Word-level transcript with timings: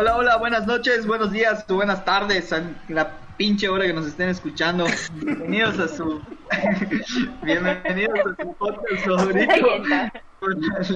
Hola, 0.00 0.16
hola, 0.16 0.36
buenas 0.36 0.64
noches, 0.64 1.08
buenos 1.08 1.32
días, 1.32 1.66
buenas 1.66 2.04
tardes, 2.04 2.52
a 2.52 2.62
la 2.86 3.16
pinche 3.36 3.68
hora 3.68 3.84
que 3.84 3.92
nos 3.92 4.06
estén 4.06 4.28
escuchando. 4.28 4.86
Bienvenidos 5.14 5.76
a 5.80 5.88
su. 5.88 6.22
Bienvenidos 7.42 8.20
a 8.20 8.36
su 8.40 8.54
podcast 8.54 9.04
favorito. 9.04 9.66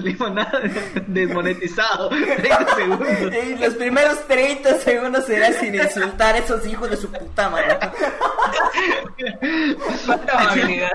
Limonada 0.01 0.61
desmonetizado. 1.05 2.07
30 2.07 2.75
segundos. 2.77 3.09
Y 3.45 3.55
los 3.57 3.73
primeros 3.73 4.25
30 4.25 4.75
segundos 4.75 5.25
será 5.25 5.51
sin 5.51 5.75
insultar 5.75 6.35
a 6.35 6.37
esos 6.37 6.65
hijos 6.65 6.89
de 6.89 6.95
su 6.95 7.11
puta 7.11 7.49
madre. 7.49 7.77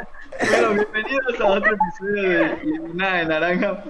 Bueno, 0.41 0.74
bienvenidos 0.74 1.41
a 1.41 1.47
otro 1.47 1.74
episodio 1.74 2.23
de 2.30 2.65
Limonada 2.65 3.16
de 3.19 3.27
Naranja. 3.27 3.84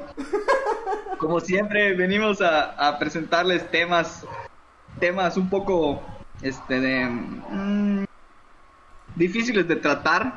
Como 1.19 1.41
siempre, 1.41 1.95
venimos 1.95 2.41
a, 2.41 2.70
a 2.89 2.98
presentarles 2.98 3.69
temas, 3.70 4.25
temas 4.98 5.37
un 5.37 5.51
poco, 5.51 6.03
este, 6.42 6.80
de, 6.80 7.05
mm, 7.06 8.05
difíciles 9.16 9.66
de 9.69 9.77
tratar. 9.77 10.33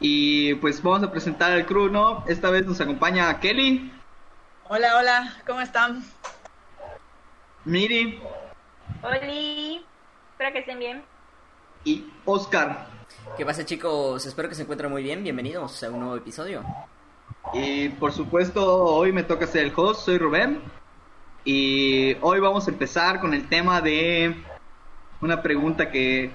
Y 0.00 0.54
pues 0.56 0.82
vamos 0.82 1.02
a 1.02 1.10
presentar 1.10 1.52
al 1.52 1.66
crew, 1.66 1.88
¿no? 1.88 2.24
Esta 2.26 2.50
vez 2.50 2.66
nos 2.66 2.80
acompaña 2.80 3.38
Kelly, 3.40 3.92
Hola, 4.68 4.96
hola, 4.96 5.34
¿cómo 5.46 5.60
están? 5.60 6.02
Miri 7.64 8.20
Oli, 9.02 9.84
espero 10.32 10.52
que 10.52 10.58
estén 10.58 10.78
bien. 10.80 11.04
y 11.84 12.04
Oscar. 12.24 12.95
¿Qué 13.34 13.44
pasa 13.44 13.66
chicos? 13.66 14.24
Espero 14.24 14.48
que 14.48 14.54
se 14.54 14.62
encuentren 14.62 14.90
muy 14.90 15.02
bien. 15.02 15.22
Bienvenidos 15.22 15.82
a 15.82 15.90
un 15.90 16.00
nuevo 16.00 16.16
episodio. 16.16 16.64
Y 17.52 17.90
por 17.90 18.12
supuesto, 18.12 18.84
hoy 18.84 19.12
me 19.12 19.24
toca 19.24 19.46
ser 19.46 19.66
el 19.66 19.72
host, 19.76 20.06
soy 20.06 20.16
Rubén. 20.16 20.60
Y 21.44 22.16
hoy 22.22 22.40
vamos 22.40 22.66
a 22.66 22.70
empezar 22.70 23.20
con 23.20 23.34
el 23.34 23.46
tema 23.48 23.82
de 23.82 24.34
una 25.20 25.42
pregunta 25.42 25.90
que, 25.90 26.30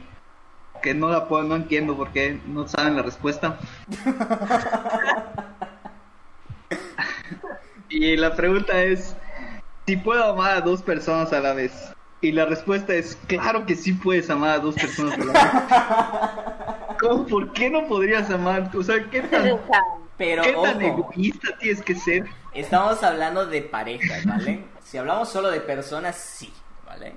que 0.84 0.94
no 0.94 1.09
la 1.09 1.28
puedo, 1.28 1.44
no 1.44 1.56
entiendo 1.56 1.97
porque 1.97 2.39
no 2.45 2.67
saben 2.67 2.95
la 2.95 3.02
respuesta. 3.02 3.58
y 7.89 8.16
la 8.16 8.36
pregunta 8.36 8.80
es, 8.84 9.16
si 9.88 9.97
puedo 9.97 10.23
amar 10.23 10.58
a 10.58 10.62
dos 10.62 10.84
personas 10.84 11.34
a 11.34 11.39
la 11.39 11.53
vez. 11.53 11.94
Y 12.22 12.32
la 12.32 12.46
respuesta 12.46 12.94
es, 12.94 13.18
claro 13.28 13.66
que 13.66 13.76
sí 13.76 13.94
puedes 13.94 14.30
amar 14.30 14.52
a 14.52 14.60
dos 14.60 14.76
personas 14.76 15.16
a 15.16 15.18
la 15.18 15.34
vez. 15.34 16.98
¿Cómo? 17.00 17.26
¿Por 17.26 17.52
qué 17.54 17.70
no 17.70 17.88
podrías 17.88 18.30
amar? 18.30 18.70
O 18.76 18.84
sea, 18.84 19.04
¿qué 19.10 19.22
tan, 19.22 19.60
Pero 20.18 20.44
¿qué 20.44 20.54
tan 20.54 20.82
egoísta 20.82 21.58
tienes 21.60 21.82
que 21.82 21.96
ser? 21.96 22.26
estamos 22.54 23.02
hablando 23.02 23.46
de 23.48 23.62
pareja, 23.64 24.16
¿vale? 24.26 24.66
Si 24.84 24.98
hablamos 24.98 25.30
solo 25.30 25.50
de 25.50 25.62
personas, 25.62 26.16
sí, 26.16 26.54
¿vale? 26.86 27.16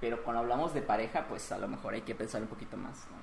Pero 0.00 0.22
cuando 0.22 0.40
hablamos 0.40 0.72
de 0.72 0.82
pareja, 0.82 1.26
pues 1.28 1.52
a 1.52 1.58
lo 1.58 1.68
mejor 1.68 1.94
hay 1.94 2.02
que 2.02 2.14
pensar 2.14 2.40
un 2.40 2.48
poquito 2.48 2.76
más, 2.76 3.06
¿no? 3.10 3.16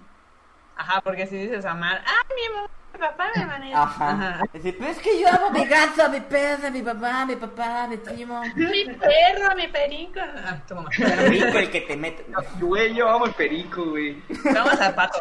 Ajá, 0.75 1.01
porque 1.01 1.27
si 1.27 1.37
dices 1.37 1.65
amar, 1.65 2.03
ah, 2.05 2.21
mi 2.29 2.55
mi 2.55 2.68
papá 2.99 3.31
me 3.35 3.45
van 3.45 3.63
a 3.63 3.67
ir. 3.69 3.75
Ajá. 3.75 4.39
Es 4.53 4.63
decir, 4.63 4.83
es 4.83 4.97
que 4.99 5.19
yo 5.21 5.27
amo 5.27 5.47
a 5.47 5.51
mi 5.51 5.65
gato, 5.65 6.03
a 6.03 6.09
mi 6.09 6.19
perro, 6.19 6.67
a 6.67 6.69
mi 6.69 6.81
papá, 6.81 7.21
a 7.21 7.25
mi 7.25 7.35
papá, 7.35 7.83
a 7.83 7.87
mi 7.87 7.97
primo. 7.97 8.41
Mi 8.55 8.85
perro, 8.85 9.55
mi 9.55 9.67
perico. 9.67 10.19
Ah, 10.19 10.59
tu 10.67 10.75
mamá. 10.75 10.89
El 10.97 11.29
rico 11.29 11.57
el 11.57 11.71
que 11.71 11.81
te 11.81 11.97
mete. 11.97 12.25
Güey, 12.59 12.93
yo 12.93 13.09
amo 13.09 13.25
el 13.25 13.33
perico, 13.33 13.83
güey. 13.85 14.21
Vamos 14.53 14.79
al 14.79 14.93
pato. 14.93 15.19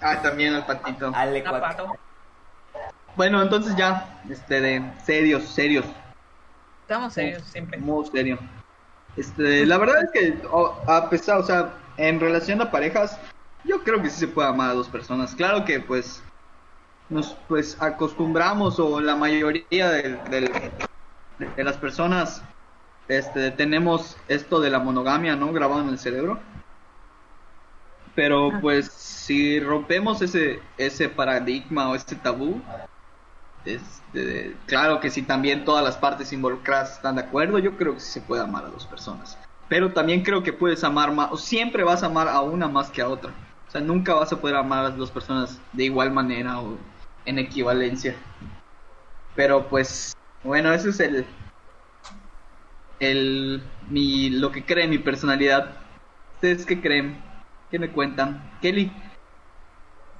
Ah, 0.00 0.20
también 0.20 0.54
al 0.54 0.66
patito. 0.66 1.12
Al 1.14 1.42
pato. 1.42 1.96
Bueno, 3.16 3.42
entonces 3.42 3.76
ya, 3.76 4.20
este, 4.28 4.60
de 4.60 4.82
serios, 5.04 5.44
serios, 5.44 5.84
Estamos 6.82 7.12
serios 7.12 7.42
siempre. 7.44 7.78
muy 7.78 8.04
serio. 8.06 8.38
Este, 9.16 9.66
la 9.66 9.78
verdad 9.78 10.04
es 10.04 10.10
que, 10.10 10.38
a 10.86 11.10
pesar, 11.10 11.38
o 11.38 11.42
sea, 11.42 11.74
en 11.98 12.18
relación 12.20 12.60
a 12.62 12.70
parejas, 12.70 13.18
yo 13.64 13.82
creo 13.84 14.02
que 14.02 14.10
sí 14.10 14.20
se 14.20 14.28
puede 14.28 14.48
amar 14.48 14.70
a 14.70 14.74
dos 14.74 14.88
personas. 14.88 15.34
Claro 15.34 15.64
que, 15.64 15.80
pues, 15.80 16.22
nos, 17.08 17.36
pues, 17.48 17.76
acostumbramos, 17.80 18.78
o 18.78 19.00
la 19.00 19.16
mayoría 19.16 19.90
de 19.90 20.70
las 21.56 21.76
personas, 21.76 22.42
este, 23.08 23.50
tenemos 23.50 24.16
esto 24.28 24.60
de 24.60 24.70
la 24.70 24.78
monogamia, 24.78 25.36
¿no? 25.36 25.52
Grabado 25.52 25.82
en 25.82 25.88
el 25.88 25.98
cerebro. 25.98 26.38
Pero, 28.14 28.50
pues, 28.60 28.90
si 28.92 29.58
rompemos 29.60 30.20
ese, 30.22 30.60
ese 30.76 31.08
paradigma 31.08 31.88
o 31.88 31.94
ese 31.94 32.14
tabú, 32.16 32.60
este, 33.64 34.56
claro 34.66 35.00
que 35.00 35.10
si 35.10 35.22
también 35.22 35.64
todas 35.64 35.84
las 35.84 35.96
partes 35.96 36.32
involucradas 36.32 36.94
están 36.94 37.16
de 37.16 37.22
acuerdo, 37.22 37.58
yo 37.58 37.76
creo 37.76 37.94
que 37.94 38.00
sí 38.00 38.12
se 38.12 38.20
puede 38.20 38.42
amar 38.42 38.64
a 38.64 38.68
dos 38.68 38.86
personas. 38.86 39.38
Pero 39.68 39.92
también 39.92 40.22
creo 40.22 40.42
que 40.42 40.52
puedes 40.52 40.84
amar 40.84 41.12
más, 41.12 41.32
o 41.32 41.36
siempre 41.36 41.84
vas 41.84 42.02
a 42.02 42.06
amar 42.06 42.28
a 42.28 42.40
una 42.42 42.68
más 42.68 42.90
que 42.90 43.00
a 43.00 43.08
otra. 43.08 43.32
O 43.66 43.70
sea, 43.70 43.80
nunca 43.80 44.14
vas 44.14 44.32
a 44.32 44.40
poder 44.40 44.56
amar 44.56 44.80
a 44.80 44.88
las 44.90 44.96
dos 44.98 45.10
personas 45.10 45.58
de 45.72 45.84
igual 45.84 46.12
manera 46.12 46.60
o 46.60 46.76
en 47.24 47.38
equivalencia. 47.38 48.16
Pero 49.34 49.68
pues, 49.68 50.16
bueno, 50.42 50.72
eso 50.72 50.90
es 50.90 51.00
el, 51.00 51.24
el, 53.00 53.62
mi, 53.88 54.30
lo 54.30 54.52
que 54.52 54.64
cree 54.64 54.86
mi 54.86 54.98
personalidad. 54.98 55.76
¿Ustedes 56.34 56.66
qué 56.66 56.80
creen? 56.80 57.22
¿Qué 57.70 57.78
me 57.78 57.90
cuentan? 57.90 58.50
Kelly. 58.60 58.92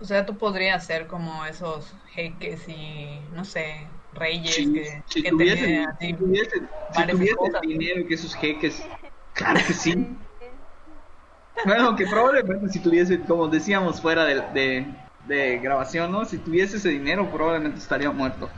O 0.01 0.05
sea, 0.05 0.27
tú 0.27 0.37
podrías 0.37 0.85
ser 0.85 1.07
como 1.07 1.45
esos 1.45 1.95
jeques 2.13 2.69
y, 2.69 3.21
no 3.33 3.45
sé, 3.45 3.87
reyes 4.15 4.57
que, 4.57 5.03
si 5.07 5.23
que 5.23 5.31
tuviesen, 5.31 5.65
tenían 5.65 5.97
si 6.01 6.13
tuviesen, 6.15 6.69
si 6.91 6.99
varias 6.99 7.17
tuviesen 7.17 7.37
cosas. 7.37 7.61
dinero 7.63 8.07
que 8.07 8.15
esos 8.15 8.35
jeques, 8.35 8.85
claro 9.35 9.61
que 9.67 9.73
sí. 9.73 10.17
Bueno, 11.65 11.95
que 11.95 12.07
probablemente 12.07 12.69
si 12.71 12.81
tuviese, 12.81 13.21
como 13.21 13.47
decíamos 13.47 14.01
fuera 14.01 14.25
de, 14.25 14.41
de, 14.53 14.87
de 15.27 15.59
grabación, 15.59 16.13
¿no? 16.13 16.25
Si 16.25 16.39
tuviese 16.39 16.77
ese 16.77 16.89
dinero, 16.89 17.31
probablemente 17.31 17.79
estaría 17.79 18.11
muerto. 18.11 18.51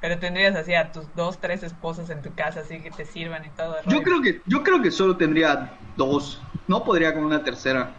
Pero 0.00 0.18
tendrías 0.18 0.54
así 0.54 0.74
a 0.74 0.92
tus 0.92 1.06
dos, 1.14 1.38
tres 1.38 1.62
esposas 1.62 2.10
en 2.10 2.20
tu 2.20 2.34
casa, 2.34 2.60
así 2.60 2.78
que 2.80 2.90
te 2.90 3.06
sirvan 3.06 3.44
y 3.46 3.48
todo. 3.50 3.76
Yo 3.86 4.02
creo 4.02 4.20
que, 4.20 4.42
yo 4.44 4.62
creo 4.62 4.82
que 4.82 4.90
solo 4.90 5.16
tendría 5.16 5.78
dos. 5.96 6.42
No 6.68 6.84
podría 6.84 7.14
con 7.14 7.24
una 7.24 7.42
tercera. 7.42 7.90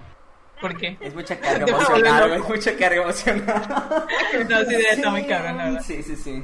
¿Por 0.62 0.78
qué? 0.78 0.98
Es 1.00 1.16
mucha 1.16 1.40
carga 1.40 1.66
emocional, 1.68 2.38
loco. 2.38 2.50
Mucha 2.50 2.78
carga 2.78 3.02
emocional. 3.02 3.46
No, 4.50 4.66
sí, 4.66 4.76
está 4.76 5.10
muy 5.10 5.26
cabrón, 5.26 5.58
la 5.58 5.66
verdad. 5.66 5.82
Sí, 5.84 6.04
sí, 6.04 6.16
sí. 6.16 6.44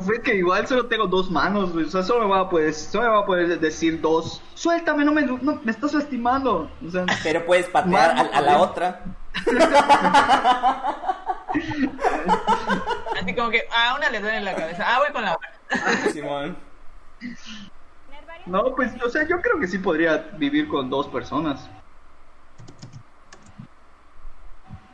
Fue 0.00 0.22
que 0.22 0.34
igual 0.34 0.66
solo 0.66 0.86
tengo 0.86 1.06
dos 1.06 1.30
manos, 1.30 1.72
güey. 1.72 1.84
O 1.84 1.90
sea, 1.90 2.02
solo 2.02 2.26
me 2.26 2.30
va 2.30 2.40
a 2.40 2.48
poder, 2.48 2.72
solo 2.74 3.04
me 3.04 3.10
va 3.10 3.18
a 3.20 3.26
poder 3.26 3.60
decir 3.60 4.00
dos. 4.00 4.42
Suéltame, 4.54 5.04
no 5.04 5.12
me, 5.12 5.22
no, 5.22 5.60
me 5.62 5.70
estás 5.70 5.92
lastimando. 5.94 6.70
O 6.86 6.90
sea, 6.90 7.04
Pero 7.22 7.44
puedes 7.46 7.68
patear 7.68 8.10
a, 8.16 8.20
a 8.38 8.40
la 8.40 8.58
otra. 8.58 9.04
Así 13.20 13.34
como 13.34 13.50
que 13.50 13.64
a 13.74 13.94
una 13.96 14.10
le 14.10 14.20
duele 14.20 14.40
la 14.40 14.54
cabeza. 14.54 14.84
Ah, 14.86 14.98
voy 14.98 15.12
con 15.12 15.22
la 15.22 15.34
otra. 15.34 15.50
Simón. 16.12 16.56
no, 18.46 18.74
pues, 18.74 18.92
o 19.02 19.08
sea, 19.08 19.26
yo 19.26 19.40
creo 19.40 19.58
que 19.60 19.68
sí 19.68 19.78
podría 19.78 20.16
vivir 20.36 20.68
con 20.68 20.88
dos 20.90 21.08
personas. 21.08 21.68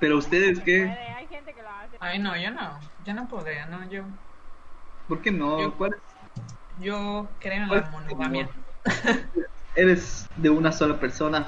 Pero 0.00 0.18
ustedes, 0.18 0.60
¿qué? 0.60 0.90
Hay 1.16 1.26
gente 1.28 1.54
que 1.54 1.62
lo 1.62 1.68
hace. 1.68 1.96
Ay, 2.00 2.18
no, 2.18 2.36
yo 2.36 2.50
no. 2.50 2.78
Yo 3.04 3.14
no 3.14 3.28
podría, 3.28 3.66
no. 3.66 3.88
Yo, 3.88 4.02
¿Por 5.08 5.22
qué 5.22 5.30
no? 5.30 5.58
Yo- 5.60 5.74
¿Cuál 5.76 5.92
es? 5.94 6.00
yo 6.80 7.28
creo 7.40 7.62
en 7.62 7.68
¿Cuál 7.68 7.80
la 7.82 7.90
monogamia. 7.90 8.48
Eres 9.74 10.26
de 10.36 10.50
una 10.50 10.72
sola 10.72 10.98
persona. 10.98 11.46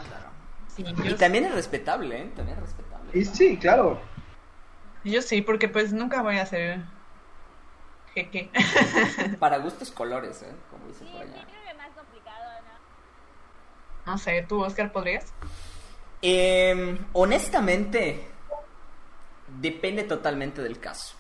Sí, 0.75 0.84
Y 0.87 1.08
yo, 1.08 1.16
también 1.16 1.44
es 1.46 1.55
respetable, 1.55 2.22
¿eh? 2.22 2.31
También 2.37 2.58
es 2.58 2.62
respetable. 2.64 3.19
Y 3.19 3.25
sí, 3.25 3.56
claro. 3.56 3.99
yo 5.05 5.22
sí, 5.22 5.43
porque 5.43 5.69
pues 5.69 5.93
nunca 5.93 6.22
voy 6.22 6.38
a 6.38 6.46
ser 6.46 6.81
jeque. 8.14 8.50
Para 9.40 9.58
gustos 9.58 9.90
colores, 9.90 10.43
¿eh? 10.43 10.52
Como 10.70 10.87
dicen 10.88 11.06
Sí, 11.06 11.12
por 11.12 11.22
sí, 11.22 11.28
allá. 11.32 11.44
creo 11.46 11.64
que 11.69 11.75
más 11.75 11.88
complicado, 11.96 12.44
¿no? 14.04 14.12
No 14.12 14.19
sé, 14.19 14.44
¿tú, 14.49 14.61
Oscar, 14.62 14.93
podrías? 14.93 15.32
Eh, 16.22 16.99
honestamente, 17.12 18.26
depende 19.61 20.02
totalmente 20.04 20.62
del 20.62 20.78
caso. 20.81 21.14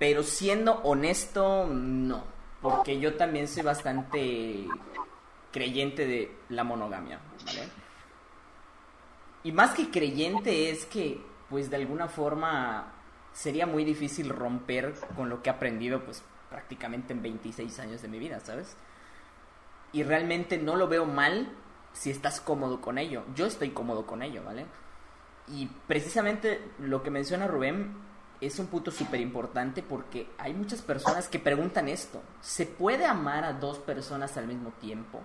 Pero 0.00 0.22
siendo 0.22 0.76
honesto, 0.82 1.66
no. 1.66 2.24
Porque 2.62 2.98
yo 2.98 3.16
también 3.16 3.46
soy 3.46 3.62
bastante 3.62 4.66
creyente 5.52 6.06
de 6.06 6.34
la 6.48 6.64
monogamia. 6.64 7.20
Y 9.44 9.52
más 9.52 9.74
que 9.74 9.90
creyente 9.90 10.70
es 10.70 10.86
que, 10.86 11.20
pues 11.50 11.68
de 11.68 11.76
alguna 11.76 12.08
forma, 12.08 12.94
sería 13.34 13.66
muy 13.66 13.84
difícil 13.84 14.30
romper 14.30 14.94
con 15.16 15.28
lo 15.28 15.42
que 15.42 15.50
he 15.50 15.52
aprendido, 15.52 16.02
pues 16.02 16.22
prácticamente 16.48 17.12
en 17.12 17.20
26 17.20 17.78
años 17.80 18.00
de 18.00 18.08
mi 18.08 18.18
vida, 18.18 18.40
¿sabes? 18.40 18.78
Y 19.92 20.02
realmente 20.02 20.56
no 20.56 20.76
lo 20.76 20.88
veo 20.88 21.04
mal 21.04 21.52
si 21.92 22.10
estás 22.10 22.40
cómodo 22.40 22.80
con 22.80 22.96
ello. 22.96 23.24
Yo 23.34 23.44
estoy 23.44 23.72
cómodo 23.72 24.06
con 24.06 24.22
ello, 24.22 24.42
¿vale? 24.44 24.64
Y 25.48 25.66
precisamente 25.86 26.58
lo 26.78 27.02
que 27.02 27.10
menciona 27.10 27.46
Rubén 27.46 28.08
es 28.40 28.58
un 28.58 28.68
punto 28.68 28.90
súper 28.90 29.20
importante 29.20 29.82
porque 29.82 30.30
hay 30.38 30.54
muchas 30.54 30.82
personas 30.82 31.28
que 31.28 31.38
preguntan 31.38 31.88
esto. 31.88 32.22
¿Se 32.40 32.66
puede 32.66 33.04
amar 33.04 33.44
a 33.44 33.52
dos 33.52 33.78
personas 33.78 34.36
al 34.36 34.46
mismo 34.46 34.70
tiempo? 34.80 35.20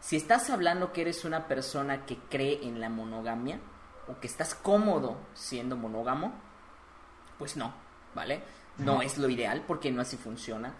Si 0.00 0.16
estás 0.16 0.50
hablando 0.50 0.92
que 0.92 1.00
eres 1.00 1.24
una 1.24 1.48
persona 1.48 2.04
que 2.04 2.18
cree 2.28 2.66
en 2.66 2.80
la 2.80 2.88
monogamia 2.88 3.58
o 4.06 4.20
que 4.20 4.26
estás 4.26 4.54
cómodo 4.54 5.16
siendo 5.34 5.76
monógamo, 5.76 6.32
pues 7.38 7.56
no, 7.56 7.72
¿vale? 8.14 8.42
No 8.78 9.02
es 9.02 9.18
lo 9.18 9.28
ideal 9.28 9.64
porque 9.66 9.90
no 9.90 10.02
así 10.02 10.16
funciona. 10.16 10.74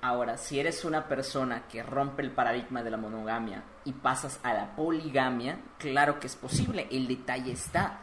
Ahora, 0.00 0.36
si 0.36 0.58
eres 0.58 0.84
una 0.84 1.08
persona 1.08 1.66
que 1.68 1.82
rompe 1.82 2.22
el 2.22 2.30
paradigma 2.30 2.82
de 2.82 2.90
la 2.90 2.96
monogamia 2.96 3.64
y 3.84 3.92
pasas 3.92 4.38
a 4.42 4.52
la 4.52 4.76
poligamia, 4.76 5.60
claro 5.78 6.20
que 6.20 6.26
es 6.26 6.36
posible. 6.36 6.88
El 6.90 7.06
detalle 7.06 7.52
está. 7.52 8.00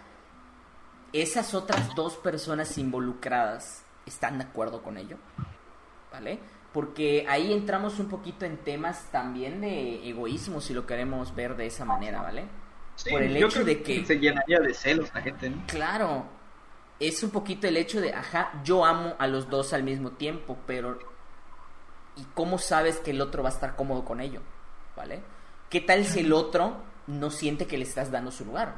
Esas 1.14 1.54
otras 1.54 1.94
dos 1.96 2.16
personas 2.16 2.78
involucradas 2.78 3.84
están 4.06 4.38
de 4.38 4.46
acuerdo 4.46 4.82
con 4.82 4.98
ello, 4.98 5.18
¿vale? 6.12 6.40
Porque 6.72 7.26
ahí 7.28 7.52
entramos 7.52 8.00
un 8.00 8.08
poquito 8.08 8.46
en 8.46 8.58
temas 8.58 9.04
también 9.12 9.60
de 9.62 10.08
egoísmo, 10.08 10.62
si 10.62 10.74
lo 10.74 10.86
queremos 10.88 11.36
ver 11.36 11.58
de 11.58 11.66
esa 11.68 11.84
manera, 11.84 12.22
¿vale? 12.22 12.46
Sí, 12.96 13.10
Por 13.10 13.24
el 13.24 13.36
yo 13.36 13.48
hecho 13.48 13.64
creo 13.64 13.66
de 13.66 13.84
que- 13.84 14.06
se 14.06 14.20
llenaría 14.20 14.60
de 14.60 14.74
celos 14.74 15.10
la 15.14 15.22
gente, 15.22 15.50
¿no? 15.50 15.64
Claro, 15.68 16.26
es 17.00 17.22
un 17.24 17.32
poquito 17.32 17.68
el 17.68 17.76
hecho 17.76 18.00
de, 18.00 18.14
ajá, 18.14 18.62
yo 18.64 18.86
amo 18.86 19.16
a 19.20 19.28
los 19.28 19.50
dos 19.50 19.74
al 19.74 19.84
mismo 19.84 20.12
tiempo, 20.12 20.58
pero 20.66 20.98
¿y 22.16 22.24
cómo 22.34 22.58
sabes 22.58 22.98
que 23.00 23.12
el 23.12 23.20
otro 23.22 23.44
va 23.44 23.50
a 23.50 23.54
estar 23.54 23.76
cómodo 23.76 24.06
con 24.06 24.22
ello? 24.22 24.42
¿Vale? 24.96 25.22
¿Qué 25.70 25.82
tal 25.82 26.06
si 26.06 26.20
el 26.22 26.32
otro 26.32 26.78
no 27.08 27.32
siente 27.32 27.66
que 27.68 27.78
le 27.78 27.84
estás 27.84 28.12
dando 28.12 28.32
su 28.32 28.46
lugar? 28.46 28.76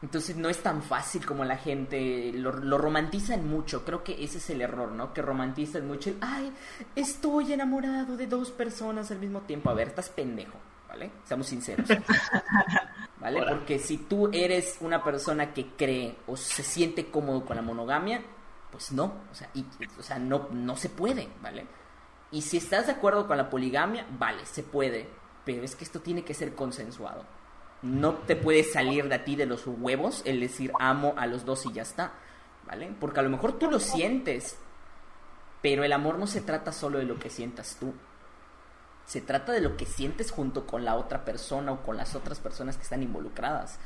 Entonces 0.00 0.36
no 0.36 0.48
es 0.48 0.62
tan 0.62 0.82
fácil 0.82 1.26
como 1.26 1.44
la 1.44 1.56
gente 1.56 2.30
lo, 2.32 2.52
lo 2.52 2.78
romantizan 2.78 3.48
mucho. 3.48 3.84
Creo 3.84 4.04
que 4.04 4.22
ese 4.22 4.38
es 4.38 4.48
el 4.50 4.60
error, 4.60 4.92
¿no? 4.92 5.12
Que 5.12 5.22
romantizan 5.22 5.86
mucho 5.88 6.10
el, 6.10 6.18
ay, 6.20 6.52
estoy 6.94 7.52
enamorado 7.52 8.16
de 8.16 8.26
dos 8.28 8.50
personas 8.52 9.10
al 9.10 9.18
mismo 9.18 9.40
tiempo. 9.40 9.70
A 9.70 9.74
ver, 9.74 9.88
estás 9.88 10.08
pendejo, 10.10 10.56
¿vale? 10.88 11.10
Seamos 11.24 11.48
sinceros. 11.48 11.88
¿Vale? 13.20 13.42
Porque 13.48 13.78
si 13.80 13.98
tú 13.98 14.28
eres 14.32 14.76
una 14.80 15.02
persona 15.02 15.52
que 15.52 15.70
cree 15.76 16.16
o 16.28 16.36
se 16.36 16.62
siente 16.62 17.10
cómodo 17.10 17.44
con 17.44 17.56
la 17.56 17.62
monogamia, 17.62 18.22
pues 18.70 18.92
no, 18.92 19.04
o 19.30 19.34
sea, 19.34 19.50
y- 19.54 19.64
o 19.98 20.02
sea 20.02 20.18
no, 20.20 20.48
no 20.52 20.76
se 20.76 20.88
puede, 20.88 21.28
¿vale? 21.42 21.66
Y 22.30 22.42
si 22.42 22.58
estás 22.58 22.86
de 22.86 22.92
acuerdo 22.92 23.26
con 23.26 23.36
la 23.36 23.50
poligamia, 23.50 24.06
vale, 24.18 24.46
se 24.46 24.62
puede, 24.62 25.08
pero 25.44 25.62
es 25.64 25.74
que 25.74 25.82
esto 25.84 26.00
tiene 26.00 26.22
que 26.24 26.34
ser 26.34 26.54
consensuado. 26.54 27.24
No 27.82 28.14
te 28.14 28.36
puede 28.36 28.64
salir 28.64 29.08
de 29.08 29.14
a 29.14 29.24
ti 29.24 29.36
de 29.36 29.46
los 29.46 29.66
huevos 29.66 30.22
el 30.24 30.40
decir 30.40 30.72
amo 30.80 31.14
a 31.16 31.26
los 31.26 31.44
dos 31.44 31.64
y 31.66 31.72
ya 31.72 31.82
está, 31.82 32.12
¿vale? 32.66 32.92
Porque 32.98 33.20
a 33.20 33.22
lo 33.22 33.30
mejor 33.30 33.58
tú 33.58 33.70
lo 33.70 33.78
sientes, 33.78 34.56
pero 35.62 35.84
el 35.84 35.92
amor 35.92 36.18
no 36.18 36.26
se 36.26 36.40
trata 36.40 36.72
solo 36.72 36.98
de 36.98 37.04
lo 37.04 37.18
que 37.18 37.30
sientas 37.30 37.76
tú. 37.78 37.94
Se 39.06 39.20
trata 39.20 39.52
de 39.52 39.60
lo 39.60 39.76
que 39.76 39.86
sientes 39.86 40.30
junto 40.30 40.66
con 40.66 40.84
la 40.84 40.96
otra 40.96 41.24
persona 41.24 41.72
o 41.72 41.82
con 41.82 41.96
las 41.96 42.14
otras 42.14 42.40
personas 42.40 42.76
que 42.76 42.82
están 42.82 43.02
involucradas. 43.02 43.78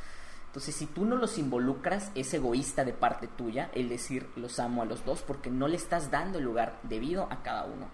Entonces, 0.46 0.74
si 0.74 0.86
tú 0.86 1.04
no 1.04 1.16
los 1.16 1.38
involucras, 1.38 2.10
es 2.14 2.34
egoísta 2.34 2.84
de 2.84 2.92
parte 2.92 3.26
tuya 3.26 3.70
el 3.74 3.88
decir 3.88 4.28
los 4.36 4.58
amo 4.58 4.82
a 4.82 4.84
los 4.84 5.04
dos 5.04 5.22
porque 5.22 5.50
no 5.50 5.68
le 5.68 5.76
estás 5.76 6.10
dando 6.10 6.38
el 6.38 6.44
lugar 6.44 6.78
debido 6.82 7.28
a 7.30 7.42
cada 7.42 7.64
uno. 7.64 7.88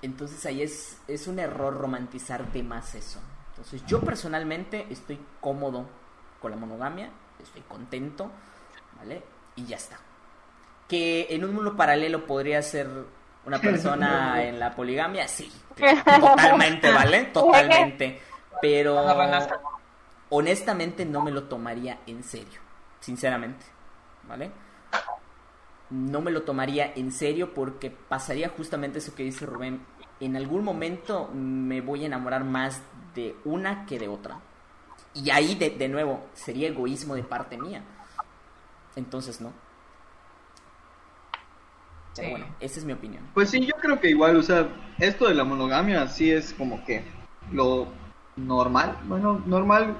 Entonces 0.00 0.46
ahí 0.46 0.62
es, 0.62 0.98
es 1.08 1.26
un 1.26 1.38
error 1.38 1.74
romantizar 1.74 2.50
de 2.52 2.62
más 2.62 2.94
eso. 2.94 3.18
Entonces 3.58 3.84
yo 3.86 4.00
personalmente 4.00 4.86
estoy 4.88 5.18
cómodo 5.40 5.84
con 6.40 6.52
la 6.52 6.56
monogamia, 6.56 7.10
estoy 7.42 7.62
contento, 7.62 8.30
¿vale? 8.96 9.20
Y 9.56 9.64
ya 9.66 9.76
está. 9.76 9.98
Que 10.86 11.26
en 11.30 11.44
un 11.44 11.54
mundo 11.54 11.76
paralelo 11.76 12.24
podría 12.24 12.62
ser 12.62 12.88
una 13.44 13.58
persona 13.58 14.44
en 14.44 14.60
la 14.60 14.76
poligamia, 14.76 15.26
sí, 15.26 15.50
totalmente, 15.74 16.92
¿vale? 16.92 17.24
Totalmente. 17.32 18.20
Pero 18.62 18.96
honestamente 20.28 21.04
no 21.04 21.22
me 21.22 21.32
lo 21.32 21.44
tomaría 21.44 21.98
en 22.06 22.22
serio, 22.22 22.60
sinceramente, 23.00 23.66
¿vale? 24.28 24.52
No 25.90 26.20
me 26.20 26.30
lo 26.30 26.42
tomaría 26.42 26.92
en 26.94 27.10
serio 27.10 27.54
porque 27.54 27.90
pasaría 27.90 28.50
justamente 28.50 29.00
eso 29.00 29.16
que 29.16 29.24
dice 29.24 29.46
Rubén. 29.46 29.84
En 30.20 30.36
algún 30.36 30.62
momento 30.62 31.28
me 31.34 31.80
voy 31.80 32.04
a 32.04 32.06
enamorar 32.06 32.44
más 32.44 32.82
de 33.18 33.36
una 33.44 33.84
que 33.84 33.98
de 33.98 34.06
otra. 34.08 34.38
Y 35.12 35.30
ahí, 35.30 35.56
de, 35.56 35.70
de 35.70 35.88
nuevo, 35.88 36.24
sería 36.34 36.68
egoísmo 36.68 37.16
de 37.16 37.24
parte 37.24 37.58
mía. 37.58 37.82
Entonces, 38.94 39.40
no. 39.40 39.52
Pero 42.14 42.28
Sí. 42.28 42.30
bueno, 42.30 42.46
esa 42.60 42.78
es 42.80 42.84
mi 42.84 42.92
opinión. 42.92 43.24
Pues 43.34 43.50
sí, 43.50 43.64
yo 43.64 43.74
creo 43.80 44.00
que 44.00 44.10
igual, 44.10 44.36
o 44.36 44.42
sea, 44.42 44.68
esto 44.98 45.26
de 45.28 45.34
la 45.34 45.44
monogamia 45.44 46.06
sí 46.08 46.30
es 46.30 46.52
como 46.52 46.84
que 46.84 47.04
lo 47.52 47.88
normal. 48.36 48.96
Bueno, 49.04 49.42
normal 49.46 49.96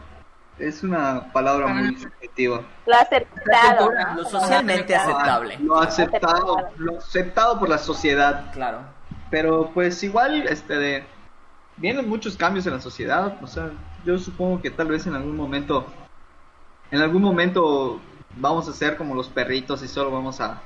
es 0.59 0.83
una 0.83 1.33
palabra 1.33 1.69
muy 1.69 1.97
subjetiva. 1.97 2.63
Lo 2.87 2.95
aceptado, 2.95 3.91
¿no? 3.93 4.15
Lo 4.17 4.25
socialmente 4.25 4.95
Ah, 4.97 5.03
aceptable. 5.05 5.57
Lo 5.61 5.79
aceptado, 5.81 6.57
lo 6.77 6.99
aceptado 6.99 7.59
por 7.59 7.69
la 7.69 7.79
sociedad. 7.79 8.53
Claro. 8.53 8.81
Pero 9.31 9.71
pues 9.75 10.03
igual, 10.03 10.47
este, 10.49 10.77
de, 10.77 11.05
vienen 11.79 12.09
muchos 12.09 12.37
cambios 12.37 12.67
en 12.67 12.75
la 12.75 12.81
sociedad. 12.81 13.37
O 13.43 13.47
sea, 13.47 13.71
yo 14.05 14.19
supongo 14.19 14.61
que 14.61 14.71
tal 14.71 14.89
vez 14.89 15.07
en 15.07 15.15
algún 15.15 15.37
momento, 15.37 15.87
en 16.91 17.01
algún 17.01 17.23
momento 17.23 18.01
vamos 18.37 18.69
a 18.69 18.73
ser 18.73 18.97
como 18.97 19.15
los 19.15 19.29
perritos 19.29 19.83
y 19.83 19.89
solo 19.89 20.11
vamos 20.11 20.41
a, 20.41 20.61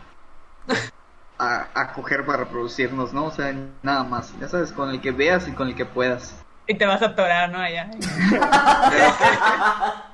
a, 1.38 1.66
a 1.74 1.92
coger 1.92 2.26
para 2.26 2.44
reproducirnos, 2.44 3.12
¿no? 3.12 3.26
O 3.26 3.30
sea, 3.30 3.54
nada 3.82 4.04
más. 4.04 4.38
Ya 4.40 4.48
sabes, 4.48 4.72
con 4.72 4.90
el 4.90 5.00
que 5.00 5.12
veas 5.12 5.48
y 5.48 5.52
con 5.52 5.68
el 5.68 5.74
que 5.74 5.84
puedas. 5.84 6.42
Y 6.66 6.74
te 6.74 6.86
vas 6.86 7.02
a 7.02 7.06
atorar, 7.06 7.50
¿no? 7.50 7.58
Allá. 7.58 7.90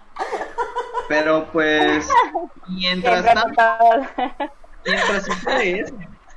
Pero 1.09 1.47
pues, 1.53 2.07
mientras 2.69 3.25
tanto, 3.25 3.63
mientras 4.85 5.25
sucede 5.25 5.81
eso, 5.81 5.95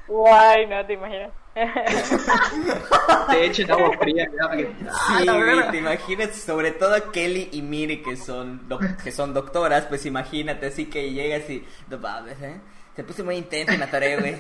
Guay, 0.08 0.68
no 0.68 0.86
te 0.86 0.94
imaginas. 0.94 1.32
te 3.32 3.46
echen 3.46 3.70
agua 3.72 3.92
fría. 4.00 4.26
ya, 4.42 4.50
que- 4.56 4.72
Sí, 5.18 5.26
güey, 5.28 5.72
te 5.72 5.78
imaginas, 5.78 6.36
sobre 6.36 6.72
todo 6.72 7.12
Kelly 7.12 7.50
y 7.52 7.62
Miri 7.62 8.02
que 8.02 8.16
son 8.16 8.62
que 9.04 9.12
son 9.12 9.34
doctoras, 9.34 9.86
pues 9.88 10.06
imagínate 10.06 10.68
así 10.68 10.86
que 10.86 11.12
llegas 11.12 11.50
y 11.50 11.66
no 11.90 11.98
mames, 11.98 12.42
¿eh? 12.42 12.56
Se 12.96 13.04
puso 13.04 13.24
muy 13.26 13.36
intenso 13.36 13.74
y 13.74 13.78
me 13.78 13.84
atoré, 13.86 14.18
güey. 14.18 14.36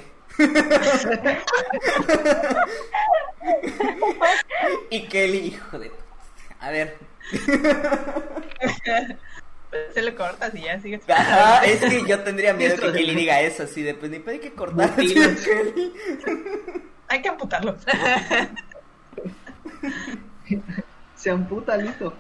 y 4.89 5.07
Kelly, 5.07 5.38
hijo 5.39 5.79
de 5.79 5.91
a 6.59 6.69
ver, 6.69 6.95
Se 9.93 10.01
le 10.01 10.13
cortas 10.15 10.53
y 10.53 10.62
ya 10.62 10.79
sigues. 10.79 11.01
ajá, 11.09 11.65
es 11.65 11.79
que 11.81 12.05
yo 12.07 12.19
tendría 12.19 12.53
miedo 12.53 12.75
que 12.77 12.91
Kelly 12.91 13.15
diga 13.15 13.41
eso 13.41 13.63
así 13.63 13.81
de 13.81 13.93
pues 13.95 14.12
ni 14.12 14.19
puede 14.19 14.39
que 14.39 14.53
cortar 14.53 14.93
Hay 17.11 17.21
que 17.21 17.29
amputarlo. 17.29 17.77
Se 21.13 21.29
amputa, 21.31 21.77
listo. 21.77 22.17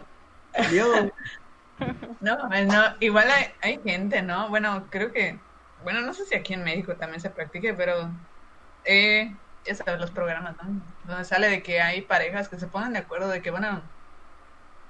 Dios. 0.69 1.11
No, 2.19 2.37
no, 2.65 2.95
igual 2.99 3.29
hay, 3.31 3.45
hay 3.61 3.81
gente, 3.83 4.21
¿no? 4.21 4.49
Bueno, 4.49 4.89
creo 4.89 5.11
que, 5.11 5.47
bueno, 5.77 6.01
no 6.01 6.13
sé 6.13 6.25
si 6.25 6.35
aquí 6.35 6.53
en 6.53 6.63
México 6.63 6.95
también 6.97 7.19
se 7.21 7.31
practique, 7.31 7.73
pero 7.73 8.15
eh, 8.83 9.41
ya 9.65 9.75
sabes, 9.75 9.99
los 10.01 10.11
programas, 10.11 10.55
¿no? 10.63 10.81
Donde 11.03 11.25
sale 11.25 11.49
de 11.49 11.63
que 11.63 11.81
hay 11.81 12.03
parejas 12.03 12.49
que 12.49 12.59
se 12.59 12.67
ponen 12.69 12.93
de 12.93 12.99
acuerdo 12.99 13.29
de 13.29 13.41
que 13.41 13.51
a, 13.51 13.91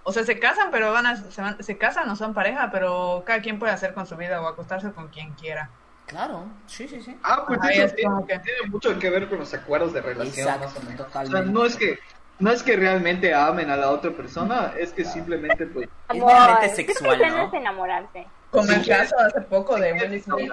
o 0.03 0.12
sea, 0.13 0.24
se 0.24 0.39
casan, 0.39 0.72
pero 0.72 0.91
van 0.91 1.05
a, 1.08 1.15
se, 1.15 1.41
van- 1.41 1.62
se 1.63 1.77
casan 1.77 2.10
o 2.10 2.15
son 2.15 2.34
pareja, 2.34 2.70
pero 2.72 3.24
cada 3.25 3.41
quien 3.41 3.60
puede 3.60 3.74
hacer 3.74 3.93
con 3.93 4.05
su 4.08 4.17
vida 4.17 4.41
o 4.41 4.48
acostarse 4.48 4.93
con 4.93 5.10
quien 5.10 5.36
quiera. 5.36 5.81
Claro, 6.08 6.46
sí, 6.67 6.88
sí, 6.88 7.01
sí. 7.01 7.17
Ah, 7.24 7.46
pues 7.48 7.60
eso 7.70 7.84
es 7.86 7.96
tiene, 7.96 8.12
como 8.12 8.27
que- 8.27 8.39
tiene 8.39 8.62
mucho 8.70 9.00
que 9.00 9.10
ver 9.10 9.29
con 9.29 9.39
los 9.39 9.53
acuerdos 9.53 9.93
de 9.93 10.01
relación, 10.01 10.46
Exacto, 10.48 10.65
más 10.65 10.75
o 10.77 10.81
menos. 10.81 10.98
totalmente. 11.08 11.38
O 11.39 11.43
sea, 11.43 11.51
no 11.51 11.65
es 11.65 11.75
que 11.77 12.00
no 12.39 12.51
es 12.51 12.63
que 12.63 12.75
realmente 12.75 13.34
amen 13.36 13.70
a 13.70 13.77
la 13.77 13.91
otra 13.91 14.12
persona, 14.12 14.74
es 14.77 14.91
que 14.93 15.05
simplemente 15.05 15.67
pues 15.67 15.88
Es 16.10 16.20
que 16.60 16.70
sexual, 16.86 17.20
no 17.22 17.29
¿no? 17.38 17.48
es 17.48 17.53
enamorarse. 17.53 18.27
Como 18.50 18.70
el 18.72 18.86
caso 18.86 19.15
hace 19.20 19.41
poco 19.41 19.77
de 19.77 19.93
Will 19.93 20.22
Smith. 20.22 20.51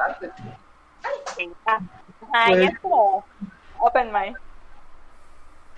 Sí. 1.37 1.51
Ah, 1.67 1.81
Ajá, 2.31 2.47
Pues- 2.49 2.61
ya 2.61 2.69
es 2.69 2.79
como 2.81 3.25
open 3.79 4.13
mind. 4.13 4.37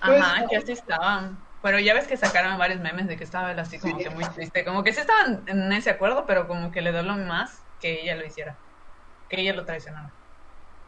Ajá, 0.01 0.35
Pues- 0.39 0.49
que 0.49 0.57
así 0.57 0.71
estaban. 0.73 1.37
Pero 1.61 1.77
ya 1.79 1.93
ves 1.93 2.07
que 2.07 2.17
sacaron 2.17 2.57
varios 2.57 2.79
memes 2.81 3.07
de 3.07 3.15
que 3.17 3.23
estaba 3.23 3.51
él 3.51 3.59
así 3.59 3.77
como 3.79 3.97
Sí. 3.97 4.03
que 4.03 4.09
muy 4.09 4.25
triste. 4.25 4.65
Como 4.65 4.83
que 4.83 4.93
sí 4.93 4.99
estaban 5.01 5.43
en 5.45 5.71
ese 5.71 5.91
acuerdo, 5.91 6.25
pero 6.25 6.47
como 6.47 6.71
que 6.71 6.81
le 6.81 6.91
dolió 6.91 7.13
más 7.15 7.61
que 7.79 8.01
ella 8.01 8.15
lo 8.15 8.25
hiciera. 8.25 8.55
Que 9.31 9.41
ella 9.41 9.53
lo 9.53 9.65
traicionara. 9.65 10.11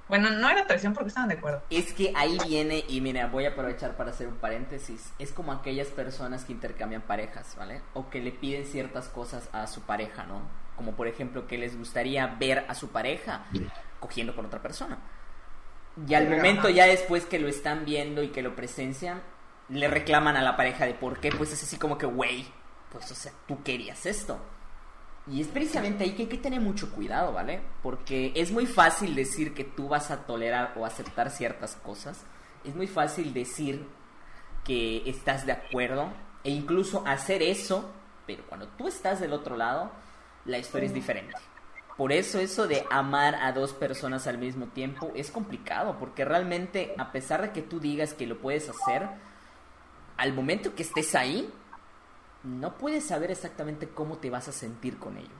Bueno, 0.08 0.30
no 0.30 0.50
era 0.50 0.68
traición 0.68 0.94
porque 0.94 1.08
estaban 1.08 1.30
de 1.30 1.36
acuerdo. 1.36 1.64
Es 1.72 1.94
que 1.94 2.14
ahí 2.16 2.38
viene, 2.46 2.84
y 2.88 3.02
mira, 3.02 3.26
voy 3.28 3.46
a 3.46 3.50
aprovechar 3.50 3.96
para 3.98 4.12
hacer 4.12 4.28
un 4.28 4.36
paréntesis. 4.36 5.14
Es 5.18 5.32
como 5.32 5.52
aquellas 5.52 5.88
personas 5.88 6.46
que 6.46 6.52
intercambian 6.52 7.02
parejas, 7.02 7.56
¿vale? 7.58 7.82
O 7.96 8.12
que 8.12 8.20
le 8.20 8.32
piden 8.32 8.66
ciertas 8.66 9.08
cosas 9.08 9.50
a 9.54 9.66
su 9.66 9.82
pareja, 9.82 10.26
¿no? 10.26 10.42
como 10.76 10.94
por 10.94 11.08
ejemplo 11.08 11.48
que 11.48 11.58
les 11.58 11.78
gustaría 11.78 12.28
ver 12.28 12.66
a 12.68 12.76
su 12.76 12.90
pareja 12.90 13.46
cogiendo 14.00 14.36
con 14.36 14.46
otra 14.46 14.62
persona. 14.62 14.98
Y 16.08 16.14
al 16.16 16.30
momento 16.30 16.70
ya 16.70 16.86
después 16.86 17.26
que 17.26 17.40
lo 17.40 17.48
están 17.48 17.86
viendo 17.86 18.24
y 18.24 18.30
que 18.30 18.42
lo 18.42 18.56
presencian, 18.56 19.22
le 19.70 19.88
reclaman 19.88 20.36
a 20.36 20.42
la 20.42 20.58
pareja 20.58 20.86
de 20.86 20.94
por 20.94 21.20
qué, 21.20 21.32
pues 21.32 21.54
es 21.54 21.64
así 21.64 21.78
como 21.78 21.98
que, 21.98 22.06
güey, 22.06 22.48
pues 22.92 23.12
o 23.12 23.16
sea, 23.16 23.32
tú 23.48 23.64
querías 23.64 24.06
esto. 24.06 24.40
Y 25.26 25.42
es 25.42 25.48
precisamente 25.48 26.04
ahí 26.04 26.12
que 26.12 26.24
hay 26.24 26.28
que 26.30 26.38
tener 26.38 26.60
mucho 26.60 26.92
cuidado, 26.92 27.32
¿vale? 27.32 27.62
Porque 27.82 28.34
es 28.36 28.52
muy 28.52 28.66
fácil 28.66 29.16
decir 29.16 29.54
que 29.54 29.64
tú 29.64 29.88
vas 29.88 30.12
a 30.12 30.26
tolerar 30.26 30.74
o 30.76 30.86
aceptar 30.86 31.30
ciertas 31.30 31.76
cosas. 31.78 32.26
Es 32.66 32.76
muy 32.76 32.88
fácil 32.88 33.34
decir 33.34 33.88
que 34.66 35.10
estás 35.10 35.46
de 35.46 35.54
acuerdo 35.54 36.10
e 36.44 36.50
incluso 36.50 37.04
hacer 37.08 37.42
eso, 37.42 37.90
pero 38.28 38.44
cuando 38.48 38.68
tú 38.70 38.88
estás 38.88 39.22
del 39.22 39.32
otro 39.32 39.56
lado, 39.56 39.92
la 40.46 40.58
historia 40.58 40.88
es 40.88 40.94
diferente. 40.94 41.36
Por 41.96 42.12
eso 42.12 42.40
eso 42.40 42.68
de 42.68 42.86
amar 42.90 43.36
a 43.36 43.52
dos 43.52 43.72
personas 43.72 44.28
al 44.28 44.40
mismo 44.40 44.68
tiempo 44.68 45.12
es 45.16 45.32
complicado, 45.32 45.98
porque 46.00 46.26
realmente 46.26 46.96
a 46.98 47.12
pesar 47.12 47.42
de 47.42 47.52
que 47.52 47.62
tú 47.62 47.80
digas 47.80 48.14
que 48.14 48.28
lo 48.28 48.40
puedes 48.40 48.68
hacer, 48.68 49.08
al 50.18 50.34
momento 50.34 50.76
que 50.76 50.84
estés 50.84 51.16
ahí, 51.16 51.50
no 52.44 52.78
puedes 52.78 53.06
saber 53.08 53.32
exactamente 53.32 53.90
cómo 53.90 54.18
te 54.20 54.30
vas 54.30 54.48
a 54.48 54.52
sentir 54.52 54.98
con 55.00 55.18
ello. 55.18 55.36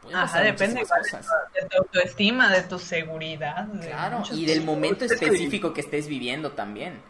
Pueden 0.00 0.18
Ajá, 0.18 0.26
pasar 0.26 0.44
depende 0.44 0.80
igual 0.80 1.00
cosas. 1.02 1.26
tu- 1.26 1.60
de 1.60 1.68
tu 1.68 1.76
autoestima, 1.78 2.52
de 2.52 2.62
tu 2.62 2.78
seguridad. 2.78 3.64
de 3.66 3.86
Claro, 3.88 4.22
y 4.32 4.46
del 4.46 4.60
cosas. 4.60 4.66
momento 4.66 5.04
específico 5.04 5.72
que 5.72 5.80
estés 5.82 6.08
viviendo 6.08 6.52
también. 6.52 7.02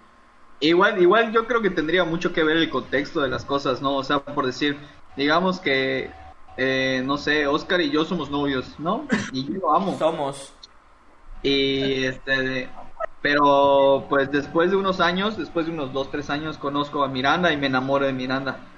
Igual, 0.60 1.00
igual 1.02 1.32
yo 1.32 1.46
creo 1.46 1.60
que 1.62 1.70
tendría 1.70 2.04
mucho 2.04 2.32
que 2.32 2.42
ver 2.42 2.56
el 2.56 2.70
contexto 2.70 3.20
de 3.20 3.28
las 3.28 3.44
cosas, 3.44 3.82
¿no? 3.82 3.96
O 3.96 4.04
sea, 4.04 4.20
por 4.24 4.46
decir, 4.46 4.78
digamos 5.16 5.60
que, 5.60 6.10
eh, 6.56 7.02
no 7.04 7.18
sé, 7.18 7.46
Oscar 7.46 7.80
y 7.80 7.90
yo 7.90 8.04
somos 8.04 8.30
novios, 8.30 8.78
¿no? 8.78 9.10
Y 9.30 9.46
yo 9.46 9.54
lo 9.60 9.74
amo. 9.74 9.98
Somos. 9.98 10.52
Y 11.42 12.04
este, 12.04 12.30
de- 12.42 12.70
pero 13.20 14.06
pues 14.08 14.30
después 14.30 14.70
de 14.70 14.76
unos 14.76 15.00
años, 15.00 15.36
después 15.36 15.66
de 15.66 15.72
unos 15.72 15.92
dos, 15.92 16.10
tres 16.10 16.30
años, 16.30 16.58
conozco 16.58 17.02
a 17.04 17.08
Miranda 17.08 17.52
y 17.52 17.56
me 17.56 17.66
enamoro 17.66 18.06
de 18.06 18.12
Miranda. 18.12 18.73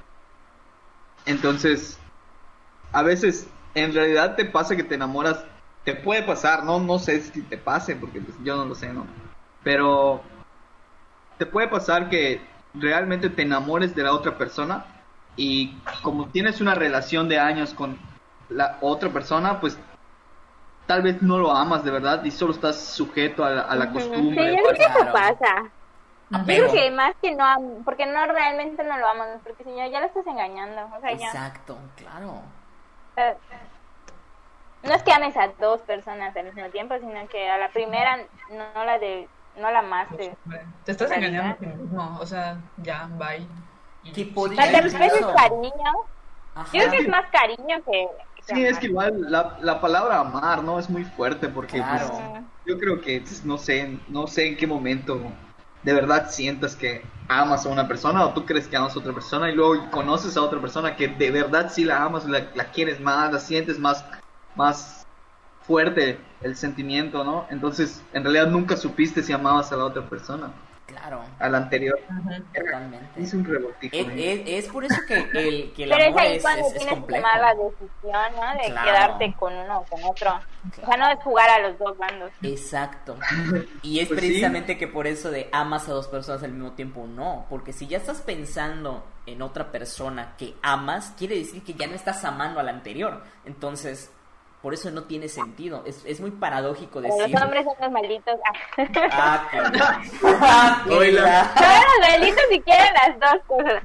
Entonces, 1.27 1.99
a 2.93 3.03
veces, 3.03 3.49
en 3.75 3.93
realidad 3.93 4.37
te 4.37 4.45
pasa 4.45 4.77
que 4.77 4.85
te 4.85 4.95
enamoras, 4.95 5.45
te 5.85 5.95
puede 5.95 6.23
pasar, 6.23 6.65
no, 6.65 6.81
no 6.81 6.99
sé 6.99 7.21
si 7.21 7.43
te 7.43 7.59
pase, 7.59 7.97
porque 7.97 8.21
pues, 8.21 8.37
yo 8.43 8.57
no 8.57 8.65
lo 8.65 8.75
sé, 8.75 8.93
¿no? 8.93 9.07
Pero 9.63 10.23
te 11.39 11.47
puede 11.47 11.69
pasar 11.69 12.09
que 12.09 12.41
realmente 12.75 13.29
te 13.29 13.43
enamores 13.43 13.95
de 13.95 14.03
la 14.03 14.13
otra 14.13 14.39
persona 14.39 14.87
y 15.37 15.77
como 16.03 16.29
tienes 16.29 16.61
una 16.61 16.75
relación 16.75 17.29
de 17.29 17.39
años 17.39 17.75
con 17.75 17.99
la 18.49 18.79
otra 18.81 19.11
persona, 19.11 19.61
pues 19.61 19.79
tal 20.87 21.03
vez 21.03 21.21
no 21.21 21.39
lo 21.39 21.51
amas 21.51 21.85
de 21.85 21.91
verdad 21.91 22.25
y 22.25 22.31
solo 22.31 22.53
estás 22.53 22.81
sujeto 22.81 23.45
a 23.45 23.51
la, 23.51 23.61
a 23.63 23.75
la 23.75 23.87
Ujú. 23.87 23.95
costumbre. 23.95 24.45
Sí, 24.45 24.57
yo 24.57 24.63
creo 24.63 24.75
que 24.75 24.85
Claro. 24.85 25.03
eso 25.03 25.13
pasa. 25.13 25.73
Yo 26.31 26.39
Apego. 26.39 26.69
creo 26.71 26.73
que 26.85 26.91
más 26.91 27.15
que 27.23 27.35
no, 27.35 27.45
porque 27.85 28.07
no 28.07 28.27
realmente 28.27 28.83
no 28.83 28.97
lo 28.99 29.07
aman, 29.09 29.41
porque 29.45 29.63
si 29.63 29.71
no 29.71 29.87
ya 29.89 30.01
lo 30.01 30.07
estás 30.07 30.27
engañando. 30.27 30.89
O 30.97 31.01
sea, 31.01 31.13
ya. 31.13 31.27
Exacto, 31.27 31.79
claro. 31.97 32.41
eh, 33.17 33.37
No 34.83 34.93
es 34.95 35.03
que 35.03 35.13
ames 35.13 35.37
a 35.37 35.49
dos 35.61 35.81
personas 35.83 36.37
al 36.37 36.45
mismo 36.47 36.69
tiempo, 36.71 36.95
sino 36.99 37.27
que 37.29 37.49
a 37.49 37.59
la 37.59 37.69
primera 37.71 38.19
no 38.51 38.85
la 38.85 38.99
de, 38.99 39.29
no 39.57 39.71
la 39.71 39.79
amaste. 39.81 40.37
Hombre, 40.45 40.63
Te 40.85 40.93
estás 40.93 41.11
engañando 41.13 41.53
a 41.55 41.57
ti 41.57 41.67
mismo. 41.67 42.19
O 42.21 42.27
sea, 42.27 42.57
ya, 42.79 43.09
bye. 43.13 43.47
Y- 44.03 44.13
Que 44.13 44.31
O 44.31 44.35
podría 44.35 44.63
sea, 44.63 44.73
tal 44.73 44.85
vez 44.85 44.95
es 44.95 45.27
cariño. 45.27 45.93
Ajá. 46.55 46.71
Yo 46.73 46.81
creo 46.81 46.91
que 46.91 46.99
es 46.99 47.09
más 47.09 47.27
cariño 47.31 47.77
que. 47.85 48.09
que 48.47 48.55
Sí, 48.55 48.65
es 48.67 48.79
que 48.79 48.87
igual 48.87 49.31
la, 49.31 49.57
la 49.61 49.81
palabra 49.81 50.21
amar, 50.21 50.63
¿no? 50.63 50.79
Es 50.79 50.89
muy 50.89 51.05
fuerte 51.05 51.49
porque 51.49 51.79
pues, 51.83 52.03
Claro. 52.03 52.15
Ujú. 52.15 52.45
yo 52.67 52.79
creo 52.79 53.01
que 53.01 53.21
pues, 53.21 53.45
no 53.45 53.59
sé, 53.59 53.99
no 54.09 54.27
sé 54.27 54.49
en 54.49 54.57
qué 54.57 54.67
momento 54.67 55.21
de 55.87 55.95
verdad 55.95 56.29
sientas 56.29 56.75
que 56.75 57.05
amas 57.29 57.65
a 57.65 57.69
una 57.69 57.87
persona 57.87 58.27
o 58.27 58.35
tú 58.35 58.45
crees 58.45 58.67
que 58.67 58.77
amas 58.77 58.97
a 58.97 58.99
otra 58.99 59.13
persona 59.13 59.49
y 59.49 59.55
luego 59.55 59.89
conoces 59.93 60.37
a 60.37 60.43
otra 60.43 60.61
persona 60.61 60.97
que 60.97 61.07
de 61.07 61.31
verdad 61.31 61.71
sí 61.73 61.85
la 61.85 62.03
amas, 62.03 62.25
la, 62.25 62.49
la 62.57 62.73
quieres 62.73 62.99
más, 63.01 63.33
la 63.33 63.39
sientes 63.39 63.79
más, 63.79 64.05
más 64.57 65.07
fuerte 65.65 66.19
el 66.43 66.57
sentimiento, 66.57 67.23
¿no? 67.23 67.47
Entonces, 67.51 68.03
en 68.13 68.25
realidad 68.25 68.49
nunca 68.49 68.77
supiste 68.77 69.23
si 69.23 69.33
amabas 69.33 69.71
a 69.71 69.77
la 69.77 69.85
otra 69.85 70.11
persona, 70.11 70.53
Claro, 71.09 71.25
a 71.39 71.49
la 71.49 71.59
anterior. 71.59 71.99
Totalmente. 72.55 73.23
Es 73.23 73.33
un 73.35 73.45
revoltijo. 73.45 73.95
Es, 73.97 74.07
es- 74.17 74.65
es 74.65 74.73
por 74.73 74.85
eso 74.85 74.97
que 75.07 75.15
el, 75.19 75.73
que 75.77 75.85
el 75.85 75.91
Pero 75.91 76.03
es 76.03 76.09
amor 76.09 76.21
ahí 76.21 76.37
es, 76.37 76.43
cuando 76.43 76.67
es- 76.67 76.75
es 76.75 76.87
complejo. 76.87 77.23
tomar 77.27 77.41
la 77.41 77.55
decisión, 77.55 78.35
¿no? 78.35 78.63
De 78.63 78.71
Claro. 78.71 78.85
quedarte 78.87 79.35
con 79.39 79.53
uno 79.55 79.79
o 79.79 79.85
con 79.85 80.03
otro. 80.05 80.41
O 80.83 80.87
sea, 80.87 80.97
no 80.97 81.09
es 81.11 81.19
jugar 81.23 81.49
a 81.49 81.59
los 81.61 81.79
dos 81.79 81.97
bandos. 81.97 82.31
Exacto. 82.43 83.17
Y 83.83 84.01
es 84.01 84.09
Pues 84.09 84.21
sí. 84.21 84.27
precisamente 84.27 84.77
que 84.79 84.89
por 84.89 85.07
eso 85.07 85.31
de 85.31 85.49
amas 85.53 85.89
a 85.89 85.93
dos 85.93 86.09
personas 86.09 86.43
al 86.43 86.53
mismo 86.53 86.73
tiempo, 86.73 87.07
no. 87.07 87.47
Porque 87.49 87.73
si 87.73 87.87
ya 87.87 87.99
estás 87.99 88.21
pensando 88.21 89.05
en 89.27 89.43
otra 89.43 89.71
persona 89.71 90.35
que 90.37 90.55
amas, 90.63 91.15
quiere 91.17 91.37
decir 91.37 91.63
que 91.63 91.75
ya 91.75 91.87
no 91.87 91.95
estás 91.95 92.25
amando 92.25 92.59
a 92.59 92.63
la 92.65 92.71
anterior. 92.73 93.23
Entonces, 93.45 94.11
por 94.67 94.75
eso 94.75 94.91
no 94.91 95.05
tiene 95.05 95.29
sentido. 95.29 95.85
Es, 95.87 96.05
es 96.05 96.21
muy 96.21 96.33
paradójico 96.33 97.01
decir. 97.01 97.31
los 97.31 97.41
hombres 97.41 97.65
son 97.65 97.75
los 97.81 97.91
malditos. 97.93 98.35
Ah, 99.13 99.49
que- 99.53 99.81
Ah, 100.41 100.83
Oila. 100.91 101.53
los 101.55 102.09
malditos 102.11 102.43
si 102.51 102.61
quieren 102.63 102.89
las 103.07 103.21
dos 103.21 103.43
cosas. 103.47 103.81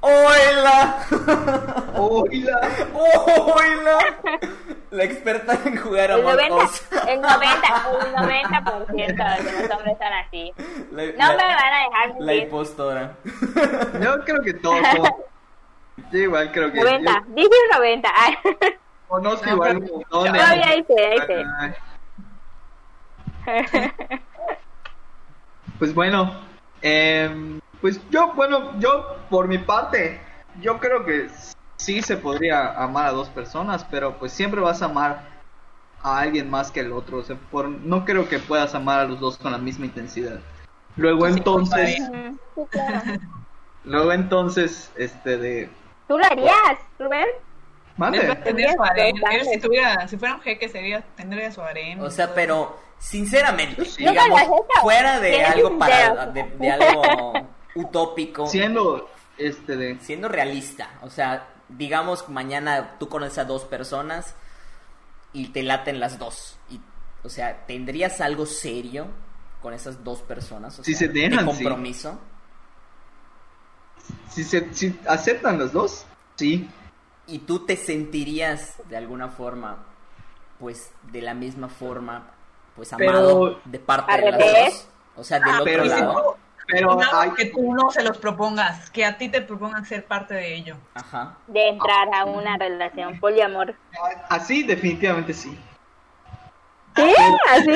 ¡Hola! 0.00 1.04
¡Oila! 1.98 2.60
¡Hola! 2.94 3.98
La 4.90 5.04
experta 5.04 5.58
en 5.66 5.76
jugar 5.76 6.12
a 6.12 6.14
El 6.14 6.20
Among 6.22 6.36
90, 6.48 6.56
Us. 6.64 6.82
el 7.06 7.20
90, 7.20 7.52
el 8.06 8.14
90% 8.14 8.96
de 8.96 9.62
los 9.68 9.70
hombres 9.70 9.96
son 9.98 10.12
así. 10.14 10.52
La- 10.92 11.04
No 11.04 11.36
la- 11.36 11.46
me 11.46 11.54
van 11.56 11.72
a 11.74 11.78
dejar 11.84 12.20
La 12.20 12.34
impostora. 12.36 13.16
Yo 14.02 14.24
creo 14.24 14.40
que 14.42 14.54
todos 14.54 14.78
Yo 16.10 16.18
igual 16.20 16.50
creo 16.52 16.72
que... 16.72 16.80
90, 16.80 17.12
yo 17.28 17.34
dije 17.34 17.48
90. 17.74 18.10
Conozco 19.08 19.48
igual 19.48 19.76
un 19.78 19.90
montón 19.90 20.36
ahí 20.36 20.84
sé, 20.86 21.16
ahí. 21.28 21.44
Ay. 21.60 21.74
Pues 25.78 25.92
bueno, 25.92 26.32
em, 26.82 27.60
pues 27.80 28.00
yo, 28.10 28.32
bueno, 28.34 28.78
yo 28.78 29.16
por 29.28 29.48
mi 29.48 29.58
parte, 29.58 30.20
yo 30.60 30.78
creo 30.78 31.04
que 31.04 31.28
sí 31.76 32.00
se 32.00 32.16
podría 32.16 32.72
amar 32.82 33.06
a 33.08 33.12
dos 33.12 33.28
personas, 33.28 33.84
pero 33.90 34.16
pues 34.18 34.32
siempre 34.32 34.60
vas 34.60 34.82
a 34.82 34.86
amar 34.86 35.24
a 36.02 36.20
alguien 36.20 36.48
más 36.48 36.70
que 36.70 36.80
el 36.80 36.92
otro. 36.92 37.18
O 37.18 37.22
sea, 37.22 37.36
por, 37.50 37.68
no 37.68 38.04
creo 38.04 38.28
que 38.28 38.38
puedas 38.38 38.74
amar 38.74 39.00
a 39.00 39.04
los 39.04 39.20
dos 39.20 39.36
con 39.36 39.52
la 39.52 39.58
misma 39.58 39.86
intensidad. 39.86 40.40
Luego 40.96 41.26
entonces, 41.26 41.98
Ujú, 42.00 42.38
sí, 42.54 42.62
claro. 42.70 43.20
luego 43.84 44.12
entonces, 44.12 44.92
este 44.96 45.36
de... 45.36 45.70
¿Tú 46.06 46.16
lo 46.18 46.24
harías, 46.24 46.78
Rubén? 46.98 47.26
Mande. 47.96 48.34
Tendría 48.36 48.72
su 48.72 48.82
harem. 48.82 49.16
Tendrías 49.16 49.46
Él, 49.46 49.54
si, 49.54 49.60
tuviera, 49.60 50.08
si 50.08 50.16
fuera 50.16 50.34
un 50.34 50.40
jeque, 50.40 50.68
sería, 50.68 51.02
tendría 51.16 51.52
su 51.52 51.60
harem. 51.62 52.00
O 52.00 52.10
sea, 52.10 52.34
pero 52.34 52.78
sinceramente, 52.98 53.82
digamos, 53.98 54.40
fuera 54.80 55.20
de 55.20 55.44
algo 55.44 55.78
para 55.78 56.26
de, 56.26 56.42
de 56.58 56.70
algo 56.70 57.32
utópico, 57.74 58.46
Siendo, 58.46 59.10
este 59.36 59.76
de... 59.76 59.98
siendo 60.00 60.28
realista, 60.28 60.90
o 61.02 61.10
sea, 61.10 61.48
digamos 61.68 62.28
mañana 62.28 62.96
tú 62.98 63.08
conoces 63.08 63.38
a 63.38 63.44
dos 63.44 63.64
personas 63.64 64.34
y 65.32 65.48
te 65.48 65.62
laten 65.62 65.98
las 66.00 66.18
dos 66.18 66.56
y 66.70 66.80
o 67.24 67.28
sea, 67.28 67.66
¿tendrías 67.66 68.20
algo 68.20 68.44
serio 68.46 69.06
con 69.62 69.72
esas 69.72 70.04
dos 70.04 70.20
personas? 70.20 70.78
O 70.78 70.84
Si 70.84 70.94
sea, 70.94 71.08
se 71.08 71.12
dejan, 71.12 71.46
de 71.46 71.52
sí. 71.52 71.58
compromiso. 71.64 72.20
Si, 74.28 74.44
se, 74.44 74.72
si 74.74 74.98
aceptan 75.08 75.58
los 75.58 75.72
dos, 75.72 76.04
sí. 76.36 76.68
Y 77.26 77.40
tú 77.40 77.64
te 77.66 77.76
sentirías 77.76 78.76
de 78.88 78.96
alguna 78.96 79.28
forma 79.28 79.78
pues 80.58 80.92
de 81.04 81.22
la 81.22 81.34
misma 81.34 81.68
forma 81.68 82.24
pues 82.76 82.90
Pero- 82.96 83.10
amado 83.18 83.60
de 83.64 83.78
parte 83.78 84.12
¿Al 84.12 84.20
de 84.22 84.30
las 84.30 84.38
dos 84.40 84.88
o 85.16 85.24
sea 85.24 85.38
del 85.40 85.48
Ah, 85.48 85.52
otro 85.60 85.64
pero- 85.64 85.84
lado 85.84 86.36
Pero 86.66 86.94
No, 86.94 87.20
hay, 87.20 87.30
que 87.32 87.44
tú 87.50 87.74
no 87.74 87.90
se 87.90 88.02
los 88.02 88.16
propongas, 88.16 88.88
que 88.90 89.04
a 89.04 89.18
ti 89.18 89.28
te 89.28 89.42
propongan 89.42 89.84
ser 89.84 90.06
parte 90.06 90.32
de 90.32 90.54
ello. 90.54 90.76
ajá 90.94 91.36
De 91.46 91.68
entrar 91.68 92.08
a 92.14 92.24
una 92.24 92.56
relación 92.56 93.20
poliamor. 93.20 93.74
así 94.30 94.62
definitivamente 94.62 95.34
sí. 95.34 95.58
¿Sí? 96.96 97.14
Así. 97.50 97.70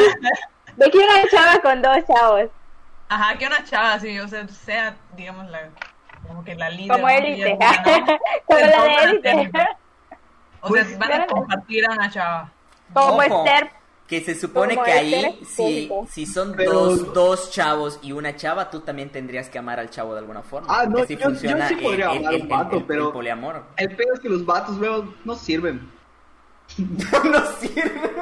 De 0.76 0.90
que 0.90 0.98
una 0.98 1.28
chava 1.30 1.60
con 1.60 1.82
dos 1.82 1.98
chavos. 2.06 2.48
Ajá, 3.10 3.36
que 3.36 3.46
una 3.46 3.62
chava 3.64 3.92
así, 3.94 4.18
o 4.20 4.26
sea, 4.28 4.46
sea, 4.48 4.96
digamos, 5.16 5.50
la, 5.50 5.68
como 6.28 6.44
que 6.44 6.54
la 6.54 6.70
líder. 6.70 6.92
Como 6.92 7.08
¿no? 7.08 7.08
élite. 7.08 7.58
¿no? 7.58 7.58
Como 8.46 8.60
la 8.60 8.84
de 8.84 8.94
élite. 9.04 9.50
O 10.60 10.74
sea, 10.74 10.84
van 10.98 11.12
a 11.12 11.26
compartir 11.26 11.86
a 11.88 11.92
una 11.92 12.10
chava. 12.10 12.52
Como 12.92 13.22
Esther. 13.22 13.70
que 14.08 14.20
se 14.22 14.34
supone 14.34 14.74
como 14.74 14.84
que 14.86 14.92
ahí 14.92 15.40
si, 15.46 15.88
si 16.10 16.26
son 16.26 16.54
Pero- 16.56 16.72
dos, 16.72 17.12
dos 17.14 17.50
chavos 17.52 18.00
y 18.02 18.10
una 18.12 18.34
chava 18.34 18.68
tú 18.70 18.80
también 18.80 19.10
tendrías 19.10 19.48
que 19.50 19.58
amar 19.58 19.78
al 19.78 19.88
chavo 19.90 20.14
de 20.14 20.20
alguna 20.20 20.42
forma 20.42 20.66
Ah, 20.68 20.84
no, 20.86 20.98
Así 21.02 21.14
yo- 21.14 21.20
yo 21.20 21.24
funciona 21.26 21.68
sí 21.68 21.76
podría 21.76 22.10
el, 22.12 22.18
amar 22.18 22.34
el- 22.34 22.42
un 22.42 22.48
vato, 22.48 22.70
el- 22.76 22.78
el 22.78 22.84
pero- 22.86 23.12
poliamor 23.12 23.62
El 23.76 23.94
peor 23.94 24.14
es 24.14 24.20
que 24.20 24.28
los 24.28 24.44
vatos 24.44 24.76
luego 24.78 25.14
no 25.24 25.34
sirven. 25.36 25.88
no 26.78 27.46
sirve. 27.60 28.12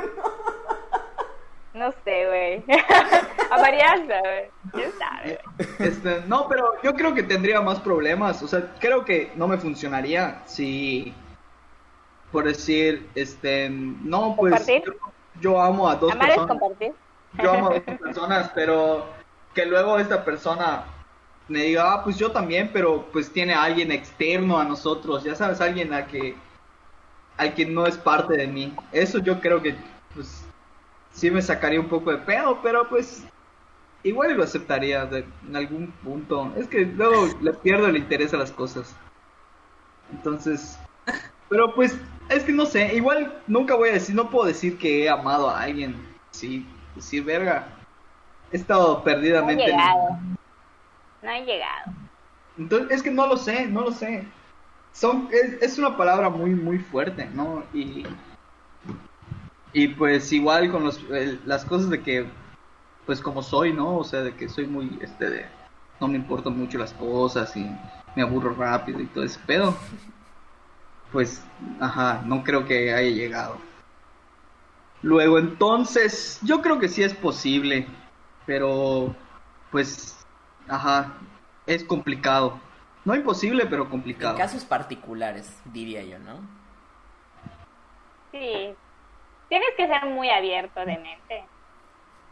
No 1.73 1.93
sé, 2.05 2.27
güey. 2.27 2.65
A 3.51 3.61
varianza, 3.61 4.21
güey. 4.21 4.51
¿Quién 4.73 4.91
sabe? 4.99 5.41
Este, 5.79 6.23
no, 6.27 6.49
pero 6.49 6.73
yo 6.83 6.95
creo 6.95 7.15
que 7.15 7.23
tendría 7.23 7.61
más 7.61 7.81
problemas. 7.81 8.43
O 8.43 8.49
sea, 8.49 8.75
creo 8.81 9.05
que 9.05 9.33
no 9.37 9.49
me 9.49 9.59
funcionaría 9.59 10.43
si, 10.47 11.15
por 12.33 12.45
decir, 12.45 13.09
este, 13.15 13.69
no, 13.71 14.35
pues 14.37 14.67
yo, 14.67 14.93
yo 15.41 15.63
amo 15.63 15.89
a 15.89 15.97
dos 15.97 16.13
Amar 16.13 16.31
es 16.31 16.37
personas. 16.37 16.59
compartir. 16.59 16.93
Yo 17.43 17.53
amo 17.53 17.71
a 17.71 17.75
dos 17.75 17.99
personas, 17.99 18.51
pero 18.55 19.07
que 19.55 19.67
luego 19.67 19.99
esta 19.99 20.25
persona 20.25 20.85
me 21.49 21.63
diga, 21.63 21.93
ah, 21.93 22.05
pues 22.05 22.17
yo 22.17 22.33
también, 22.33 22.71
pero 22.73 23.07
pues 23.13 23.33
tiene 23.33 23.55
a 23.55 23.63
alguien 23.63 23.93
externo 23.93 24.59
a 24.59 24.65
nosotros, 24.65 25.23
ya 25.23 25.35
sabes, 25.35 25.61
alguien 25.61 25.93
a 25.93 26.07
que, 26.07 26.35
al 27.37 27.55
que 27.55 27.67
no 27.67 27.87
es 27.87 27.97
parte 27.97 28.37
de 28.37 28.47
mí. 28.47 28.75
Eso 28.93 29.19
yo 29.19 29.41
creo 29.41 29.63
que, 29.63 29.77
pues, 30.15 30.45
sí 31.13 31.31
me 31.31 31.41
sacaría 31.41 31.81
un 31.81 31.89
poco 31.89 32.11
de 32.11 32.19
pedo, 32.19 32.59
pero 32.63 32.89
pues, 32.89 33.25
igual 34.09 34.37
lo 34.37 34.43
aceptaría 34.45 35.05
de- 35.07 35.27
en 35.49 35.57
algún 35.57 35.91
punto. 36.03 36.53
Es 36.57 36.69
que 36.69 36.85
luego 36.87 37.29
le 37.41 37.53
pierdo 37.55 37.87
el 37.87 37.97
interés 37.97 38.33
a 38.35 38.37
las 38.39 38.51
cosas. 38.53 38.95
Entonces, 40.13 40.79
pero 41.49 41.75
pues, 41.75 41.99
es 42.29 42.45
que 42.45 42.53
no 42.53 42.67
sé, 42.67 42.95
igual 42.95 43.41
nunca 43.47 43.75
voy 43.75 43.91
a 43.91 43.95
decir, 43.95 44.15
no 44.15 44.31
puedo 44.31 44.47
decir 44.47 44.79
que 44.79 45.05
he 45.05 45.09
amado 45.09 45.51
a 45.51 45.63
alguien, 45.63 45.97
sí, 46.31 46.67
decir, 46.95 47.25
verga. 47.25 47.69
He 48.53 48.57
estado 48.57 48.95
No 48.95 49.01
he 49.01 49.05
perdidamente. 49.05 49.65
llegado. 49.67 50.09
No 51.23 51.31
he 51.31 51.45
llegado. 51.45 51.93
entonces, 52.59 52.91
es 52.97 53.03
que 53.03 53.11
no 53.11 53.27
lo 53.27 53.37
sé, 53.37 53.67
no 53.67 53.83
lo 53.83 53.91
sé. 53.93 54.25
Son, 54.93 55.29
es, 55.33 55.61
es 55.63 55.79
una 55.79 55.97
palabra 55.97 56.31
muy, 56.31 56.51
muy 56.51 56.79
fuerte, 56.79 57.29
¿no? 57.35 57.65
Y, 57.75 58.07
y 59.73 59.89
pues 59.89 60.33
igual 60.33 60.71
con 60.71 60.85
los, 60.85 61.01
el- 61.11 61.41
las 61.45 61.65
cosas 61.65 61.91
de 61.91 62.01
que, 62.03 62.27
pues 63.07 63.21
como 63.21 63.43
soy, 63.43 63.73
¿no? 63.73 63.97
O 63.97 64.05
sea, 64.05 64.23
de 64.23 64.35
que 64.35 64.49
soy 64.49 64.67
muy, 64.67 64.99
este, 65.01 65.31
de, 65.31 65.47
no 66.01 66.09
me 66.09 66.17
importan 66.17 66.59
mucho 66.59 66.77
las 66.77 66.93
cosas 66.93 67.57
y 67.57 67.65
me 68.15 68.23
aburro 68.23 68.53
rápido 68.55 69.01
y 69.01 69.07
todo 69.07 69.25
ese 69.25 69.39
pedo. 69.47 69.77
Pues, 71.13 71.45
ajá, 71.81 72.23
no 72.27 72.43
creo 72.43 72.67
que 72.67 72.93
haya 72.93 73.11
llegado. 73.11 73.59
Luego, 75.03 75.39
entonces, 75.39 76.41
yo 76.43 76.61
creo 76.61 76.79
que 76.81 76.89
sí 76.89 77.03
es 77.03 77.15
posible, 77.15 77.87
pero, 78.45 79.15
pues, 79.71 80.27
ajá, 80.69 81.15
es 81.67 81.85
complicado. 81.85 82.59
No 83.05 83.15
imposible, 83.15 83.67
pero 83.67 83.85
En 83.85 83.91
complicado. 83.91 84.37
casos 84.37 84.65
particulares, 84.65 85.61
diría 85.67 86.03
yo, 86.03 86.19
¿no? 86.19 86.41
Sí. 88.33 88.75
Tienes 89.49 89.69
que 89.77 89.87
ser 89.87 90.07
muy 90.07 90.29
abierto 90.29 90.81
de 90.81 90.99
mente. 90.99 91.45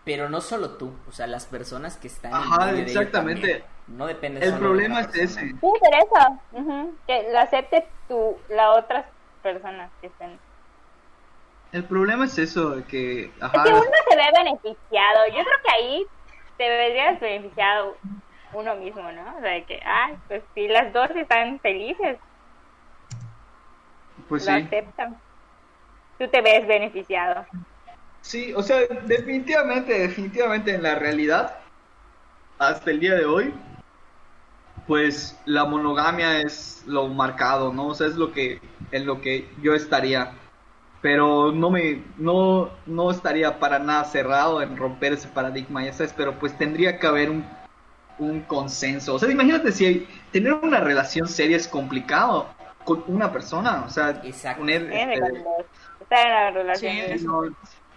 Pero 0.05 0.29
no 0.29 0.41
solo 0.41 0.77
tú, 0.77 0.93
o 1.09 1.13
sea, 1.13 1.27
las 1.27 1.47
personas 1.47 1.97
que 1.97 2.09
están 2.09 2.33
Ajá, 2.35 2.71
en 2.71 2.77
de 2.77 2.83
exactamente. 2.83 3.65
No 3.87 4.07
depende 4.07 4.41
El 4.41 4.51
solo 4.51 4.61
problema 4.61 5.01
es 5.01 5.07
persona. 5.09 5.25
ese. 5.25 5.41
Sí, 5.41 5.55
por 5.61 5.95
eso. 5.95 6.41
Que 7.07 7.31
lo 7.33 7.39
acepte 7.39 7.87
tú, 8.09 8.37
las 8.49 8.79
otras 8.79 9.07
personas 9.43 9.91
que 10.01 10.09
estén. 10.09 10.39
El 11.73 11.85
problema 11.85 12.25
es 12.27 12.39
eso, 12.39 12.71
de 12.77 12.85
que, 12.85 13.33
Es 13.43 13.43
ajá, 13.43 13.63
que 13.63 13.71
uno 13.71 13.83
se 14.09 14.17
ve 14.17 14.25
beneficiado. 14.37 15.27
Yo 15.29 15.43
creo 15.45 15.63
que 15.65 15.73
ahí 15.75 16.07
te 16.57 16.69
verías 16.69 17.21
beneficiado 17.21 17.97
uno 18.53 18.77
mismo, 18.77 19.11
¿no? 19.13 19.37
O 19.37 19.41
sea, 19.41 19.51
de 19.51 19.65
que, 19.65 19.81
ay, 19.85 20.17
pues 20.29 20.43
si 20.55 20.69
las 20.69 20.93
dos 20.93 21.11
están 21.11 21.59
felices, 21.61 22.19
pues 24.29 24.45
lo 24.45 24.53
sí. 24.53 24.53
aceptan. 24.53 25.21
Tú 26.19 26.29
te 26.29 26.41
ves 26.43 26.67
beneficiado. 26.67 27.47
Sí, 28.25 28.53
o 28.55 28.63
sea, 28.63 28.81
definitivamente, 29.07 29.99
definitivamente 29.99 30.75
en 30.75 30.83
la 30.83 30.95
realidad, 30.95 31.59
hasta 32.59 32.91
el 32.91 33.01
día 33.01 33.15
de 33.15 33.27
hoy, 33.27 33.53
pues 34.87 35.39
la 35.47 35.65
monogamia 35.65 36.41
es 36.41 36.83
lo 36.87 37.09
marcado, 37.09 37.73
¿no? 37.73 37.89
O 37.89 37.95
sea, 37.95 38.07
es 38.07 38.17
lo 38.17 38.33
que, 38.33 38.61
en 38.93 39.07
lo 39.07 39.21
que 39.21 39.49
yo 39.63 39.75
estaría. 39.75 40.33
Pero 41.01 41.53
no 41.53 41.71
me, 41.71 42.03
no, 42.17 42.71
no 42.87 43.11
estaría 43.11 43.59
para 43.59 43.79
nada 43.79 44.05
cerrado 44.05 44.63
en 44.63 44.77
romper 44.77 45.13
ese 45.13 45.29
paradigma, 45.29 45.85
ya 45.85 45.93
sabes, 45.93 46.15
pero 46.17 46.39
pues 46.39 46.57
tendría 46.57 46.99
que 46.99 47.07
haber 47.07 47.31
un, 47.31 47.45
un 48.19 48.41
consenso. 48.43 49.15
O 49.15 49.19
sea, 49.19 49.31
imagínate 49.31 49.71
si 49.73 49.85
hay- 49.87 50.09
tener 50.33 50.55
una 50.55 50.81
relación 50.81 51.29
seria 51.29 51.57
es 51.59 51.69
complicado 51.69 52.49
con 52.85 53.05
una 53.07 53.33
persona, 53.33 53.85
o 53.87 53.91
sea, 53.91 54.21
Exacto. 54.25 54.61
poner, 54.61 54.83
este, 54.93 55.15
estar 56.01 56.27
en 56.27 56.33
una 56.33 56.51
relación 56.53 57.19
Sí, 57.19 57.25
no, 57.25 57.43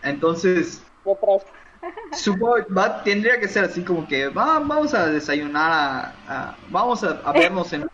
entonces. 0.09 0.81
Supongo, 2.11 2.55
va, 2.75 3.03
tendría 3.03 3.39
que 3.39 3.47
ser 3.47 3.65
así 3.65 3.81
como 3.83 4.07
que 4.07 4.27
va, 4.27 4.59
vamos 4.59 4.93
a 4.93 5.07
desayunar, 5.07 5.71
a, 5.71 6.13
a- 6.27 6.55
vamos 6.69 7.03
a, 7.03 7.21
a 7.23 7.31
vernos 7.31 7.71
en, 7.73 7.87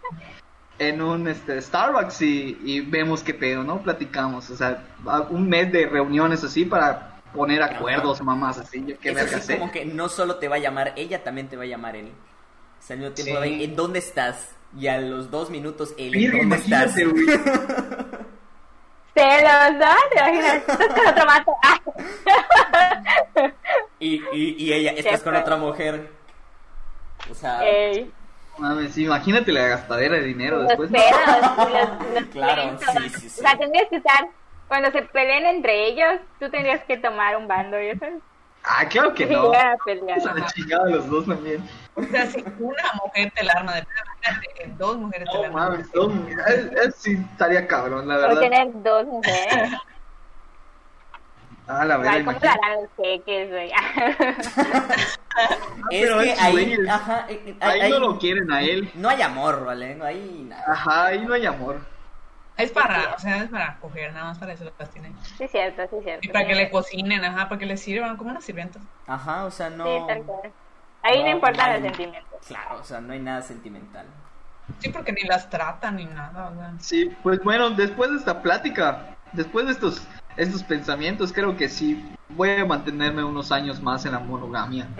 en 0.79 1.01
un 1.01 1.27
este, 1.27 1.61
Starbucks 1.61 2.21
y, 2.21 2.57
y 2.63 2.81
vemos 2.81 3.21
qué 3.23 3.33
pedo, 3.33 3.63
¿no? 3.63 3.81
Platicamos, 3.83 4.49
o 4.49 4.55
sea, 4.55 4.83
un 5.29 5.47
mes 5.49 5.71
de 5.71 5.85
reuniones 5.87 6.43
así 6.43 6.65
para 6.65 7.21
poner 7.33 7.61
acuerdos, 7.61 8.21
mamás, 8.21 8.57
así, 8.59 8.83
yo 8.85 8.97
qué 8.99 9.09
Es 9.09 9.15
verga 9.15 9.39
sé. 9.41 9.57
como 9.59 9.71
que 9.71 9.85
no 9.85 10.07
solo 10.09 10.35
te 10.37 10.47
va 10.47 10.55
a 10.55 10.59
llamar 10.59 10.93
ella, 10.95 11.23
también 11.23 11.47
te 11.49 11.57
va 11.57 11.63
a 11.63 11.67
llamar 11.67 11.95
él. 11.95 12.07
O 12.07 12.85
sea, 12.85 12.95
al 12.95 13.01
mismo 13.01 13.13
tiempo, 13.15 13.41
Sí. 13.43 13.49
de, 13.57 13.63
¿en 13.65 13.75
dónde 13.75 13.99
estás? 13.99 14.49
Y 14.77 14.87
a 14.87 14.99
los 14.99 15.29
dos 15.29 15.49
minutos, 15.51 15.93
él, 15.97 16.11
Mira, 16.15 16.33
¿en 16.39 16.49
dónde 16.49 16.63
estás? 16.63 16.95
güey. 16.95 17.25
Celos, 19.15 19.73
¿no? 19.79 19.93
¿Te 20.11 20.19
imaginas? 20.19 20.55
Estás 20.67 20.87
con 20.87 21.07
otro 21.07 21.25
vato. 21.25 21.55
Ah. 21.63 21.79
Y, 23.99 24.21
y, 24.33 24.55
y 24.57 24.73
ella, 24.73 24.91
estás 24.91 25.21
con 25.21 25.35
otra 25.35 25.55
mujer. 25.55 26.09
O 27.31 27.35
sea, 27.35 27.63
Ey, 27.63 28.11
Mames, 28.57 28.97
imagínate 28.97 29.51
la 29.51 29.67
gastadera 29.67 30.15
de 30.17 30.23
dinero 30.23 30.57
los 30.57 30.67
después. 30.67 30.91
¿no? 30.91 30.99
pedos, 30.99 31.69
los, 31.71 32.13
los 32.13 32.23
Claro, 32.31 32.77
pleitos. 32.77 33.03
sí, 33.03 33.09
sí, 33.21 33.29
sí. 33.29 33.39
O 33.39 33.47
sea, 33.47 33.57
tendrías 33.57 33.87
que 33.89 33.95
estar, 33.97 34.27
cuando 34.67 34.91
se 34.91 35.01
peleen 35.03 35.45
entre 35.45 35.87
ellos, 35.87 36.19
tú 36.39 36.49
tendrías 36.49 36.83
que 36.85 36.97
tomar 36.97 37.37
un 37.37 37.47
bando, 37.47 37.79
¿ya 37.79 37.97
sabes? 37.97 38.21
Ah, 38.63 38.85
claro 38.87 39.13
que 39.13 39.25
no. 39.25 39.51
pelear. 39.51 39.77
Vamos 39.85 40.53
a 40.73 40.89
los 40.89 41.09
dos 41.09 41.25
también. 41.25 41.63
O 41.95 42.03
sea, 42.03 42.25
si 42.27 42.43
una 42.59 42.83
mujer 43.03 43.31
te 43.35 43.43
la 43.43 43.53
arma 43.53 43.75
de 43.75 43.81
pedo, 43.83 44.03
imagínate 44.15 44.53
que 44.55 44.67
dos 44.77 44.97
mujeres 44.97 45.29
te 45.31 45.37
la 45.37 45.49
No 45.49 45.57
arman. 45.57 45.71
mames, 45.71 45.91
dos- 45.91 46.13
es, 46.47 46.87
es- 46.87 46.95
sí 46.95 47.17
estaría 47.31 47.67
cabrón, 47.67 48.07
la 48.07 48.15
Por 48.15 48.27
verdad. 48.29 48.41
tener 48.41 48.67
dos 48.83 49.05
mujeres. 49.05 49.71
Ah, 51.65 51.85
la 51.85 51.95
verdad, 51.95 52.25
¿Cómo 52.25 52.31
los 52.33 52.89
cheques, 52.97 53.49
güey? 53.49 53.71
es 54.91 55.17
pero 55.89 56.19
que 56.19 56.31
es 56.33 56.41
ahí, 56.41 56.75
ajá, 56.89 57.25
eh, 57.29 57.41
eh, 57.45 57.57
Ahí 57.61 57.81
ahí- 57.81 57.89
no 57.89 57.99
lo 57.99 58.19
quieren 58.19 58.51
a 58.51 58.61
él. 58.61 58.91
no 58.95 59.07
hay 59.07 59.21
amor, 59.21 59.63
¿vale? 59.63 59.95
No 59.95 60.03
hay 60.03 60.45
nada. 60.49 60.61
Ajá, 60.67 61.05
ahí 61.05 61.25
no 61.25 61.33
hay 61.33 61.45
amor. 61.45 61.79
Es 62.57 62.69
para, 62.71 63.13
o 63.15 63.19
sea, 63.19 63.37
es 63.43 63.49
para 63.49 63.77
coger, 63.79 64.11
nada 64.11 64.25
más 64.25 64.39
para 64.39 64.51
eso 64.53 64.65
las 64.77 64.89
tienen. 64.91 65.15
Sí, 65.37 65.47
cierto, 65.47 65.83
sí, 65.89 65.95
cierto. 66.03 66.19
Y 66.27 66.27
para 66.33 66.45
que 66.45 66.53
le 66.55 66.69
cocinen, 66.69 67.23
ajá, 67.23 67.47
para 67.47 67.57
que 67.59 67.65
le 67.65 67.77
sirvan 67.77 68.17
como 68.17 68.31
unas 68.31 68.43
sirvientas. 68.43 68.83
Ajá, 69.07 69.45
o 69.45 69.51
sea, 69.51 69.69
no... 69.69 69.85
Sí, 69.85 70.03
tal 70.07 70.23
cual. 70.23 70.51
Ahí 71.03 71.19
no, 71.19 71.25
No, 71.25 71.31
importan 71.35 71.69
no 71.69 71.73
los 71.73 71.81
sentimientos. 71.83 72.39
Claro, 72.47 72.79
o 72.79 72.83
sea, 72.83 73.01
no 73.01 73.13
hay 73.13 73.19
nada 73.19 73.41
sentimental. 73.41 74.05
Sí, 74.79 74.89
porque 74.89 75.11
ni 75.11 75.23
las 75.23 75.49
tratan 75.49 75.97
ni 75.97 76.05
nada, 76.05 76.49
o 76.49 76.55
sea. 76.55 76.73
Sí, 76.79 77.11
pues 77.21 77.43
bueno, 77.43 77.69
después 77.71 78.11
de 78.11 78.17
esta 78.17 78.41
plática, 78.41 79.15
después 79.33 79.65
de 79.65 79.73
estos, 79.73 80.07
estos 80.37 80.63
pensamientos, 80.63 81.33
creo 81.33 81.55
que 81.57 81.67
sí 81.67 82.03
voy 82.29 82.51
a 82.51 82.65
mantenerme 82.65 83.23
unos 83.23 83.51
años 83.51 83.81
más 83.81 84.05
en 84.05 84.13
la 84.13 84.19
monogamia. 84.19 84.87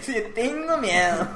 Sí, 0.00 0.22
tengo 0.34 0.78
miedo. 0.78 1.28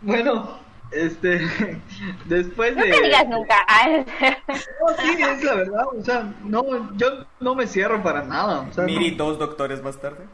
Bueno, 0.00 0.58
este, 0.94 1.80
después 2.26 2.74
de... 2.76 2.82
Nunca 2.88 3.00
digas 3.04 3.28
nunca. 3.28 3.56
Ay, 3.68 4.06
No, 4.48 4.88
sí, 4.98 5.22
es 5.22 5.42
la 5.44 5.54
verdad, 5.54 5.84
o 5.98 6.02
sea, 6.04 6.32
no, 6.44 6.64
yo 6.96 7.24
no 7.40 7.54
me 7.54 7.66
cierro 7.66 8.02
para 8.02 8.22
nada. 8.22 8.60
O 8.60 8.72
sea, 8.72 8.84
Miri, 8.84 9.12
no- 9.12 9.24
dos 9.24 9.38
doctores 9.38 9.82
más 9.82 10.00
tarde. 10.00 10.26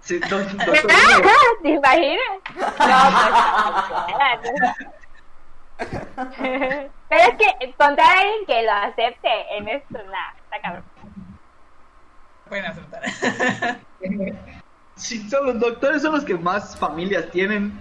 sí, 0.00 0.18
do- 0.18 0.38
doctor, 0.66 0.88
¿Te 1.62 1.68
imaginas? 1.70 2.20
No, 2.56 2.96
pues, 4.42 4.74
Pero 7.08 7.22
es 7.22 7.36
que 7.38 7.46
encontrar 7.66 8.06
a 8.16 8.20
alguien 8.20 8.46
que 8.46 8.62
lo 8.62 8.72
acepte 8.72 9.56
en 9.56 9.68
esto, 9.68 9.98
nada, 10.04 10.34
está 10.44 10.60
cabrón. 10.62 10.84
Pueden 12.48 12.64
aceptar. 12.66 13.02
sí, 14.96 15.28
son 15.28 15.46
los 15.46 15.58
doctores 15.60 16.02
son 16.02 16.12
los 16.12 16.24
que 16.24 16.34
más 16.36 16.78
familias 16.78 17.30
tienen. 17.30 17.72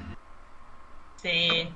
Sí. 1.23 1.73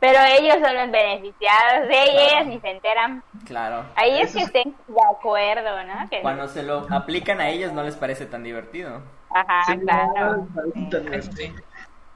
Pero 0.00 0.18
ellos 0.38 0.54
son 0.64 0.76
los 0.76 0.90
beneficiados, 0.92 1.88
de 1.88 2.02
ellas 2.04 2.46
ni 2.46 2.60
se 2.60 2.70
enteran. 2.70 3.20
Claro. 3.44 3.84
Ahí 3.96 4.20
es 4.20 4.32
que 4.32 4.38
es- 4.40 4.46
estén 4.46 4.76
de 4.86 5.00
acuerdo, 5.10 5.82
¿no? 5.84 6.08
Que- 6.08 6.20
Cuando 6.20 6.46
se 6.46 6.62
lo 6.62 6.86
aplican 6.90 7.40
a 7.40 7.48
ellos 7.48 7.72
no 7.72 7.82
les 7.82 7.96
parece 7.96 8.24
tan 8.26 8.44
divertido. 8.44 9.02
Ajá, 9.34 9.64
Sí, 9.66 9.78
claro. 9.80 10.46
no, 10.54 10.88
tan. 10.90 11.04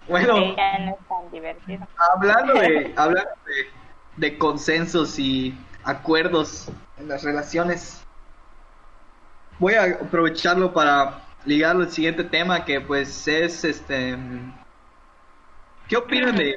Bueno, 0.08 0.34
que 0.34 0.54
ya 0.56 0.78
no 0.78 0.90
es 0.92 1.08
tan 1.08 1.30
divertido. 1.32 1.86
hablando 2.14 2.54
de, 2.54 2.92
hablando 2.96 3.30
de, 3.46 3.70
de 4.28 4.38
consensos 4.38 5.18
y 5.18 5.58
acuerdos 5.84 6.70
en 6.98 7.08
las 7.08 7.24
relaciones, 7.24 8.04
voy 9.58 9.74
a 9.74 9.84
aprovecharlo 10.00 10.72
para 10.72 11.20
ligarlo 11.44 11.82
al 11.82 11.90
siguiente 11.90 12.22
tema 12.24 12.64
que 12.64 12.80
pues 12.80 13.26
es 13.26 13.64
este 13.64 14.16
¿qué 15.88 15.96
opinan 15.96 16.36
de 16.36 16.54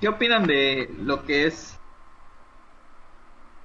qué 0.00 0.08
opinan 0.08 0.46
de 0.46 0.88
lo 0.98 1.24
que 1.24 1.46
es 1.46 1.80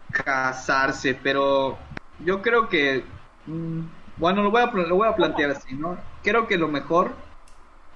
casarse? 0.09 1.15
Pero 1.15 1.79
yo 2.17 2.41
creo 2.41 2.69
que 2.69 3.05
mm, 3.45 3.87
bueno, 4.17 4.43
lo 4.43 4.51
voy 4.51 4.61
a 4.61 4.67
lo 4.71 4.95
voy 4.95 5.07
a 5.07 5.15
plantear 5.15 5.51
así, 5.51 5.75
¿no? 5.75 5.97
Creo 6.23 6.47
que 6.47 6.57
lo 6.57 6.67
mejor 6.67 7.15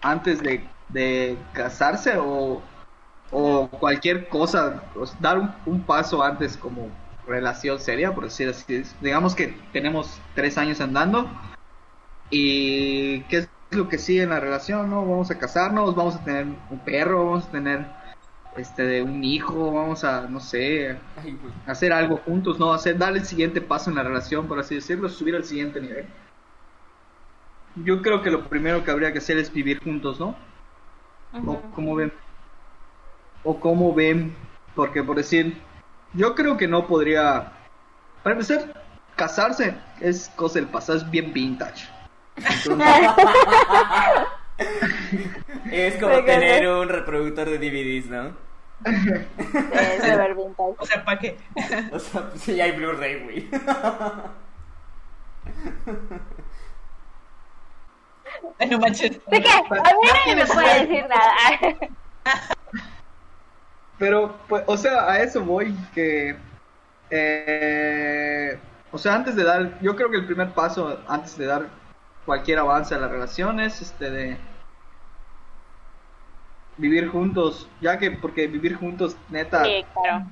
antes 0.02 0.41
de, 0.43 0.69
de 0.89 1.50
casarse 1.54 2.13
o, 2.19 2.63
o 3.32 3.69
cualquier 3.72 4.30
cosa, 4.30 4.91
pues, 4.93 5.19
dar 5.22 5.39
un, 5.39 5.56
un 5.65 5.86
paso 5.86 6.24
antes 6.24 6.58
como 6.58 6.91
relación 7.26 7.80
seria, 7.80 8.13
por 8.15 8.26
decir 8.26 8.50
así. 8.50 8.84
Digamos 9.02 9.36
que 9.36 9.48
tenemos 9.74 10.22
tres 10.36 10.58
años 10.58 10.82
andando 10.82 11.30
y 12.30 13.24
qué 13.26 13.50
es 13.71 13.77
lo 13.77 13.88
que 13.88 13.97
sigue 13.97 14.23
en 14.23 14.29
la 14.29 14.39
relación, 14.39 14.89
¿no? 14.89 15.05
Vamos 15.05 15.29
a 15.32 15.38
casarnos, 15.38 15.95
vamos 15.95 16.15
a 16.15 16.23
tener 16.23 16.45
un 16.69 16.79
perro, 16.79 17.25
vamos 17.25 17.45
a 17.45 17.51
tener 17.51 17.86
este 18.58 19.01
un 19.01 19.23
hijo, 19.23 19.71
vamos 19.71 20.03
a, 20.03 20.21
no 20.27 20.39
sé, 20.39 20.97
hacer 21.67 21.93
algo 21.93 22.17
juntos, 22.17 22.60
¿no? 22.60 22.73
Hacer, 22.73 22.97
dar 22.97 23.15
el 23.15 23.25
siguiente 23.25 23.62
paso 23.62 23.89
en 23.89 23.97
la 23.97 24.03
relación, 24.03 24.47
por 24.47 24.60
así 24.60 24.75
decirlo, 24.75 25.08
subir 25.10 25.36
al 25.36 25.43
siguiente 25.43 25.79
nivel. 25.79 26.08
Yo 27.75 28.01
creo 28.01 28.21
que 28.21 28.32
lo 28.32 28.49
primero 28.49 28.84
que 28.84 28.91
habría 28.91 29.13
que 29.13 29.19
hacer 29.19 29.38
es 29.38 29.53
vivir 29.53 29.82
juntos, 29.84 30.19
¿no? 30.19 30.36
O 31.45 31.62
cómo 31.75 31.95
ven. 31.95 32.12
O 33.43 33.60
cómo 33.60 33.93
ven. 33.93 34.36
Porque 34.75 35.03
por 35.03 35.17
decir, 35.17 35.62
yo 36.13 36.34
creo 36.34 36.58
que 36.58 36.67
no 36.67 36.88
podría. 36.88 37.53
Para 38.23 38.34
empezar, 38.34 38.84
casarse 39.15 39.75
es 40.01 40.29
cosa 40.36 40.60
del 40.60 40.67
pasado, 40.67 40.97
es 40.97 41.10
bien 41.10 41.32
vintage. 41.32 41.88
Es 45.71 45.95
como 45.95 46.13
Porque- 46.15 46.32
tener 46.34 46.67
un 46.69 46.89
reproductor 46.89 47.49
de 47.49 47.58
DVDs, 47.58 48.08
¿no? 48.10 48.34
Es 48.86 50.02
súper 50.04 50.36
vintage. 50.36 50.75
O 50.78 50.86
sea, 50.86 51.04
¿para 51.06 51.19
qué? 51.19 51.38
O 51.91 51.99
sea, 51.99 52.30
pues 52.30 52.45
ya 52.45 52.63
hay 52.65 52.71
Blu-ray, 52.71 53.23
güey. 53.23 53.49
No 58.69 58.80
manches. 58.80 59.19
¿De 59.28 59.41
qué? 59.41 59.49
A 59.49 59.62
mí 59.62 60.08
nadie 60.13 60.36
me 60.36 60.45
puede 60.45 60.86
decir 60.86 61.06
nada. 61.10 61.89
pero, 63.97 64.36
pues, 64.47 64.63
o 64.67 64.78
sea, 64.78 65.10
a 65.12 65.19
eso 65.21 65.41
voy. 65.43 65.75
Que. 65.93 66.36
eh, 67.10 68.60
o 68.91 68.97
sea, 68.97 69.15
antes 69.15 69.36
de 69.36 69.43
dar. 69.43 69.80
Yo 69.82 69.95
creo 69.95 70.10
que 70.10 70.17
el 70.17 70.25
primer 70.25 70.52
paso, 70.52 70.99
antes 71.08 71.38
de 71.38 71.45
dar 71.45 71.67
cualquier 72.30 72.60
avance 72.60 72.94
a 72.94 73.00
las 73.00 73.10
relaciones, 73.10 73.82
este 73.82 74.12
de. 74.12 74.38
Vivir 76.78 77.08
juntos, 77.08 77.68
ya 77.82 77.98
que 77.98 78.12
porque 78.12 78.46
vivir 78.46 78.76
juntos, 78.76 79.15
neta, 79.30 79.63
Sí, 79.63 79.84
claro. 79.94 80.26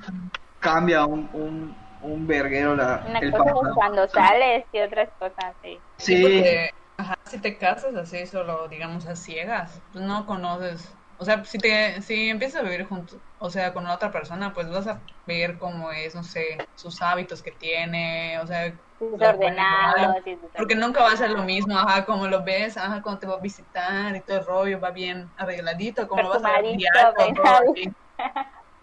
cambia 0.59 1.07
un, 1.07 1.27
un, 1.33 1.75
un 2.03 2.27
verguero 2.27 2.75
la, 2.75 3.03
Una 3.09 3.19
el 3.19 3.31
cosa 3.31 3.49
es 3.49 3.73
cuando 3.73 4.07
sales 4.07 4.65
y 4.71 4.79
otras 4.79 5.09
cosas 5.17 5.55
sí. 5.63 5.83
Sí, 5.97 6.21
Porque, 6.21 6.69
ajá, 6.97 7.15
si 7.25 7.39
te 7.41 7.57
casas 7.57 7.95
así, 7.95 8.27
solo, 8.27 8.67
digamos, 8.67 9.07
a 9.07 9.15
ciegas, 9.15 9.81
pues 9.91 10.05
no 10.05 10.27
conoces. 10.27 10.95
O 11.17 11.25
sea, 11.25 11.43
si 11.45 11.59
te, 11.59 12.01
si 12.01 12.29
empiezas 12.29 12.61
a 12.61 12.63
vivir 12.63 12.85
junto, 12.85 13.21
o 13.37 13.49
sea, 13.49 13.73
con 13.73 13.87
otra 13.87 14.11
persona, 14.11 14.53
pues 14.53 14.69
vas 14.69 14.87
a 14.87 15.03
ver 15.25 15.57
cómo 15.57 15.91
es, 15.91 16.13
no 16.15 16.23
sé, 16.23 16.69
sus 16.75 17.01
hábitos 17.01 17.41
que 17.41 17.51
tiene, 17.51 18.39
o 18.39 18.47
sea, 18.47 18.79
sus- 19.07 19.31
Porque 20.55 20.75
nunca 20.75 21.01
va 21.01 21.11
a 21.11 21.17
ser 21.17 21.31
lo 21.31 21.43
mismo, 21.43 21.77
ajá, 21.77 22.05
como 22.05 22.27
lo 22.27 22.43
ves, 22.43 22.77
ajá, 22.77 23.01
cuando 23.01 23.19
te 23.19 23.27
va 23.27 23.35
a 23.35 23.39
visitar 23.41 24.15
y 24.15 24.23
todo 24.23 24.37
el 24.37 24.45
rollo 24.45 24.79
va 24.79 24.91
bien 24.91 25.31
arregladito, 25.37 26.07
como 26.07 26.23
lo 26.23 26.29
vas 26.29 26.43
a 26.45 26.51
ver 26.53 26.65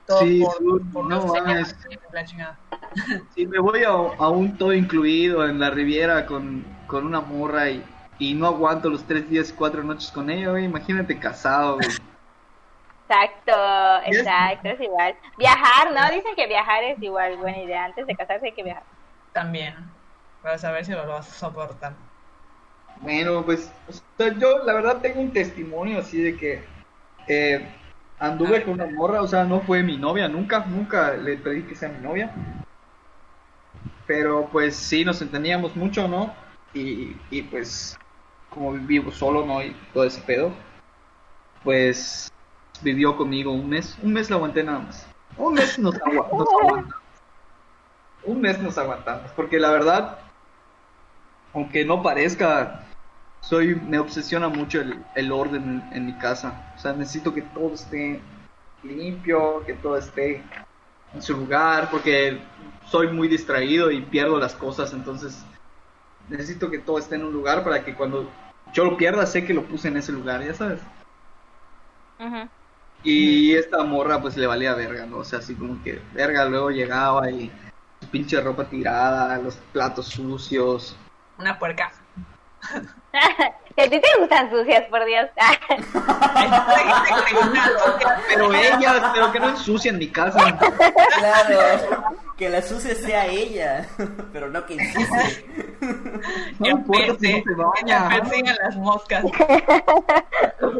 todo 0.07 0.27
Sí, 0.27 0.41
por, 0.41 0.59
sí, 0.59 0.65
por 0.93 1.09
no 1.09 1.21
señales, 1.29 1.77
la 2.13 2.25
si 3.35 3.47
me 3.47 3.59
voy 3.59 3.83
a, 3.85 3.91
a 3.91 4.29
un 4.31 4.57
todo 4.57 4.73
incluido 4.73 5.47
en 5.47 5.59
la 5.59 5.71
Riviera 5.71 6.27
con, 6.27 6.65
con 6.87 7.05
una 7.07 7.21
morra 7.21 7.71
y, 7.71 7.85
y 8.19 8.35
no 8.35 8.47
aguanto 8.47 8.89
los 8.91 9.05
tres 9.07 9.29
días 9.29 9.51
y 9.51 9.55
cuatro 9.55 9.83
noches 9.83 10.11
con 10.13 10.31
ella, 10.31 10.51
güey, 10.51 10.65
imagínate 10.65 11.19
casado, 11.19 11.77
güey. 11.81 12.14
Exacto, 13.07 13.53
exacto, 14.07 14.69
es 14.69 14.81
igual. 14.81 15.15
Viajar, 15.37 15.93
¿no? 15.93 16.15
Dicen 16.15 16.35
que 16.35 16.47
viajar 16.47 16.83
es 16.85 17.03
igual 17.03 17.37
buena 17.37 17.59
idea. 17.59 17.85
Antes 17.85 18.07
de 18.07 18.15
casarse 18.15 18.47
hay 18.47 18.53
que 18.53 18.63
viajar. 18.63 18.83
También, 19.33 19.75
para 20.43 20.57
saber 20.59 20.85
si 20.85 20.93
lo 20.93 21.07
vas 21.07 21.29
a 21.29 21.35
soportar. 21.35 21.93
Bueno, 23.01 23.45
pues 23.45 23.73
o 23.89 23.93
sea, 23.93 24.33
yo 24.39 24.65
la 24.65 24.73
verdad 24.73 25.01
tengo 25.03 25.21
un 25.21 25.33
testimonio 25.33 25.99
así 25.99 26.23
de 26.23 26.37
que 26.37 26.65
eh, 27.27 27.69
anduve 28.19 28.63
con 28.63 28.75
una 28.75 28.87
morra, 28.87 29.21
o 29.21 29.27
sea, 29.27 29.45
no 29.45 29.61
fue 29.61 29.83
mi 29.83 29.99
novia, 29.99 30.29
nunca, 30.29 30.65
nunca 30.65 31.13
le 31.13 31.37
pedí 31.37 31.65
que 31.65 31.75
sea 31.75 31.89
mi 31.91 32.03
novia. 32.03 32.31
Pero 34.07 34.49
pues 34.51 34.77
sí, 34.77 35.05
nos 35.05 35.21
entendíamos 35.21 35.77
mucho, 35.77 36.09
¿no? 36.09 36.33
Y, 36.73 37.17
y 37.31 37.43
pues 37.43 37.99
como 38.49 38.73
vivo 38.73 39.11
solo, 39.11 39.45
¿no? 39.45 39.63
Y 39.63 39.77
todo 39.93 40.05
ese 40.05 40.21
pedo, 40.23 40.53
pues 41.65 42.31
vivió 42.83 43.17
conmigo 43.17 43.53
un 43.53 43.69
mes, 43.69 43.97
un 44.03 44.13
mes 44.13 44.31
la 44.31 44.37
aguanté 44.37 44.63
nada 44.65 44.81
más. 44.81 45.07
Un 45.37 45.55
mes 45.55 45.79
nos, 45.79 45.95
nos 45.95 46.03
aguantamos. 46.07 46.95
Un 48.25 48.41
mes 48.41 48.59
nos 48.59 48.79
aguantamos, 48.79 49.31
porque 49.33 49.59
la 49.59 49.71
verdad, 49.71 50.19
aunque 51.53 51.85
no 51.85 52.03
parezca, 52.03 52.83
soy 53.41 53.75
me 53.75 53.99
obsesiona 53.99 54.49
mucho 54.49 54.81
el, 54.81 55.05
el 55.15 55.31
orden 55.31 55.83
en, 55.93 55.97
en 55.97 56.07
mi 56.07 56.15
casa. 56.15 56.73
O 56.77 56.79
sea, 56.79 56.93
necesito 56.95 57.35
que 57.35 57.43
todo 57.43 57.75
esté 57.75 58.21
limpio, 58.83 59.63
que 59.67 59.75
todo 59.75 59.97
esté 59.97 60.43
en 61.13 61.23
su 61.23 61.37
lugar, 61.37 61.89
porque 61.91 62.41
soy 62.87 63.09
muy 63.09 63.29
distraído 63.29 63.91
y 63.91 64.01
pierdo 64.01 64.39
las 64.39 64.55
cosas, 64.55 64.93
entonces 64.93 65.45
necesito 66.29 66.71
que 66.71 66.79
todo 66.79 66.99
esté 66.99 67.17
en 67.17 67.25
un 67.25 67.33
lugar 67.33 67.65
para 67.65 67.85
que 67.85 67.95
cuando 67.95 68.31
yo 68.73 68.85
lo 68.85 68.97
pierda 68.97 69.27
sé 69.27 69.45
que 69.45 69.55
lo 69.55 69.65
puse 69.65 69.89
en 69.89 69.97
ese 69.97 70.13
lugar, 70.13 70.43
ya 70.43 70.55
sabes. 70.55 70.81
Ujú. 72.19 72.49
Y 73.05 73.55
esta 73.55 73.85
morra 73.85 74.21
pues 74.21 74.37
le 74.37 74.47
valía 74.47 74.75
verga, 74.75 75.05
¿no? 75.05 75.19
O 75.19 75.25
sea, 75.25 75.39
así 75.39 75.55
como 75.55 75.81
que 75.83 76.01
verga, 76.15 76.47
luego 76.47 76.71
llegaba 76.71 77.31
y 77.31 77.53
su 78.01 78.09
pinche 78.09 78.41
ropa 78.41 78.65
tirada, 78.65 79.37
los 79.39 79.57
platos 79.73 80.07
sucios. 80.07 80.97
Una 81.39 81.59
puerca. 81.59 81.93
Que 83.77 83.83
a 83.83 83.91
ti 83.91 84.01
te 84.01 84.21
gustan 84.21 84.51
sucias, 84.51 84.85
por 84.89 85.05
Dios. 85.05 85.29
Pero 88.29 88.53
ellas, 88.53 89.03
pero 89.13 89.33
que 89.33 89.41
no 89.41 89.49
ensucian 89.51 89.99
mi 89.99 90.09
casa. 90.09 90.57
Claro, 91.19 92.17
que 92.37 92.49
la 92.49 92.63
sucia 92.63 92.95
sea 92.95 93.27
ella, 93.27 93.87
pero 94.33 94.49
no 94.51 94.65
que 94.67 94.75
ensucie. 94.75 95.47
No 96.59 96.67
importa 96.67 97.17
si 97.21 97.33
no 97.33 97.43
se 97.45 97.55
baña. 97.55 98.09
Que 98.09 98.21
persigan 98.21 98.57
las 98.63 98.77
moscas. 98.77 99.25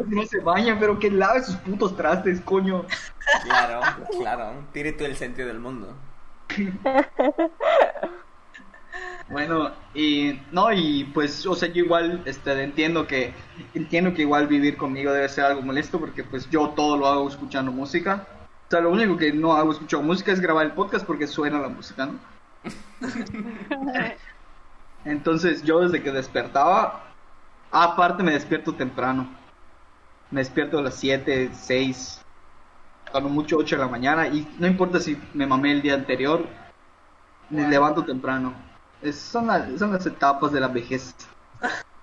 No 0.07 0.25
se 0.25 0.39
baña, 0.39 0.77
pero 0.79 0.99
que 0.99 1.11
lave 1.11 1.43
sus 1.43 1.55
putos 1.57 1.95
trastes, 1.95 2.41
coño. 2.41 2.85
Claro, 3.43 3.81
claro, 4.19 4.65
tiene 4.71 4.91
todo 4.91 5.07
el 5.07 5.15
sentido 5.15 5.47
del 5.47 5.59
mundo. 5.59 5.95
Bueno, 9.29 9.71
y 9.95 10.39
no, 10.51 10.71
y 10.71 11.05
pues, 11.05 11.45
o 11.47 11.55
sea, 11.55 11.69
yo 11.69 11.83
igual 11.83 12.21
este, 12.25 12.61
entiendo 12.61 13.07
que 13.07 13.33
entiendo 13.73 14.13
que 14.13 14.21
igual 14.21 14.47
vivir 14.47 14.77
conmigo 14.77 15.11
debe 15.11 15.27
ser 15.29 15.45
algo 15.45 15.63
molesto 15.63 15.99
porque 15.99 16.23
pues 16.23 16.47
yo 16.49 16.69
todo 16.69 16.95
lo 16.97 17.07
hago 17.07 17.27
escuchando 17.27 17.71
música. 17.71 18.27
O 18.67 18.71
sea, 18.71 18.81
lo 18.81 18.91
único 18.91 19.17
que 19.17 19.33
no 19.33 19.53
hago 19.53 19.71
escuchando 19.71 20.05
música 20.05 20.31
es 20.31 20.39
grabar 20.39 20.65
el 20.65 20.73
podcast 20.73 21.05
porque 21.05 21.27
suena 21.27 21.59
la 21.59 21.69
música, 21.69 22.05
¿no? 22.05 22.19
Entonces 25.05 25.63
yo 25.63 25.81
desde 25.81 26.03
que 26.03 26.11
despertaba, 26.11 27.03
aparte 27.71 28.23
me 28.23 28.33
despierto 28.33 28.73
temprano. 28.73 29.27
Me 30.31 30.41
despierto 30.41 30.79
a 30.79 30.81
las 30.81 30.95
7, 30.95 31.51
6, 31.53 32.21
cuando 33.11 33.29
mucho 33.29 33.57
8 33.57 33.75
de 33.75 33.81
la 33.81 33.87
mañana 33.87 34.27
y 34.27 34.47
no 34.59 34.67
importa 34.67 34.99
si 34.99 35.17
me 35.33 35.45
mamé 35.45 35.71
el 35.71 35.81
día 35.81 35.93
anterior, 35.93 36.45
me 37.49 37.67
levanto 37.67 38.03
temprano. 38.03 38.53
Es- 39.05 39.15
son, 39.21 39.47
la- 39.47 39.77
son 39.77 39.93
las 39.93 40.05
etapas 40.05 40.51
de 40.51 40.59
la 40.59 40.67
vejez. 40.67 41.15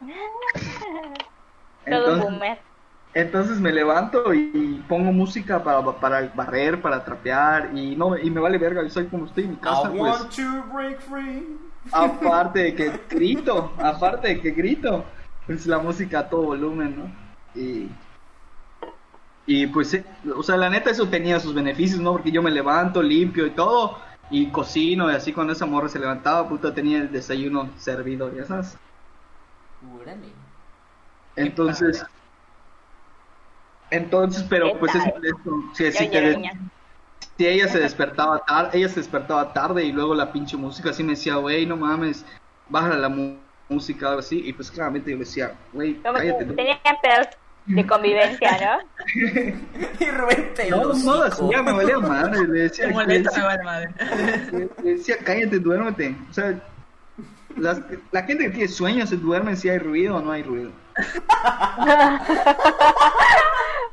Todo 1.88 2.17
Entonces, 2.17 2.29
boomer. 2.31 2.59
entonces 3.15 3.61
me 3.61 3.73
levanto 3.73 4.35
y 4.35 4.85
pongo 4.88 5.12
música 5.12 5.62
para, 5.65 5.85
para 6.01 6.29
barrer, 6.35 6.83
para 6.83 7.05
trapear 7.05 7.71
y 7.77 7.97
no 7.97 8.19
y 8.19 8.31
me 8.31 8.41
vale 8.41 8.59
verga, 8.59 8.83
yo 8.83 8.91
soy 8.91 9.09
como 9.09 9.27
estoy 9.27 9.45
en 9.45 9.51
mi 9.53 9.57
casa, 9.59 9.88
I 9.88 9.88
pues 9.97 10.29
want 10.29 10.33
to 10.37 10.62
break 10.73 11.01
free. 11.01 11.59
aparte 11.91 12.59
de 12.61 12.75
que 12.75 12.91
grito, 13.11 13.79
aparte 13.81 14.29
de 14.29 14.41
que 14.41 14.51
grito, 14.53 15.05
pues 15.47 15.67
la 15.67 15.79
música 15.79 16.21
a 16.21 16.29
todo 16.29 16.43
volumen, 16.47 16.97
¿no? 16.99 17.61
Y 17.61 17.88
Y 19.47 19.67
pues, 19.67 19.97
o 20.37 20.43
sea, 20.43 20.57
la 20.57 20.71
neta 20.71 20.91
eso 20.91 21.09
tenía 21.09 21.41
sus 21.41 21.55
beneficios, 21.55 22.01
¿no? 22.01 22.12
Porque 22.12 22.31
yo 22.31 22.43
me 22.43 22.51
levanto, 22.51 23.03
limpio 23.03 23.47
y 23.47 23.51
todo, 23.51 23.99
y 24.33 24.47
cocino, 24.51 25.12
y 25.12 25.14
así 25.14 25.33
cuando 25.33 25.53
esa 25.53 25.66
morra 25.66 25.90
se 25.90 25.99
levantaba, 25.99 26.49
puta, 26.49 26.75
tenía 26.75 26.99
el 26.99 27.12
desayuno 27.12 27.71
servido, 27.77 28.35
ya 28.35 28.47
sabes. 28.47 28.79
Órale. 30.01 30.29
Entonces, 31.37 32.05
entonces, 33.90 34.45
pero 34.49 34.79
pues 34.79 34.95
es 34.95 35.05
eso, 35.05 35.14
si, 37.37 37.45
ella 37.47 37.68
se 37.68 37.79
despertaba 37.79 38.38
tarde, 38.45 38.79
ella 38.79 38.88
se 38.88 39.01
despertaba 39.01 39.53
tarde 39.53 39.85
y 39.85 39.92
luego 39.92 40.14
la 40.14 40.33
pinche 40.33 40.57
música 40.57 40.90
así 40.90 41.03
me 41.03 41.11
decía, 41.11 41.37
güey, 41.37 41.66
no 41.66 41.77
mames, 41.77 42.25
bájala 42.71 42.97
la 42.97 43.38
música, 43.68 44.09
algo 44.09 44.21
así, 44.21 44.42
y 44.47 44.53
pues 44.55 44.71
claramente 44.71 45.11
yo 45.11 45.18
le 45.18 45.25
decía, 45.25 45.55
güey, 45.75 46.01
cállate. 46.03 46.47
tú". 46.47 46.55
tenían 46.55 46.79
pedos 47.03 47.27
de 47.66 47.87
convivencia, 47.87 48.51
¿no? 48.61 48.79
Y 50.01 50.11
Rubén 50.11 50.53
te 50.55 50.70
No, 50.70 50.77
no 50.85 50.90
hocico. 50.90 51.22
hacía, 51.22 51.62
me 51.62 51.72
valía 51.72 51.98
madre, 51.98 52.46
le 52.48 52.61
decía, 52.62 52.88
molesta, 52.88 53.07
me 53.07 53.18
decía, 53.18 53.44
vale 53.44 53.62
madre. 53.64 53.90
le 54.83 54.90
decía, 54.94 55.16
cállate, 55.25 55.59
duérmete, 55.59 56.16
o 56.31 56.33
sea, 56.33 56.61
las- 57.57 57.81
la 58.11 58.22
gente 58.25 58.44
que 58.44 58.51
tiene 58.51 58.68
sueños 58.68 59.09
se 59.11 59.16
duerme 59.16 59.55
si 59.57 59.68
hay 59.68 59.79
ruido 59.79 60.16
o 60.16 60.20
no 60.20 60.33
hay 60.33 60.42
ruido. 60.42 60.70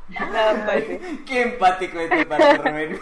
No, 0.08 0.64
pues 0.66 0.84
sí. 0.86 1.22
Qué 1.26 1.42
empático 1.42 1.98
de 1.98 2.08
tu 2.24 2.28
parte, 2.28 2.56
Rubén. 2.58 2.98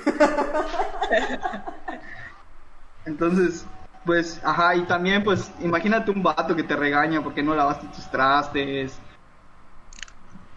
Entonces, 3.07 3.65
pues, 4.05 4.41
ajá, 4.45 4.75
y 4.77 4.83
también, 4.83 5.25
pues, 5.25 5.51
imagínate 5.61 6.11
un 6.11 6.23
vato 6.23 6.55
que 6.55 6.63
te 6.63 6.77
regaña 6.77 7.23
porque 7.23 7.43
no 7.43 7.55
lavaste 7.55 7.87
tus 7.89 8.11
trastes, 8.11 8.99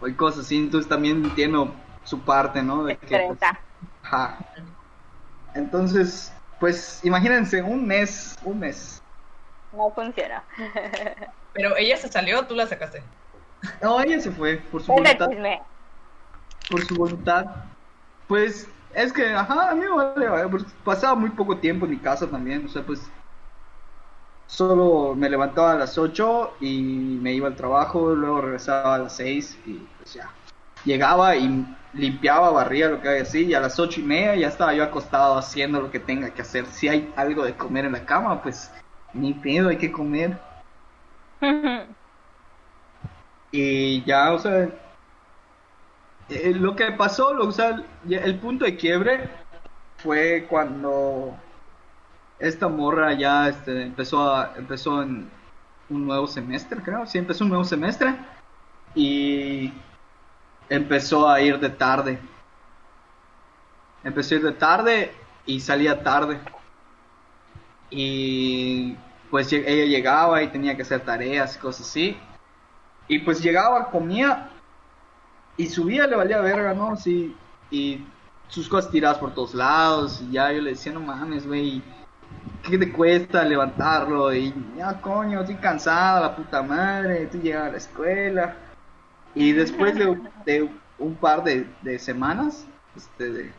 o 0.02 0.08
y 0.08 0.14
cosas 0.14 0.46
así, 0.46 0.58
entonces 0.58 0.88
también 0.88 1.24
entiendo 1.24 1.72
su 2.04 2.20
parte, 2.20 2.62
¿no? 2.62 2.84
De 2.84 2.96
que, 2.96 3.18
pues, 3.28 3.38
ajá. 4.02 4.38
Entonces, 5.54 6.32
pues, 6.58 7.04
imagínense, 7.04 7.62
un 7.62 7.86
mes, 7.86 8.36
un 8.42 8.58
mes. 8.58 9.00
No 9.72 9.90
funciona. 9.94 10.44
Pero 11.52 11.76
ella 11.76 11.96
se 11.96 12.08
salió, 12.08 12.44
tú 12.46 12.54
la 12.54 12.66
sacaste. 12.66 13.02
No, 13.80 14.00
ella 14.00 14.20
se 14.20 14.32
fue 14.32 14.56
por 14.56 14.82
su 14.82 14.92
voluntad, 14.92 15.28
chisme. 15.30 15.62
por 16.68 16.84
su 16.84 16.96
voluntad. 16.96 17.46
Pues, 18.26 18.68
es 18.94 19.12
que, 19.12 19.32
ajá, 19.32 19.70
a 19.70 19.74
mí 19.74 19.82
me 19.82 19.90
vale, 19.90 20.28
vale, 20.28 20.48
pues, 20.48 20.64
pasaba 20.84 21.14
muy 21.14 21.30
poco 21.30 21.58
tiempo 21.58 21.84
en 21.84 21.92
mi 21.92 21.98
casa 21.98 22.26
también, 22.26 22.66
o 22.66 22.68
sea, 22.68 22.82
pues, 22.82 23.08
solo 24.46 25.14
me 25.14 25.30
levantaba 25.30 25.72
a 25.72 25.78
las 25.78 25.96
8 25.96 26.54
y 26.60 27.18
me 27.22 27.32
iba 27.32 27.48
al 27.48 27.56
trabajo, 27.56 28.14
luego 28.14 28.40
regresaba 28.40 28.96
a 28.96 28.98
las 28.98 29.16
6 29.16 29.58
y 29.66 29.86
pues 30.02 30.14
ya. 30.14 30.30
Llegaba 30.84 31.36
y 31.36 31.64
limpiaba, 31.92 32.50
barría, 32.50 32.88
lo 32.88 33.00
que 33.00 33.08
hay 33.08 33.20
así, 33.20 33.44
y 33.46 33.54
a 33.54 33.60
las 33.60 33.78
ocho 33.78 34.00
y 34.00 34.04
media 34.04 34.34
ya 34.34 34.48
estaba 34.48 34.74
yo 34.74 34.82
acostado 34.82 35.38
haciendo 35.38 35.80
lo 35.80 35.90
que 35.90 36.00
tenga 36.00 36.30
que 36.30 36.42
hacer. 36.42 36.66
Si 36.66 36.88
hay 36.88 37.12
algo 37.16 37.44
de 37.44 37.54
comer 37.54 37.84
en 37.84 37.92
la 37.92 38.04
cama, 38.04 38.42
pues 38.42 38.72
ni 39.12 39.32
pedo, 39.34 39.68
hay 39.68 39.78
que 39.78 39.92
comer. 39.92 40.38
Y 43.54 44.02
ya, 44.04 44.32
o 44.32 44.38
sea, 44.38 44.66
eh, 46.30 46.54
lo 46.54 46.74
que 46.74 46.90
pasó, 46.92 47.34
lo, 47.34 47.48
o 47.48 47.52
sea, 47.52 47.84
el 48.08 48.38
punto 48.38 48.64
de 48.64 48.76
quiebre 48.76 49.28
fue 49.98 50.46
cuando 50.48 51.36
esta 52.38 52.68
morra 52.68 53.12
ya 53.12 53.50
este, 53.50 53.82
empezó, 53.82 54.34
a, 54.34 54.54
empezó 54.56 55.02
en 55.02 55.28
un 55.90 56.06
nuevo 56.06 56.26
semestre, 56.26 56.80
creo, 56.82 57.04
sí, 57.04 57.18
empezó 57.18 57.44
un 57.44 57.50
nuevo 57.50 57.64
semestre 57.64 58.16
y 58.94 59.70
empezó 60.68 61.28
a 61.28 61.40
ir 61.40 61.58
de 61.58 61.70
tarde. 61.70 62.18
Empezó 64.04 64.34
a 64.34 64.38
ir 64.38 64.44
de 64.44 64.52
tarde 64.52 65.12
y 65.46 65.60
salía 65.60 66.02
tarde. 66.02 66.40
Y 67.90 68.96
pues 69.30 69.52
ella 69.52 69.84
llegaba 69.86 70.42
y 70.42 70.48
tenía 70.48 70.76
que 70.76 70.82
hacer 70.82 71.00
tareas 71.00 71.56
y 71.56 71.58
cosas 71.58 71.88
así. 71.88 72.16
Y 73.08 73.18
pues 73.20 73.42
llegaba, 73.42 73.90
comía 73.90 74.50
y 75.56 75.66
subía, 75.66 76.06
le 76.06 76.16
valía 76.16 76.40
verga, 76.40 76.74
¿no? 76.74 76.96
Sí, 76.96 77.36
y 77.70 78.04
sus 78.48 78.68
cosas 78.68 78.90
tiradas 78.90 79.18
por 79.18 79.34
todos 79.34 79.54
lados. 79.54 80.22
Y 80.22 80.32
ya 80.32 80.52
yo 80.52 80.60
le 80.60 80.70
decía, 80.70 80.92
no 80.92 81.00
mames, 81.00 81.46
güey, 81.46 81.82
¿qué 82.62 82.78
te 82.78 82.92
cuesta 82.92 83.44
levantarlo? 83.44 84.32
Y 84.34 84.54
ya, 84.76 85.00
coño, 85.00 85.40
estoy 85.40 85.56
cansada, 85.56 86.20
la 86.20 86.36
puta 86.36 86.62
madre, 86.62 87.26
tú 87.26 87.38
llegas 87.38 87.68
a 87.68 87.70
la 87.70 87.76
escuela. 87.76 88.56
Y 89.34 89.52
después 89.52 89.94
de, 89.94 90.18
de 90.46 90.68
un 90.98 91.14
par 91.14 91.42
de, 91.44 91.66
de 91.82 91.98
semanas, 91.98 92.66
este, 92.96 93.30
de- 93.30 93.52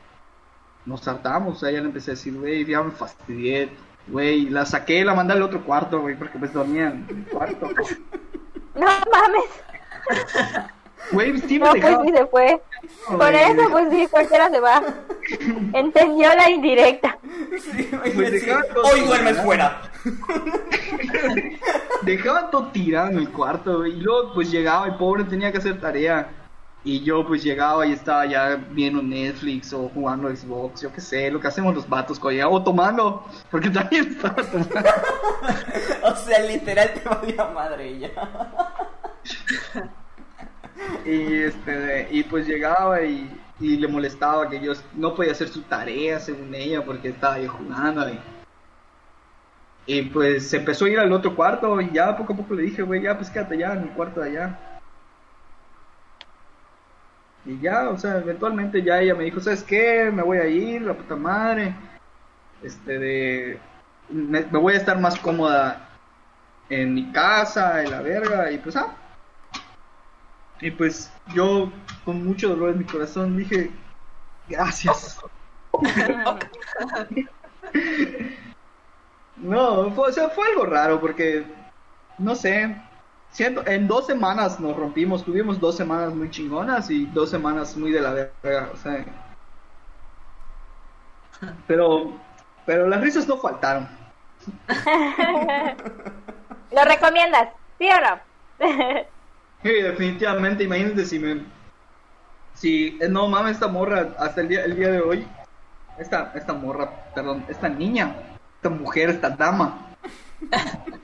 nos 0.85 1.07
hartamos, 1.07 1.57
o 1.57 1.59
sea, 1.59 1.71
ya 1.71 1.79
le 1.79 1.85
empecé 1.87 2.11
a 2.11 2.15
decir, 2.15 2.33
güey, 2.37 2.65
ya 2.65 2.83
me 2.83 2.91
fastidié, 2.91 3.69
güey, 4.07 4.49
la 4.49 4.65
saqué, 4.65 5.03
la 5.05 5.13
mandé 5.15 5.33
al 5.33 5.41
otro 5.41 5.63
cuarto, 5.63 6.01
güey, 6.01 6.15
porque 6.17 6.37
pues 6.37 6.53
dormía 6.53 6.89
en 6.89 7.05
el 7.09 7.25
cuarto. 7.31 7.69
No 8.75 8.87
mames. 8.87 10.63
Güey, 11.11 11.37
sí 11.41 11.59
me 11.59 11.65
No, 11.65 11.71
pues 11.71 11.97
sí 12.05 12.13
se 12.15 12.25
fue. 12.27 12.61
Por 13.07 13.17
güey. 13.17 13.35
eso, 13.35 13.69
pues 13.71 13.87
sí, 13.91 14.07
cualquiera 14.09 14.49
se 14.49 14.59
va. 14.59 14.81
Entendió 15.73 16.29
la 16.33 16.49
indirecta. 16.49 17.17
Sí, 17.59 17.89
Pues 18.15 18.29
sí. 18.29 18.39
dejaba 18.39 18.63
todo 18.73 18.83
Hoy 18.85 18.99
duermes 19.01 19.31
tirado. 19.33 19.45
fuera. 19.45 19.81
Dejaba 22.03 22.49
todo 22.49 22.67
tirado 22.71 23.09
en 23.11 23.17
el 23.19 23.29
cuarto, 23.29 23.77
güey, 23.79 23.93
y 23.93 24.01
luego 24.01 24.33
pues 24.33 24.51
llegaba 24.51 24.87
y 24.87 24.91
pobre 24.91 25.23
tenía 25.25 25.51
que 25.51 25.57
hacer 25.59 25.79
tarea. 25.79 26.29
Y 26.85 27.01
yo 27.01 27.25
pues 27.25 27.41
llegaba 27.41 27.85
y 27.85 27.93
estaba 27.93 28.25
ya 28.25 28.57
viendo 28.71 29.01
Netflix 29.01 29.71
o 29.71 29.87
jugando 29.93 30.27
Xbox, 30.35 30.81
yo 30.81 30.91
qué 30.91 30.99
sé, 30.99 31.31
lo 31.31 31.39
que 31.39 31.47
hacemos 31.47 31.73
los 31.73 31.87
vatos 31.87 32.19
cuando 32.19 32.49
o 32.49 32.61
tomando, 32.61 33.25
porque 33.49 33.69
también 33.69 34.09
estaba 34.09 34.35
tomando. 34.43 34.69
O 36.03 36.15
sea, 36.15 36.39
literal 36.39 36.91
te 36.93 37.07
valía 37.07 37.45
madre 37.45 37.87
ella. 37.87 38.09
Y 41.05 41.43
este 41.43 42.07
y 42.11 42.23
pues 42.23 42.47
llegaba 42.47 43.01
y, 43.01 43.29
y 43.59 43.77
le 43.77 43.87
molestaba 43.87 44.49
que 44.49 44.59
yo 44.59 44.73
no 44.93 45.15
podía 45.15 45.31
hacer 45.31 45.47
su 45.49 45.61
tarea 45.61 46.19
según 46.19 46.53
ella 46.55 46.83
porque 46.83 47.09
estaba 47.09 47.39
yo 47.39 47.49
jugando 47.51 48.05
y, 49.85 50.01
pues 50.03 50.49
se 50.49 50.57
empezó 50.57 50.85
a 50.85 50.89
ir 50.89 50.99
al 50.99 51.11
otro 51.11 51.35
cuarto 51.35 51.79
y 51.81 51.91
ya 51.91 52.15
poco 52.15 52.33
a 52.33 52.37
poco 52.37 52.53
le 52.53 52.63
dije, 52.63 52.81
güey, 52.83 53.01
ya 53.01 53.17
pues 53.17 53.29
quédate 53.29 53.57
ya 53.57 53.73
en 53.73 53.83
el 53.83 53.89
cuarto 53.89 54.21
de 54.21 54.29
allá. 54.29 54.59
Y 57.45 57.59
ya, 57.59 57.89
o 57.89 57.97
sea, 57.97 58.19
eventualmente 58.19 58.81
ya 58.81 59.01
ella 59.01 59.15
me 59.15 59.25
dijo, 59.25 59.41
¿sabes 59.41 59.63
qué? 59.63 60.09
Me 60.13 60.23
voy 60.23 60.37
a 60.37 60.47
ir, 60.47 60.81
la 60.83 60.93
puta 60.93 61.17
madre. 61.17 61.75
Este 62.61 62.97
de 62.97 63.59
me, 64.09 64.41
me 64.41 64.59
voy 64.59 64.73
a 64.73 64.77
estar 64.77 64.99
más 64.99 65.19
cómoda 65.19 65.89
en 66.69 66.93
mi 66.93 67.11
casa, 67.11 67.83
en 67.83 67.91
la 67.91 68.01
verga, 68.01 68.51
y 68.51 68.57
pues 68.59 68.75
ah, 68.77 68.95
y 70.63 70.71
pues 70.71 71.11
yo, 71.35 71.69
con 72.05 72.25
mucho 72.25 72.47
dolor 72.47 72.69
en 72.69 72.79
mi 72.79 72.85
corazón, 72.85 73.35
dije, 73.35 73.69
gracias. 74.47 75.19
no, 79.35 79.91
fue, 79.91 80.09
o 80.09 80.13
sea, 80.13 80.29
fue 80.29 80.47
algo 80.47 80.65
raro 80.65 81.01
porque, 81.01 81.45
no 82.17 82.33
sé, 82.33 82.81
siento, 83.29 83.67
en 83.67 83.89
dos 83.89 84.07
semanas 84.07 84.57
nos 84.61 84.77
rompimos, 84.77 85.25
tuvimos 85.25 85.59
dos 85.59 85.75
semanas 85.75 86.15
muy 86.15 86.29
chingonas 86.29 86.89
y 86.89 87.07
dos 87.07 87.29
semanas 87.29 87.75
muy 87.75 87.91
de 87.91 87.99
la 87.99 88.13
verga, 88.13 88.69
o 88.71 88.77
sea. 88.77 89.03
Pero, 91.67 92.13
pero 92.65 92.87
las 92.87 93.01
risas 93.01 93.27
no 93.27 93.35
faltaron. 93.35 93.89
¿Lo 96.71 96.85
recomiendas? 96.85 97.49
¿Sí 97.77 97.89
o 97.89 97.99
no? 97.99 98.17
Sí, 99.63 99.71
definitivamente, 99.71 100.65
imagínate 100.65 101.05
si 101.05 101.19
me... 101.19 101.45
Si, 102.53 102.97
eh, 103.01 103.07
no 103.07 103.27
mames, 103.27 103.53
esta 103.53 103.67
morra, 103.67 104.13
hasta 104.19 104.41
el 104.41 104.49
día, 104.49 104.65
el 104.65 104.75
día 104.75 104.91
de 104.91 105.01
hoy, 105.01 105.25
esta, 105.97 106.33
esta 106.35 106.53
morra, 106.53 107.11
perdón, 107.15 107.45
esta 107.47 107.69
niña, 107.69 108.15
esta 108.57 108.69
mujer, 108.69 109.09
esta 109.09 109.29
dama, 109.29 109.95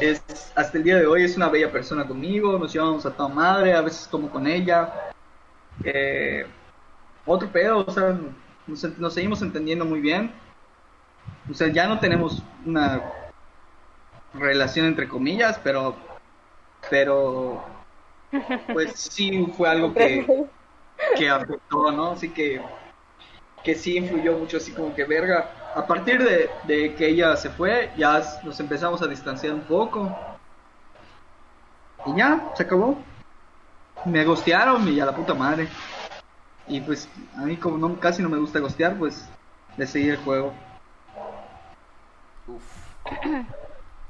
es, 0.00 0.52
hasta 0.54 0.78
el 0.78 0.84
día 0.84 0.96
de 0.96 1.06
hoy 1.06 1.24
es 1.24 1.36
una 1.36 1.48
bella 1.48 1.70
persona 1.70 2.06
conmigo, 2.06 2.58
nos 2.58 2.72
llevamos 2.72 3.06
a 3.06 3.12
toda 3.12 3.28
madre, 3.28 3.74
a 3.74 3.80
veces 3.80 4.08
como 4.08 4.28
con 4.28 4.46
ella. 4.46 4.92
Eh, 5.84 6.44
otro 7.24 7.48
pedo, 7.50 7.84
o 7.86 7.90
sea, 7.90 8.18
nos, 8.66 8.98
nos 8.98 9.14
seguimos 9.14 9.42
entendiendo 9.42 9.84
muy 9.84 10.00
bien. 10.00 10.32
O 11.50 11.54
sea, 11.54 11.68
ya 11.68 11.86
no 11.86 12.00
tenemos 12.00 12.42
una 12.66 13.02
relación 14.34 14.86
entre 14.86 15.08
comillas, 15.08 15.58
pero 15.62 15.96
pero 16.90 17.62
pues 18.72 18.92
sí 18.94 19.46
fue 19.56 19.68
algo 19.68 19.92
que, 19.94 20.46
que 21.16 21.28
afectó, 21.28 21.90
¿no? 21.92 22.12
Así 22.12 22.30
que 22.30 22.60
que 23.62 23.74
sí 23.74 23.96
influyó 23.96 24.38
mucho, 24.38 24.56
así 24.56 24.72
como 24.72 24.94
que 24.94 25.04
verga. 25.04 25.50
A 25.74 25.86
partir 25.86 26.22
de, 26.22 26.50
de 26.64 26.94
que 26.94 27.08
ella 27.08 27.36
se 27.36 27.50
fue, 27.50 27.90
ya 27.96 28.22
nos 28.44 28.58
empezamos 28.60 29.02
a 29.02 29.06
distanciar 29.06 29.54
un 29.54 29.62
poco. 29.62 30.16
Y 32.06 32.16
ya, 32.16 32.50
se 32.54 32.62
acabó. 32.62 32.98
me 34.04 34.24
gostearon 34.24 34.86
y 34.88 35.00
a 35.00 35.06
la 35.06 35.14
puta 35.14 35.34
madre. 35.34 35.68
Y 36.66 36.80
pues 36.80 37.08
a 37.36 37.42
mí 37.42 37.56
como 37.56 37.78
no, 37.78 37.98
casi 37.98 38.22
no 38.22 38.28
me 38.28 38.38
gusta 38.38 38.58
gostear, 38.60 38.96
pues 38.96 39.28
le 39.76 39.86
seguí 39.86 40.08
el 40.10 40.16
juego. 40.18 40.52
Uf. 42.46 42.62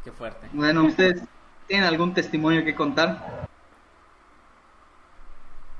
Qué 0.04 0.12
fuerte. 0.12 0.48
Bueno, 0.52 0.84
¿ustedes 0.84 1.22
tienen 1.68 1.86
algún 1.86 2.14
testimonio 2.14 2.64
que 2.64 2.74
contar? 2.74 3.46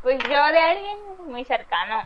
Pues 0.02 0.18
yo 0.22 0.28
de 0.28 0.58
alguien 0.58 0.98
muy 1.26 1.44
cercano. 1.44 2.02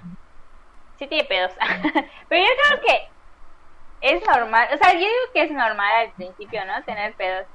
Sí 0.98 1.06
tiene 1.06 1.24
pedos. 1.24 1.52
Pero 2.28 2.44
yo 2.44 2.50
creo 2.62 2.80
que 2.80 4.14
es 4.14 4.26
normal. 4.26 4.68
O 4.72 4.78
sea, 4.78 4.92
yo 4.92 5.00
digo 5.00 5.32
que 5.34 5.42
es 5.42 5.50
normal 5.50 5.92
al 6.06 6.12
principio, 6.12 6.64
¿no? 6.64 6.82
Tener 6.84 7.12
pedos. 7.14 7.46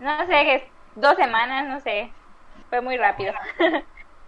No 0.00 0.26
sé, 0.26 0.68
dos 0.96 1.16
semanas, 1.16 1.68
no 1.68 1.80
sé. 1.80 2.10
Fue 2.70 2.80
muy 2.80 2.96
rápido. 2.96 3.32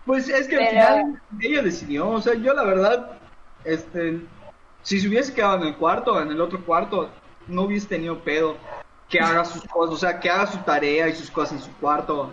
Pues 0.07 0.29
es 0.29 0.47
que 0.47 0.57
al 0.57 0.69
final 0.69 1.21
ella 1.41 1.63
decidió, 1.63 2.09
o 2.09 2.21
sea, 2.21 2.35
yo 2.35 2.55
la 2.55 2.63
verdad, 2.63 3.19
este, 3.65 4.21
si 4.83 5.01
se 5.01 5.09
hubiese 5.09 5.35
quedado 5.35 5.57
en 5.57 5.63
el 5.65 5.75
cuarto, 5.75 6.23
en 6.23 6.31
el 6.31 6.41
otro 6.41 6.65
cuarto, 6.65 7.11
no 7.49 7.63
hubiese 7.63 7.89
tenido 7.89 8.21
pedo. 8.21 8.57
Que 9.09 9.21
haga 9.21 9.45
sus 9.45 9.63
cosas, 9.65 9.95
o 9.95 9.99
sea, 9.99 10.19
que 10.19 10.29
haga 10.29 10.47
su 10.47 10.59
tarea 10.59 11.09
y 11.09 11.15
sus 11.15 11.31
cosas 11.31 11.53
en 11.53 11.61
su 11.61 11.73
cuarto, 11.77 12.33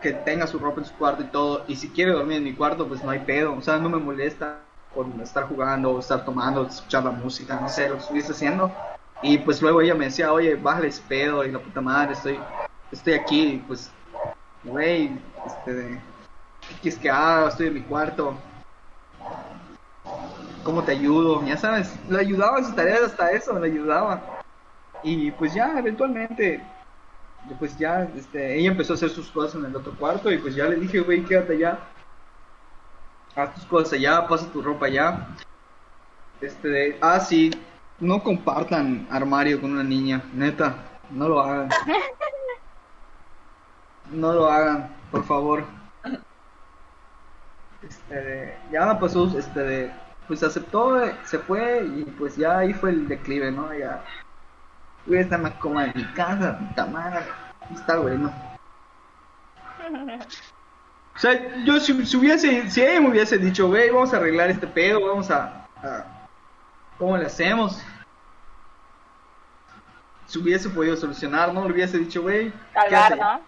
que 0.00 0.12
tenga 0.12 0.46
su 0.46 0.58
ropa 0.58 0.80
en 0.80 0.86
su 0.86 0.94
cuarto 0.94 1.22
y 1.22 1.26
todo. 1.26 1.64
Y 1.68 1.76
si 1.76 1.88
quiere 1.90 2.12
dormir 2.12 2.38
en 2.38 2.44
mi 2.44 2.54
cuarto, 2.54 2.86
pues 2.86 3.02
no 3.02 3.10
hay 3.10 3.20
pedo, 3.20 3.54
o 3.54 3.62
sea, 3.62 3.78
no 3.78 3.88
me 3.88 3.98
molesta 3.98 4.60
por 4.94 5.06
estar 5.20 5.48
jugando, 5.48 5.98
estar 5.98 6.24
tomando, 6.24 6.66
escuchar 6.66 7.04
la 7.04 7.10
música, 7.10 7.58
no 7.60 7.68
sé, 7.68 7.88
lo 7.88 7.96
que 7.96 8.00
estuviese 8.00 8.32
haciendo. 8.32 8.70
Y 9.22 9.38
pues 9.38 9.60
luego 9.60 9.80
ella 9.80 9.94
me 9.94 10.06
decía, 10.06 10.32
oye, 10.32 10.54
bájale 10.54 10.88
ese 10.88 11.02
pedo 11.08 11.44
y 11.44 11.50
la 11.50 11.58
puta 11.58 11.80
madre, 11.80 12.12
estoy, 12.12 12.38
estoy 12.92 13.14
aquí, 13.14 13.64
pues, 13.66 13.90
güey, 14.62 15.18
este, 15.46 16.00
¿qué 16.68 16.74
quieres 16.82 17.00
que 17.00 17.10
haga? 17.10 17.48
Estoy 17.48 17.68
en 17.68 17.74
mi 17.74 17.82
cuarto. 17.82 18.36
¿Cómo 20.62 20.82
te 20.82 20.92
ayudo? 20.92 21.44
Ya 21.44 21.56
sabes, 21.56 21.94
le 22.08 22.20
ayudaba 22.20 22.58
en 22.58 22.66
sus 22.66 22.76
tareas 22.76 23.02
hasta 23.02 23.30
eso, 23.32 23.58
le 23.58 23.66
ayudaba. 23.66 24.33
Y 25.04 25.30
pues 25.32 25.52
ya, 25.54 25.78
eventualmente, 25.78 26.62
pues 27.58 27.76
ya, 27.78 28.04
este, 28.16 28.58
ella 28.58 28.70
empezó 28.70 28.94
a 28.94 28.96
hacer 28.96 29.10
sus 29.10 29.30
cosas 29.30 29.56
en 29.56 29.66
el 29.66 29.76
otro 29.76 29.92
cuarto 29.96 30.32
y 30.32 30.38
pues 30.38 30.54
ya 30.54 30.64
le 30.64 30.76
dije, 30.76 31.00
güey, 31.00 31.22
quédate 31.24 31.52
allá. 31.54 31.78
Haz 33.36 33.54
tus 33.54 33.64
cosas 33.66 33.92
allá, 33.92 34.26
pasa 34.26 34.50
tu 34.50 34.62
ropa 34.62 34.86
allá. 34.86 35.28
Este, 36.40 36.68
de- 36.68 36.98
ah, 37.02 37.20
sí, 37.20 37.50
no 38.00 38.22
compartan 38.22 39.06
armario 39.10 39.60
con 39.60 39.72
una 39.72 39.84
niña, 39.84 40.22
neta, 40.32 40.74
no 41.10 41.28
lo 41.28 41.40
hagan. 41.40 41.68
No 44.12 44.34
lo 44.34 44.46
hagan, 44.50 44.94
por 45.10 45.24
favor. 45.24 45.64
Este, 47.82 48.14
de- 48.14 48.56
ya 48.70 48.98
pasó, 48.98 49.26
este, 49.38 49.60
de- 49.60 49.92
pues 50.28 50.42
aceptó, 50.42 51.00
se 51.24 51.38
fue 51.38 51.84
y 51.86 52.04
pues 52.18 52.36
ya 52.36 52.58
ahí 52.58 52.72
fue 52.74 52.90
el 52.90 53.08
declive, 53.08 53.50
¿no? 53.50 53.72
Ya 53.74 54.04
voy 55.06 55.18
a 55.18 55.20
estar 55.22 55.40
más 55.40 55.52
cómoda 55.54 55.86
en 55.86 55.92
mi 55.96 56.04
casa, 56.12 56.58
puta 56.58 56.86
madre, 56.86 57.20
está 57.74 57.98
bueno. 57.98 58.32
O 61.14 61.18
sea, 61.18 61.64
yo 61.64 61.78
si, 61.78 62.04
si 62.06 62.16
hubiese, 62.16 62.70
si 62.70 62.82
ella 62.82 63.00
me 63.00 63.10
hubiese 63.10 63.38
dicho, 63.38 63.68
güey, 63.68 63.90
vamos 63.90 64.12
a 64.12 64.16
arreglar 64.16 64.50
este 64.50 64.66
pedo, 64.66 65.06
vamos 65.06 65.30
a, 65.30 65.66
a- 65.82 66.04
¿cómo 66.98 67.16
le 67.16 67.26
hacemos? 67.26 67.80
Si 70.26 70.38
hubiese 70.38 70.68
podido 70.70 70.96
solucionar, 70.96 71.52
¿no? 71.52 71.64
Le 71.66 71.72
hubiese 71.72 71.98
dicho, 71.98 72.22
güey, 72.22 72.52
quédate 72.88 73.16
¿no? 73.16 73.40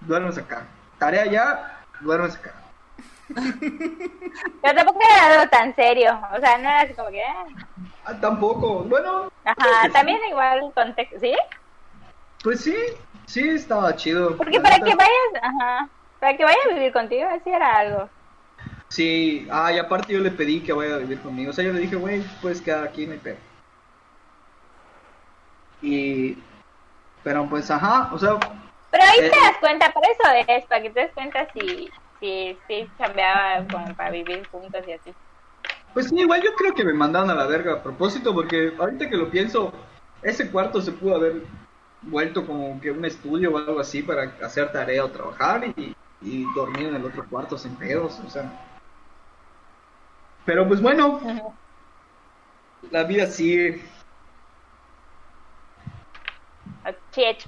duermes 0.00 0.38
acá. 0.38 0.64
Tarea 0.98 1.26
ya, 1.26 1.80
duermes 2.00 2.34
acá. 2.36 2.54
Pero 4.62 4.74
tampoco 4.74 5.00
era 5.02 5.26
algo 5.34 5.50
tan 5.50 5.74
serio. 5.74 6.18
O 6.36 6.40
sea, 6.40 6.58
no 6.58 6.64
era 6.68 6.80
así 6.80 6.94
como 6.94 7.10
que. 7.10 7.22
ah. 7.22 7.44
Ah, 8.04 8.14
tampoco. 8.20 8.80
Bueno, 8.84 9.30
Ajá, 9.44 9.88
también 9.92 10.18
igual 10.28 10.64
el 10.64 10.72
contexto. 10.72 11.18
¿Sí? 11.20 11.34
pues 12.42 12.60
sí, 12.62 12.74
sí 13.26 13.48
estaba 13.50 13.94
chido. 13.96 14.36
Porque 14.36 14.60
para 14.60 14.76
que 14.76 14.94
vayas. 14.94 15.42
Ajá. 15.42 15.88
Para 16.18 16.36
que 16.36 16.44
vaya 16.44 16.58
a 16.66 16.74
vivir 16.74 16.92
contigo, 16.92 17.28
así 17.28 17.50
era 17.50 17.76
algo. 17.78 18.08
Sí, 18.88 19.46
ah, 19.52 19.72
y 19.72 19.78
aparte 19.78 20.12
yo 20.12 20.20
le 20.20 20.30
pedí 20.30 20.60
que 20.62 20.72
vaya 20.72 20.96
a 20.96 20.98
vivir 20.98 21.20
conmigo. 21.20 21.50
O 21.50 21.52
sea, 21.52 21.64
yo 21.64 21.72
le 21.72 21.80
dije, 21.80 21.96
güey, 21.96 22.22
puedes 22.42 22.60
quedar 22.60 22.84
aquí, 22.84 23.06
no 23.06 23.12
hay 23.12 23.18
pedo. 23.18 23.36
Y. 25.82 26.36
Pero 27.22 27.46
pues, 27.48 27.70
ajá, 27.70 28.10
o 28.12 28.18
sea, 28.18 28.38
Pero 28.90 29.04
ahí 29.04 29.18
Eh. 29.20 29.30
te 29.30 29.38
das 29.40 29.56
cuenta, 29.60 29.92
por 29.92 30.02
eso 30.04 30.44
es, 30.48 30.64
para 30.66 30.82
que 30.82 30.90
te 30.90 31.00
des 31.00 31.12
cuenta 31.12 31.46
si, 31.52 31.88
si 32.20 32.58
cambiaba 32.98 33.66
como 33.70 33.94
para 33.94 34.10
vivir 34.10 34.46
juntos 34.48 34.82
y 34.86 34.92
así. 34.92 35.14
pues 35.94 36.08
sí, 36.08 36.16
igual 36.18 36.42
yo 36.42 36.52
creo 36.54 36.74
que 36.74 36.84
me 36.84 36.92
mandaron 36.92 37.30
a 37.30 37.34
la 37.34 37.46
verga 37.46 37.74
a 37.74 37.82
propósito, 37.82 38.34
porque 38.34 38.74
ahorita 38.78 39.08
que 39.08 39.16
lo 39.16 39.30
pienso, 39.30 39.72
ese 40.22 40.50
cuarto 40.50 40.80
se 40.80 40.92
pudo 40.92 41.16
haber 41.16 41.42
vuelto 42.02 42.46
como 42.46 42.80
que 42.80 42.90
un 42.90 43.04
estudio 43.04 43.52
o 43.52 43.58
algo 43.58 43.80
así 43.80 44.02
para 44.02 44.34
hacer 44.42 44.70
tarea 44.72 45.04
o 45.04 45.10
trabajar 45.10 45.64
y, 45.76 45.96
y 46.22 46.44
dormir 46.54 46.88
en 46.88 46.96
el 46.96 47.04
otro 47.04 47.26
cuarto 47.28 47.58
sin 47.58 47.74
pedos, 47.76 48.20
o 48.26 48.30
sea. 48.30 48.50
Pero 50.44 50.66
pues 50.66 50.80
bueno, 50.80 51.20
la 52.90 53.04
vida 53.04 53.26
sigue. 53.26 53.82
Shit. 57.12 57.40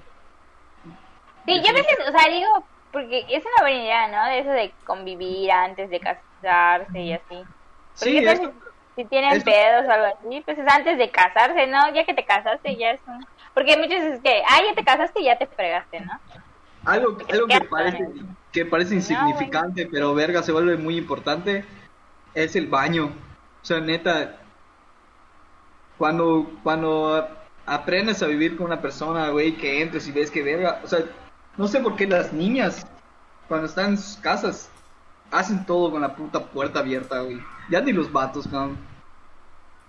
Sí, 1.46 1.62
yo 1.62 1.70
a 1.70 1.72
veces, 1.72 1.98
o 2.08 2.16
sea, 2.16 2.30
digo, 2.30 2.64
porque 2.92 3.26
es 3.28 3.42
una 3.44 3.62
buena 3.62 3.82
idea, 3.82 4.08
¿no? 4.08 4.30
De 4.30 4.38
eso 4.40 4.50
de 4.50 4.72
convivir 4.84 5.50
antes 5.50 5.90
de 5.90 6.00
casarse 6.00 7.00
y 7.00 7.12
así. 7.14 7.24
Porque 7.30 7.44
Sí, 7.94 8.24
tal 8.24 8.34
eso- 8.34 8.52
si 8.94 9.04
tienen 9.06 9.40
pedos 9.42 9.86
o 9.88 9.90
algo 9.90 10.06
así, 10.06 10.42
pues 10.42 10.58
es 10.58 10.68
antes 10.68 10.98
de 10.98 11.10
casarse, 11.10 11.66
¿no? 11.66 11.92
Ya 11.94 12.04
que 12.04 12.12
te 12.14 12.24
casaste, 12.24 12.76
ya 12.76 12.90
es 12.90 13.00
un... 13.06 13.26
Porque 13.54 13.76
veces 13.76 14.02
es 14.14 14.20
que, 14.20 14.42
ah, 14.46 14.60
ya 14.68 14.74
te 14.74 14.84
casaste 14.84 15.20
y 15.20 15.24
ya 15.24 15.38
te 15.38 15.46
fregaste, 15.46 16.00
¿no? 16.00 16.12
Algo, 16.84 17.16
algo 17.30 17.46
¿Qué 17.46 17.58
que 17.60 17.64
parece, 17.66 18.08
que 18.52 18.66
parece 18.66 18.94
insignificante, 18.96 19.88
pero 19.90 20.14
verga 20.14 20.42
se 20.42 20.52
vuelve 20.52 20.76
muy 20.76 20.96
importante, 20.96 21.64
es 22.34 22.54
el 22.56 22.66
baño. 22.66 23.06
O 23.62 23.64
sea, 23.64 23.80
neta, 23.80 24.36
cuando, 25.96 26.50
cuando 26.62 27.28
aprendes 27.64 28.22
a 28.22 28.26
vivir 28.26 28.56
con 28.56 28.66
una 28.66 28.80
persona, 28.80 29.28
güey, 29.28 29.52
que 29.56 29.80
entres 29.82 30.08
y 30.08 30.12
ves 30.12 30.30
que 30.30 30.42
verga, 30.42 30.80
o 30.82 30.86
sea, 30.86 31.00
no 31.56 31.68
sé 31.68 31.80
por 31.80 31.96
qué 31.96 32.06
las 32.06 32.32
niñas, 32.32 32.86
cuando 33.48 33.66
están 33.66 33.90
en 33.90 33.98
sus 33.98 34.16
casas, 34.18 34.70
hacen 35.30 35.64
todo 35.66 35.90
con 35.90 36.00
la 36.02 36.14
puta 36.14 36.40
puerta 36.40 36.80
abierta, 36.80 37.20
güey. 37.20 37.40
Ya 37.70 37.80
ni 37.80 37.92
los 37.92 38.10
vatos, 38.12 38.46
cabrón. 38.48 38.76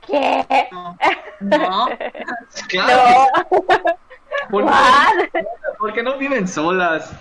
¿Qué? 0.06 0.46
No. 0.72 0.98
No. 1.40 1.88
Claro, 2.70 3.28
No. 3.50 3.58
porque, 4.50 4.68
What? 4.70 5.44
porque 5.80 6.04
no 6.04 6.18
viven 6.18 6.48
solas. 6.48 7.12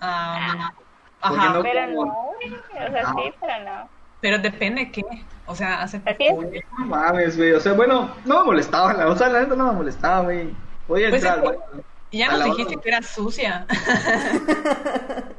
Ah, 0.00 0.72
ajá. 1.20 1.52
no- 1.52 1.62
Pero 1.62 1.86
no, 1.88 2.04
güey, 2.34 2.54
o 2.54 2.90
sea, 2.90 3.02
Ah. 3.06 3.14
sí, 3.16 3.34
pero 3.40 3.64
no. 3.64 3.88
Pero 4.20 4.38
depende 4.38 4.90
qué. 4.90 5.02
O 5.46 5.54
sea, 5.54 5.82
hace 5.82 6.00
es. 6.06 6.32
Uy, 6.32 6.62
No 6.78 6.86
mames, 6.86 7.36
güey. 7.36 7.52
O 7.52 7.60
sea, 7.60 7.72
bueno, 7.72 8.10
no 8.24 8.40
me 8.40 8.44
molestaba. 8.46 8.92
la- 8.94 9.08
O 9.08 9.16
sea, 9.16 9.28
la 9.28 9.40
neta 9.40 9.54
no 9.56 9.66
me 9.66 9.72
molestaba, 9.72 10.20
güey. 10.22 10.54
Podía 10.86 11.10
Pues 11.10 11.22
entrar 11.24 11.44
es 11.44 11.50
al 11.50 11.56
que- 11.56 11.84
baño. 12.12 12.24
Ya 12.24 12.30
nos 12.30 12.38
la 12.38 12.44
dijiste 12.46 12.72
hora. 12.74 12.82
que 12.82 12.88
era 12.88 13.02
sucia. 13.02 13.66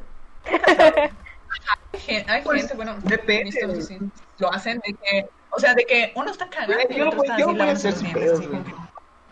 hay 2.27 2.41
Pues, 2.43 2.62
gente, 2.62 2.76
bueno, 2.76 2.95
depende. 3.03 3.51
sí, 3.82 3.97
lo 4.39 4.51
hacen 4.51 4.80
de 4.86 4.93
que, 4.93 5.30
o 5.51 5.59
sea, 5.59 5.74
de 5.74 5.86
que 5.86 6.11
uno 6.15 6.32
está 6.32 6.49
cagando 6.49 6.74
Güey, 6.74 6.88
y 6.89 6.95
yo 6.97 7.07
otro 7.07 7.24
está 7.24 7.38
yo 7.38 7.49
así 7.49 7.57
voy 7.57 7.69
a 7.69 7.71
hacer 7.71 7.93
su 7.93 8.11
pedo, 8.11 8.38
así 8.39 8.47
como 8.47 8.63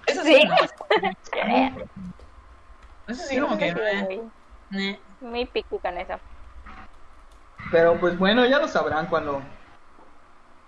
Eso 0.05 0.23
sí, 0.23 0.35
Sí. 0.35 0.43
no. 0.45 0.55
Eso 3.07 3.23
sí, 3.27 3.39
como 3.39 3.57
que... 3.57 3.73
Sí, 4.71 4.77
eh, 4.77 4.99
Muy 5.21 5.45
piqui 5.45 5.77
con 5.79 5.97
eso. 5.97 6.13
Pero 7.71 7.99
pues 7.99 8.17
bueno, 8.17 8.45
ya 8.45 8.59
lo 8.59 8.67
sabrán 8.67 9.07
cuando 9.07 9.41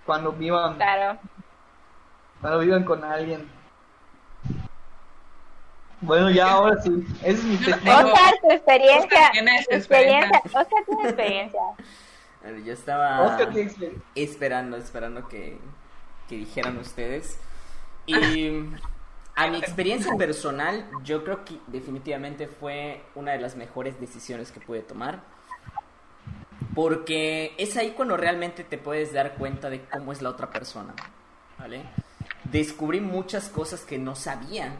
cuando 0.05 0.31
vivan, 0.33 0.75
Claro. 0.75 1.17
cuando 2.41 2.59
vivan 2.59 2.83
con 2.83 3.03
alguien. 3.03 3.49
Bueno, 6.03 6.29
ya 6.29 6.51
ahora 6.51 6.81
sí. 6.81 6.91
Ese 7.21 7.31
es 7.31 7.43
mi 7.43 7.55
testimonio. 7.57 8.13
Oscar, 8.13 8.33
tu 8.41 8.51
experiencia. 8.51 8.99
Oscar 9.03 9.31
tiene 9.31 9.65
tu 9.69 9.75
experiencia. 9.75 10.41
Oscar 10.45 10.83
tiene 10.85 11.03
experiencia. 11.03 11.61
Yo 12.65 12.73
estaba 12.73 13.21
Oscar 13.21 13.57
experiencia. 13.57 13.89
esperando, 14.15 14.75
esperando 14.75 15.29
que, 15.29 15.57
que 16.27 16.35
dijeran 16.35 16.77
ustedes. 16.77 17.39
Y 18.05 18.65
a 19.35 19.47
mi 19.47 19.57
experiencia 19.57 20.13
personal, 20.17 20.85
yo 21.03 21.23
creo 21.23 21.45
que 21.45 21.57
definitivamente 21.67 22.47
fue 22.47 23.01
una 23.15 23.31
de 23.31 23.39
las 23.39 23.55
mejores 23.55 23.97
decisiones 23.99 24.51
que 24.51 24.59
pude 24.59 24.81
tomar. 24.81 25.21
Porque 26.75 27.53
es 27.57 27.77
ahí 27.77 27.91
cuando 27.91 28.17
realmente 28.17 28.65
te 28.65 28.77
puedes 28.77 29.13
dar 29.13 29.35
cuenta 29.35 29.69
de 29.69 29.85
cómo 29.85 30.11
es 30.11 30.21
la 30.21 30.29
otra 30.29 30.49
persona. 30.49 30.93
¿Vale? 31.57 31.83
Descubrí 32.43 32.99
muchas 32.99 33.47
cosas 33.47 33.85
que 33.85 33.97
no 33.97 34.15
sabía 34.15 34.75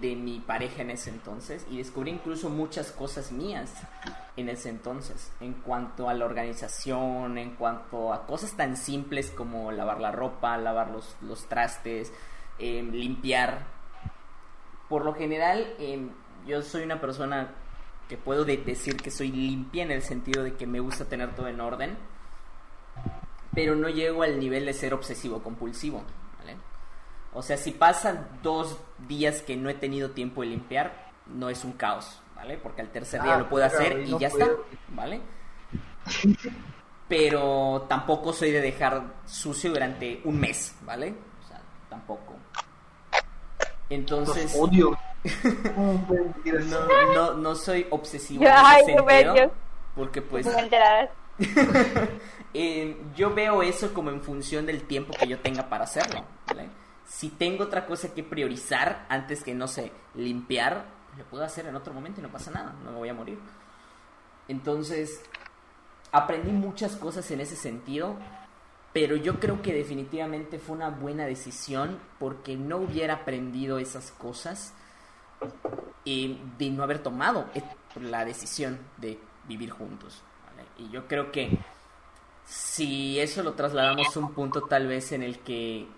de 0.00 0.16
mi 0.16 0.40
pareja 0.40 0.82
en 0.82 0.90
ese 0.90 1.10
entonces 1.10 1.66
y 1.70 1.78
descubrí 1.78 2.10
incluso 2.10 2.50
muchas 2.50 2.92
cosas 2.92 3.32
mías 3.32 3.72
en 4.36 4.48
ese 4.48 4.68
entonces, 4.68 5.32
en 5.40 5.54
cuanto 5.54 6.08
a 6.08 6.14
la 6.14 6.24
organización, 6.24 7.38
en 7.38 7.54
cuanto 7.56 8.12
a 8.12 8.26
cosas 8.26 8.52
tan 8.56 8.76
simples 8.76 9.30
como 9.30 9.72
lavar 9.72 10.00
la 10.00 10.12
ropa, 10.12 10.56
lavar 10.56 10.90
los, 10.90 11.16
los 11.22 11.46
trastes, 11.48 12.12
em, 12.58 12.90
limpiar. 12.92 13.66
Por 14.88 15.04
lo 15.04 15.14
general, 15.14 15.74
em, 15.78 16.10
yo 16.46 16.62
soy 16.62 16.82
una 16.82 17.00
persona 17.00 17.54
que 18.08 18.16
puedo 18.16 18.44
decir 18.44 18.96
que 18.96 19.10
soy 19.10 19.30
limpia 19.30 19.84
en 19.84 19.90
el 19.92 20.02
sentido 20.02 20.42
de 20.42 20.54
que 20.54 20.66
me 20.66 20.80
gusta 20.80 21.04
tener 21.04 21.34
todo 21.34 21.48
en 21.48 21.60
orden, 21.60 21.96
pero 23.54 23.76
no 23.76 23.88
llego 23.88 24.22
al 24.22 24.38
nivel 24.38 24.66
de 24.66 24.72
ser 24.72 24.94
obsesivo 24.94 25.42
compulsivo. 25.42 26.02
O 27.32 27.42
sea, 27.42 27.56
si 27.56 27.70
pasan 27.72 28.28
dos 28.42 28.76
días 29.08 29.42
que 29.42 29.56
no 29.56 29.70
he 29.70 29.74
tenido 29.74 30.10
tiempo 30.10 30.42
de 30.42 30.48
limpiar, 30.48 31.10
no 31.26 31.48
es 31.48 31.64
un 31.64 31.72
caos, 31.72 32.20
¿vale? 32.34 32.58
Porque 32.58 32.82
al 32.82 32.90
tercer 32.90 33.22
día 33.22 33.34
Ah, 33.34 33.38
lo 33.38 33.48
puedo 33.48 33.68
claro, 33.68 33.84
hacer 33.84 34.00
y 34.06 34.10
no 34.10 34.18
ya 34.18 34.30
puedo. 34.30 34.44
está, 34.44 34.56
¿vale? 34.88 35.20
Pero 37.08 37.86
tampoco 37.88 38.32
soy 38.32 38.50
de 38.52 38.60
dejar 38.60 39.02
sucio 39.26 39.70
durante 39.70 40.20
un 40.24 40.38
mes, 40.40 40.74
¿vale? 40.82 41.14
O 41.44 41.48
sea, 41.48 41.60
tampoco. 41.88 42.34
Entonces, 43.88 44.52
Los 44.54 44.68
odio. 44.68 44.98
No, 46.44 47.12
no, 47.14 47.34
no 47.34 47.54
soy 47.54 47.86
obsesivo 47.90 48.42
Yo, 48.42 48.48
en 48.48 48.56
ese 48.56 48.84
sentido, 48.96 49.36
yo- 49.36 49.50
porque 49.94 50.22
pues 50.22 50.46
eh, 52.54 52.96
yo 53.14 53.34
veo 53.34 53.62
eso 53.62 53.92
como 53.92 54.10
en 54.10 54.22
función 54.22 54.64
del 54.66 54.84
tiempo 54.84 55.12
que 55.18 55.28
yo 55.28 55.38
tenga 55.40 55.68
para 55.68 55.84
hacerlo. 55.84 56.24
¿vale? 56.46 56.68
Si 57.10 57.28
tengo 57.28 57.64
otra 57.64 57.86
cosa 57.86 58.14
que 58.14 58.22
priorizar 58.22 59.04
antes 59.08 59.42
que, 59.42 59.52
no 59.52 59.66
sé, 59.66 59.90
limpiar, 60.14 60.84
lo 61.18 61.24
puedo 61.24 61.42
hacer 61.42 61.66
en 61.66 61.74
otro 61.74 61.92
momento 61.92 62.20
y 62.20 62.22
no 62.22 62.30
pasa 62.30 62.52
nada, 62.52 62.72
no 62.84 62.92
me 62.92 62.98
voy 62.98 63.08
a 63.08 63.14
morir. 63.14 63.36
Entonces, 64.46 65.20
aprendí 66.12 66.52
muchas 66.52 66.94
cosas 66.94 67.28
en 67.32 67.40
ese 67.40 67.56
sentido, 67.56 68.14
pero 68.92 69.16
yo 69.16 69.40
creo 69.40 69.60
que 69.60 69.74
definitivamente 69.74 70.60
fue 70.60 70.76
una 70.76 70.90
buena 70.90 71.26
decisión 71.26 71.98
porque 72.20 72.56
no 72.56 72.76
hubiera 72.76 73.14
aprendido 73.14 73.80
esas 73.80 74.12
cosas 74.12 74.72
eh, 76.04 76.38
de 76.58 76.70
no 76.70 76.84
haber 76.84 77.02
tomado 77.02 77.46
la 78.00 78.24
decisión 78.24 78.78
de 78.98 79.18
vivir 79.48 79.70
juntos. 79.70 80.22
Y 80.78 80.88
yo 80.90 81.08
creo 81.08 81.32
que 81.32 81.58
si 82.46 83.18
eso 83.18 83.42
lo 83.42 83.54
trasladamos 83.54 84.16
a 84.16 84.20
un 84.20 84.32
punto 84.32 84.62
tal 84.62 84.86
vez 84.86 85.10
en 85.10 85.24
el 85.24 85.40
que 85.40 85.88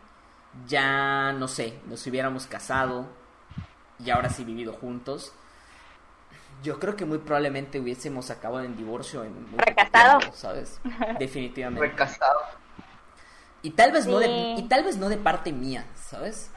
ya, 0.67 1.33
no 1.33 1.49
sé, 1.49 1.79
nos 1.87 2.07
hubiéramos 2.07 2.47
casado 2.47 3.07
y 4.05 4.11
ahora 4.11 4.31
sí 4.31 4.45
vivido 4.45 4.73
juntos, 4.73 5.33
yo 6.63 6.79
creo 6.79 6.97
que 6.97 7.05
muy 7.05 7.19
probablemente 7.19 7.81
hubiésemos 7.81 8.31
acabado 8.31 8.65
en 8.65 8.77
divorcio 8.77 9.25
en 9.25 9.33
muy 9.51 9.59
tiempo, 9.59 10.33
¿sabes? 10.35 10.81
Definitivamente. 11.19 11.89
Recasado. 11.89 12.41
Y 13.63 13.71
tal 13.71 13.93
vez 13.93 14.07
no 14.07 14.19
de, 14.19 14.55
y 14.59 14.63
tal 14.69 14.85
vez 14.85 14.97
no 14.97 15.09
de 15.09 15.17
parte 15.17 15.53
mía, 15.53 15.87
¿sabes? 15.95 16.51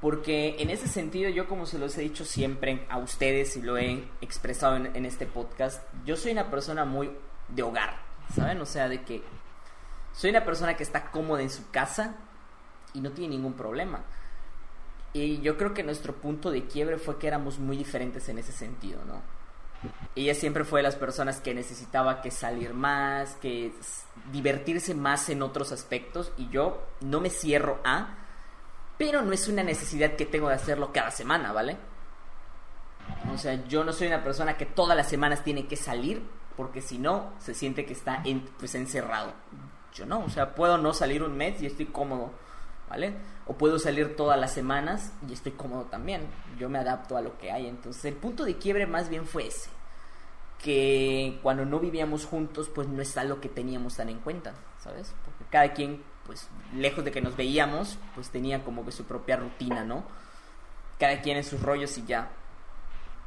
Porque 0.00 0.56
en 0.58 0.70
ese 0.70 0.88
sentido, 0.88 1.30
yo 1.30 1.46
como 1.48 1.66
se 1.66 1.78
los 1.78 1.96
he 1.98 2.02
dicho 2.02 2.24
siempre 2.24 2.86
a 2.88 2.98
ustedes 2.98 3.56
y 3.56 3.62
lo 3.62 3.78
he 3.78 4.04
expresado 4.20 4.76
en, 4.76 4.94
en 4.96 5.06
este 5.06 5.26
podcast, 5.26 5.82
yo 6.04 6.16
soy 6.16 6.32
una 6.32 6.50
persona 6.50 6.84
muy 6.84 7.10
de 7.48 7.62
hogar, 7.62 7.96
¿saben? 8.34 8.60
O 8.60 8.66
sea, 8.66 8.88
de 8.88 9.02
que 9.02 9.22
soy 10.12 10.30
una 10.30 10.44
persona 10.44 10.76
que 10.76 10.82
está 10.82 11.10
cómoda 11.10 11.42
en 11.42 11.50
su 11.50 11.70
casa 11.70 12.16
y 12.94 13.00
no 13.00 13.10
tiene 13.12 13.34
ningún 13.36 13.54
problema. 13.54 14.00
Y 15.12 15.40
yo 15.40 15.56
creo 15.58 15.74
que 15.74 15.82
nuestro 15.82 16.14
punto 16.14 16.50
de 16.50 16.64
quiebre 16.66 16.98
fue 16.98 17.18
que 17.18 17.26
éramos 17.26 17.58
muy 17.58 17.76
diferentes 17.76 18.28
en 18.28 18.38
ese 18.38 18.52
sentido, 18.52 19.00
¿no? 19.06 19.20
Ella 20.14 20.34
siempre 20.34 20.64
fue 20.64 20.78
de 20.80 20.84
las 20.84 20.94
personas 20.96 21.40
que 21.40 21.54
necesitaba 21.54 22.20
que 22.22 22.30
salir 22.30 22.72
más, 22.72 23.34
que 23.36 23.72
divertirse 24.30 24.94
más 24.94 25.28
en 25.28 25.42
otros 25.42 25.72
aspectos 25.72 26.32
y 26.38 26.48
yo 26.50 26.82
no 27.00 27.20
me 27.20 27.30
cierro 27.30 27.80
a, 27.84 28.14
pero 28.96 29.22
no 29.22 29.32
es 29.32 29.48
una 29.48 29.64
necesidad 29.64 30.14
que 30.14 30.24
tengo 30.24 30.48
de 30.48 30.54
hacerlo 30.54 30.92
cada 30.92 31.10
semana, 31.10 31.52
¿vale? 31.52 31.76
O 33.32 33.38
sea, 33.38 33.54
yo 33.66 33.84
no 33.84 33.92
soy 33.92 34.06
una 34.06 34.22
persona 34.22 34.56
que 34.56 34.66
todas 34.66 34.96
las 34.96 35.08
semanas 35.08 35.42
tiene 35.42 35.66
que 35.66 35.76
salir 35.76 36.22
porque 36.56 36.80
si 36.80 36.98
no 36.98 37.32
se 37.38 37.54
siente 37.54 37.84
que 37.84 37.92
está 37.92 38.22
en- 38.24 38.48
pues 38.58 38.74
encerrado. 38.74 39.32
Yo 39.94 40.06
no, 40.06 40.20
o 40.20 40.30
sea, 40.30 40.54
puedo 40.54 40.78
no 40.78 40.92
salir 40.94 41.22
un 41.22 41.36
mes 41.36 41.60
y 41.60 41.66
estoy 41.66 41.86
cómodo, 41.86 42.30
¿vale? 42.92 43.14
O 43.46 43.54
puedo 43.54 43.78
salir 43.78 44.16
todas 44.16 44.38
las 44.38 44.52
semanas 44.52 45.12
y 45.26 45.32
estoy 45.32 45.52
cómodo 45.52 45.84
también. 45.84 46.26
Yo 46.58 46.68
me 46.68 46.78
adapto 46.78 47.16
a 47.16 47.22
lo 47.22 47.38
que 47.38 47.50
hay. 47.50 47.66
Entonces, 47.66 48.04
el 48.04 48.12
punto 48.12 48.44
de 48.44 48.58
quiebre 48.58 48.86
más 48.86 49.08
bien 49.08 49.24
fue 49.24 49.46
ese. 49.46 49.70
Que 50.62 51.38
cuando 51.42 51.64
no 51.64 51.80
vivíamos 51.80 52.26
juntos, 52.26 52.68
pues 52.68 52.88
no 52.88 53.00
es 53.00 53.16
algo 53.16 53.40
que 53.40 53.48
teníamos 53.48 53.96
tan 53.96 54.10
en 54.10 54.18
cuenta, 54.18 54.52
¿sabes? 54.78 55.14
Porque 55.24 55.44
cada 55.50 55.72
quien, 55.72 56.02
pues 56.26 56.50
lejos 56.76 57.02
de 57.02 57.12
que 57.12 57.22
nos 57.22 57.34
veíamos, 57.34 57.96
pues 58.14 58.28
tenía 58.28 58.62
como 58.62 58.84
que 58.84 58.92
su 58.92 59.04
propia 59.04 59.36
rutina, 59.36 59.84
¿no? 59.84 60.04
Cada 60.98 61.22
quien 61.22 61.38
en 61.38 61.44
sus 61.44 61.62
rollos 61.62 61.96
y 61.96 62.04
ya. 62.04 62.28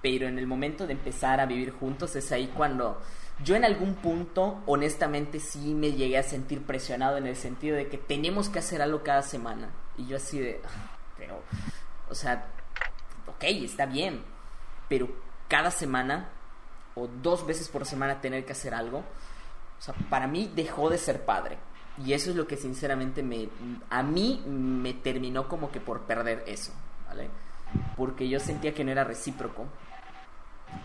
Pero 0.04 0.28
en 0.28 0.38
el 0.38 0.46
momento 0.46 0.86
de 0.86 0.94
empezar 0.94 1.40
a 1.40 1.48
vivir 1.48 1.72
juntos 1.72 2.16
es 2.16 2.32
ahí 2.32 2.52
cuando 2.56 3.02
yo 3.44 3.56
en 3.56 3.66
algún 3.66 3.96
punto, 3.96 4.62
honestamente, 4.66 5.40
sí 5.40 5.74
me 5.74 5.92
llegué 5.92 6.18
a 6.18 6.24
sentir 6.24 6.64
presionado 6.64 7.18
en 7.18 7.28
el 7.28 7.36
sentido 7.36 7.76
de 7.76 7.88
que 7.88 7.98
tenemos 7.98 8.50
que 8.50 8.60
hacer 8.60 8.82
algo 8.82 9.04
cada 9.04 9.22
semana. 9.22 9.70
Y 9.98 10.08
yo 10.08 10.18
así 10.18 10.40
de, 10.40 10.62
"Ah, 10.64 10.98
pero, 11.18 11.42
o 12.10 12.16
sea, 12.16 12.48
ok, 13.28 13.44
está 13.44 13.86
bien, 13.86 14.24
pero 14.88 15.10
cada 15.48 15.72
semana 15.72 16.30
o 16.96 17.08
dos 17.08 17.46
veces 17.46 17.68
por 17.70 17.86
semana 17.86 18.22
tener 18.22 18.46
que 18.46 18.54
hacer 18.54 18.74
algo, 18.74 19.00
o 19.00 19.82
sea, 19.82 19.94
para 20.10 20.28
mí 20.28 20.52
dejó 20.56 20.90
de 20.90 20.98
ser 20.98 21.26
padre. 21.26 21.58
Y 22.04 22.14
eso 22.14 22.30
es 22.30 22.36
lo 22.36 22.48
que 22.48 22.58
sinceramente 22.58 23.24
me, 23.24 23.50
a 23.90 24.04
mí 24.04 24.44
me 24.46 24.94
terminó 24.94 25.48
como 25.48 25.72
que 25.72 25.80
por 25.80 26.02
perder 26.02 26.44
eso, 26.48 26.74
¿vale? 27.08 27.30
Porque 27.96 28.28
yo 28.28 28.40
sentía 28.40 28.74
que 28.74 28.84
no 28.84 28.92
era 28.92 29.04
recíproco. 29.04 29.66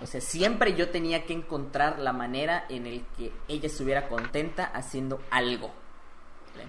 O 0.03 0.07
sea, 0.07 0.21
siempre 0.21 0.75
yo 0.75 0.91
tenía 0.91 1.25
que 1.25 1.33
encontrar 1.33 1.99
la 1.99 2.13
manera 2.13 2.65
en 2.69 2.87
el 2.87 3.05
que 3.17 3.33
ella 3.49 3.67
estuviera 3.67 4.09
contenta 4.09 4.65
haciendo 4.65 5.21
algo. 5.31 5.71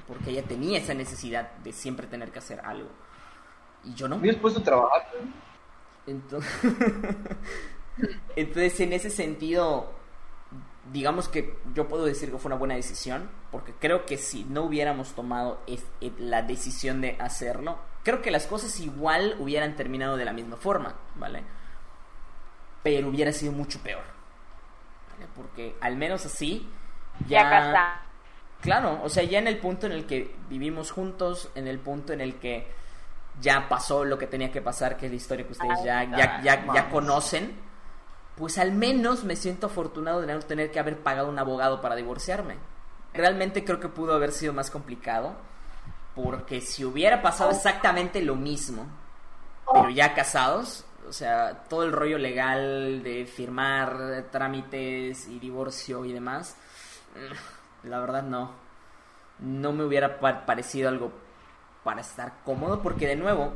Porque 0.07 0.29
ella 0.31 0.43
tenía 0.43 0.79
esa 0.79 0.93
necesidad 0.93 1.51
de 1.63 1.73
siempre 1.73 2.07
tener 2.07 2.31
que 2.31 2.39
hacer 2.39 2.59
algo. 2.61 2.89
Y 3.83 3.93
yo 3.93 4.07
no. 4.07 4.17
¿Hubieras 4.17 4.39
puesto 4.39 4.59
a 4.59 4.63
trabajar? 4.63 5.07
Entonces, 6.07 6.51
entonces, 8.35 8.79
en 8.79 8.93
ese 8.93 9.09
sentido, 9.09 9.91
digamos 10.91 11.27
que 11.27 11.57
yo 11.73 11.87
puedo 11.87 12.05
decir 12.05 12.31
que 12.31 12.37
fue 12.37 12.49
una 12.49 12.57
buena 12.57 12.75
decisión, 12.75 13.29
porque 13.51 13.73
creo 13.79 14.05
que 14.05 14.17
si 14.17 14.43
no 14.45 14.63
hubiéramos 14.63 15.13
tomado 15.13 15.59
es- 15.67 15.85
eh, 16.01 16.11
la 16.17 16.41
decisión 16.41 17.01
de 17.01 17.17
hacerlo, 17.19 17.79
creo 18.03 18.21
que 18.21 18.31
las 18.31 18.47
cosas 18.47 18.79
igual 18.79 19.35
hubieran 19.39 19.75
terminado 19.75 20.17
de 20.17 20.25
la 20.25 20.33
misma 20.33 20.57
forma, 20.57 20.95
¿vale? 21.15 21.43
Pero 22.83 23.09
hubiera 23.09 23.31
sido 23.31 23.51
mucho 23.51 23.79
peor, 23.79 24.03
¿vale? 25.13 25.27
Porque 25.35 25.75
al 25.81 25.95
menos 25.95 26.25
así, 26.25 26.67
Ya 27.27 27.43
ya... 27.43 27.49
casada. 27.49 28.01
Claro, 28.61 28.99
o 29.03 29.09
sea, 29.09 29.23
ya 29.23 29.39
en 29.39 29.47
el 29.47 29.57
punto 29.57 29.87
en 29.87 29.91
el 29.91 30.05
que 30.05 30.35
vivimos 30.47 30.91
juntos, 30.91 31.49
en 31.55 31.67
el 31.67 31.79
punto 31.79 32.13
en 32.13 32.21
el 32.21 32.35
que 32.35 32.71
ya 33.39 33.67
pasó 33.67 34.05
lo 34.05 34.19
que 34.19 34.27
tenía 34.27 34.51
que 34.51 34.61
pasar, 34.61 34.97
que 34.97 35.07
es 35.07 35.11
la 35.11 35.15
historia 35.15 35.45
que 35.45 35.53
ustedes 35.53 35.83
ya, 35.83 36.03
ya, 36.03 36.41
ya, 36.41 36.73
ya 36.73 36.89
conocen, 36.89 37.55
pues 38.35 38.59
al 38.59 38.71
menos 38.71 39.23
me 39.23 39.35
siento 39.35 39.67
afortunado 39.67 40.21
de 40.21 40.31
no 40.31 40.39
tener 40.41 40.71
que 40.71 40.79
haber 40.79 40.99
pagado 40.99 41.29
un 41.29 41.39
abogado 41.39 41.81
para 41.81 41.95
divorciarme. 41.95 42.57
Realmente 43.13 43.63
creo 43.63 43.79
que 43.79 43.89
pudo 43.89 44.13
haber 44.13 44.31
sido 44.31 44.53
más 44.53 44.69
complicado, 44.69 45.35
porque 46.15 46.61
si 46.61 46.85
hubiera 46.85 47.21
pasado 47.21 47.51
exactamente 47.51 48.21
lo 48.21 48.35
mismo, 48.35 48.85
pero 49.73 49.89
ya 49.89 50.13
casados, 50.13 50.85
o 51.07 51.13
sea, 51.13 51.63
todo 51.69 51.83
el 51.83 51.91
rollo 51.91 52.17
legal 52.17 53.01
de 53.03 53.25
firmar 53.25 54.25
trámites 54.31 55.27
y 55.27 55.39
divorcio 55.39 56.05
y 56.05 56.13
demás, 56.13 56.55
mm, 57.15 57.87
la 57.89 57.99
verdad 57.99 58.23
no. 58.23 58.51
No 59.39 59.71
me 59.73 59.83
hubiera 59.83 60.19
pa- 60.19 60.45
parecido 60.45 60.89
algo 60.89 61.11
para 61.83 62.01
estar 62.01 62.33
cómodo, 62.45 62.81
porque 62.81 63.07
de 63.07 63.15
nuevo, 63.15 63.53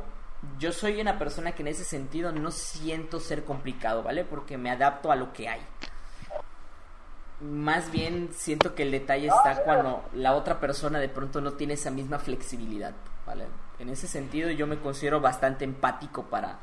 yo 0.58 0.72
soy 0.72 1.00
una 1.00 1.18
persona 1.18 1.52
que 1.52 1.62
en 1.62 1.68
ese 1.68 1.84
sentido 1.84 2.32
no 2.32 2.50
siento 2.50 3.20
ser 3.20 3.44
complicado, 3.44 4.02
¿vale? 4.02 4.24
Porque 4.24 4.58
me 4.58 4.70
adapto 4.70 5.12
a 5.12 5.16
lo 5.16 5.32
que 5.32 5.48
hay. 5.48 5.60
Más 7.40 7.90
bien 7.92 8.30
siento 8.32 8.74
que 8.74 8.82
el 8.82 8.90
detalle 8.90 9.26
está 9.28 9.62
cuando 9.62 10.02
la 10.14 10.34
otra 10.34 10.58
persona 10.58 10.98
de 10.98 11.10
pronto 11.10 11.40
no 11.42 11.52
tiene 11.52 11.74
esa 11.74 11.90
misma 11.90 12.18
flexibilidad, 12.18 12.94
¿vale? 13.26 13.44
En 13.78 13.90
ese 13.90 14.08
sentido 14.08 14.50
yo 14.50 14.66
me 14.66 14.78
considero 14.80 15.20
bastante 15.20 15.64
empático 15.64 16.24
para, 16.24 16.58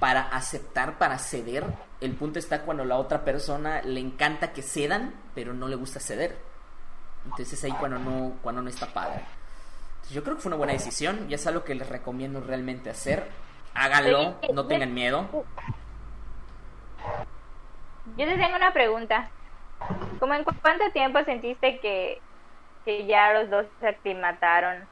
para 0.00 0.22
aceptar, 0.22 0.98
para 0.98 1.18
ceder. 1.18 1.64
El 2.00 2.14
punto 2.14 2.38
está 2.38 2.62
cuando 2.62 2.84
la 2.84 2.96
otra 2.96 3.24
persona 3.24 3.82
le 3.82 4.00
encanta 4.00 4.52
que 4.52 4.62
cedan, 4.62 5.14
pero 5.34 5.52
no 5.54 5.68
le 5.68 5.76
gusta 5.76 6.00
ceder. 6.00 6.38
Entonces 7.24 7.52
es 7.54 7.64
ahí 7.64 7.72
cuando 7.72 7.98
no, 7.98 8.34
cuando 8.42 8.62
no 8.62 8.68
está 8.70 8.86
padre. 8.92 9.20
Entonces, 9.96 10.12
yo 10.14 10.22
creo 10.24 10.36
que 10.36 10.42
fue 10.42 10.50
una 10.50 10.56
buena 10.56 10.72
decisión 10.72 11.26
y 11.28 11.34
es 11.34 11.46
algo 11.46 11.64
que 11.64 11.74
les 11.74 11.88
recomiendo 11.88 12.40
realmente 12.40 12.90
hacer. 12.90 13.28
háganlo, 13.74 14.36
no 14.52 14.66
tengan 14.66 14.94
miedo. 14.94 15.28
Yo 18.16 18.26
te 18.26 18.36
tengo 18.36 18.56
una 18.56 18.72
pregunta. 18.72 19.30
¿Cómo 20.18 20.34
en 20.34 20.44
cu- 20.44 20.54
cuánto 20.62 20.90
tiempo 20.92 21.22
sentiste 21.24 21.78
que, 21.80 22.20
que 22.84 23.06
ya 23.06 23.32
los 23.34 23.50
dos 23.50 23.66
se 23.80 23.88
aclimataron? 23.88 24.86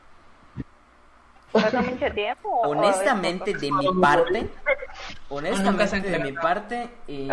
¿Pasó 1.53 1.80
mucho 1.82 2.12
tiempo? 2.12 2.49
Honestamente, 2.62 3.55
de 3.55 3.72
mi 3.72 3.88
parte, 4.01 4.51
honestamente, 5.28 6.01
de 6.01 6.18
mi 6.18 6.32
parte, 6.32 6.90
eh. 7.09 7.28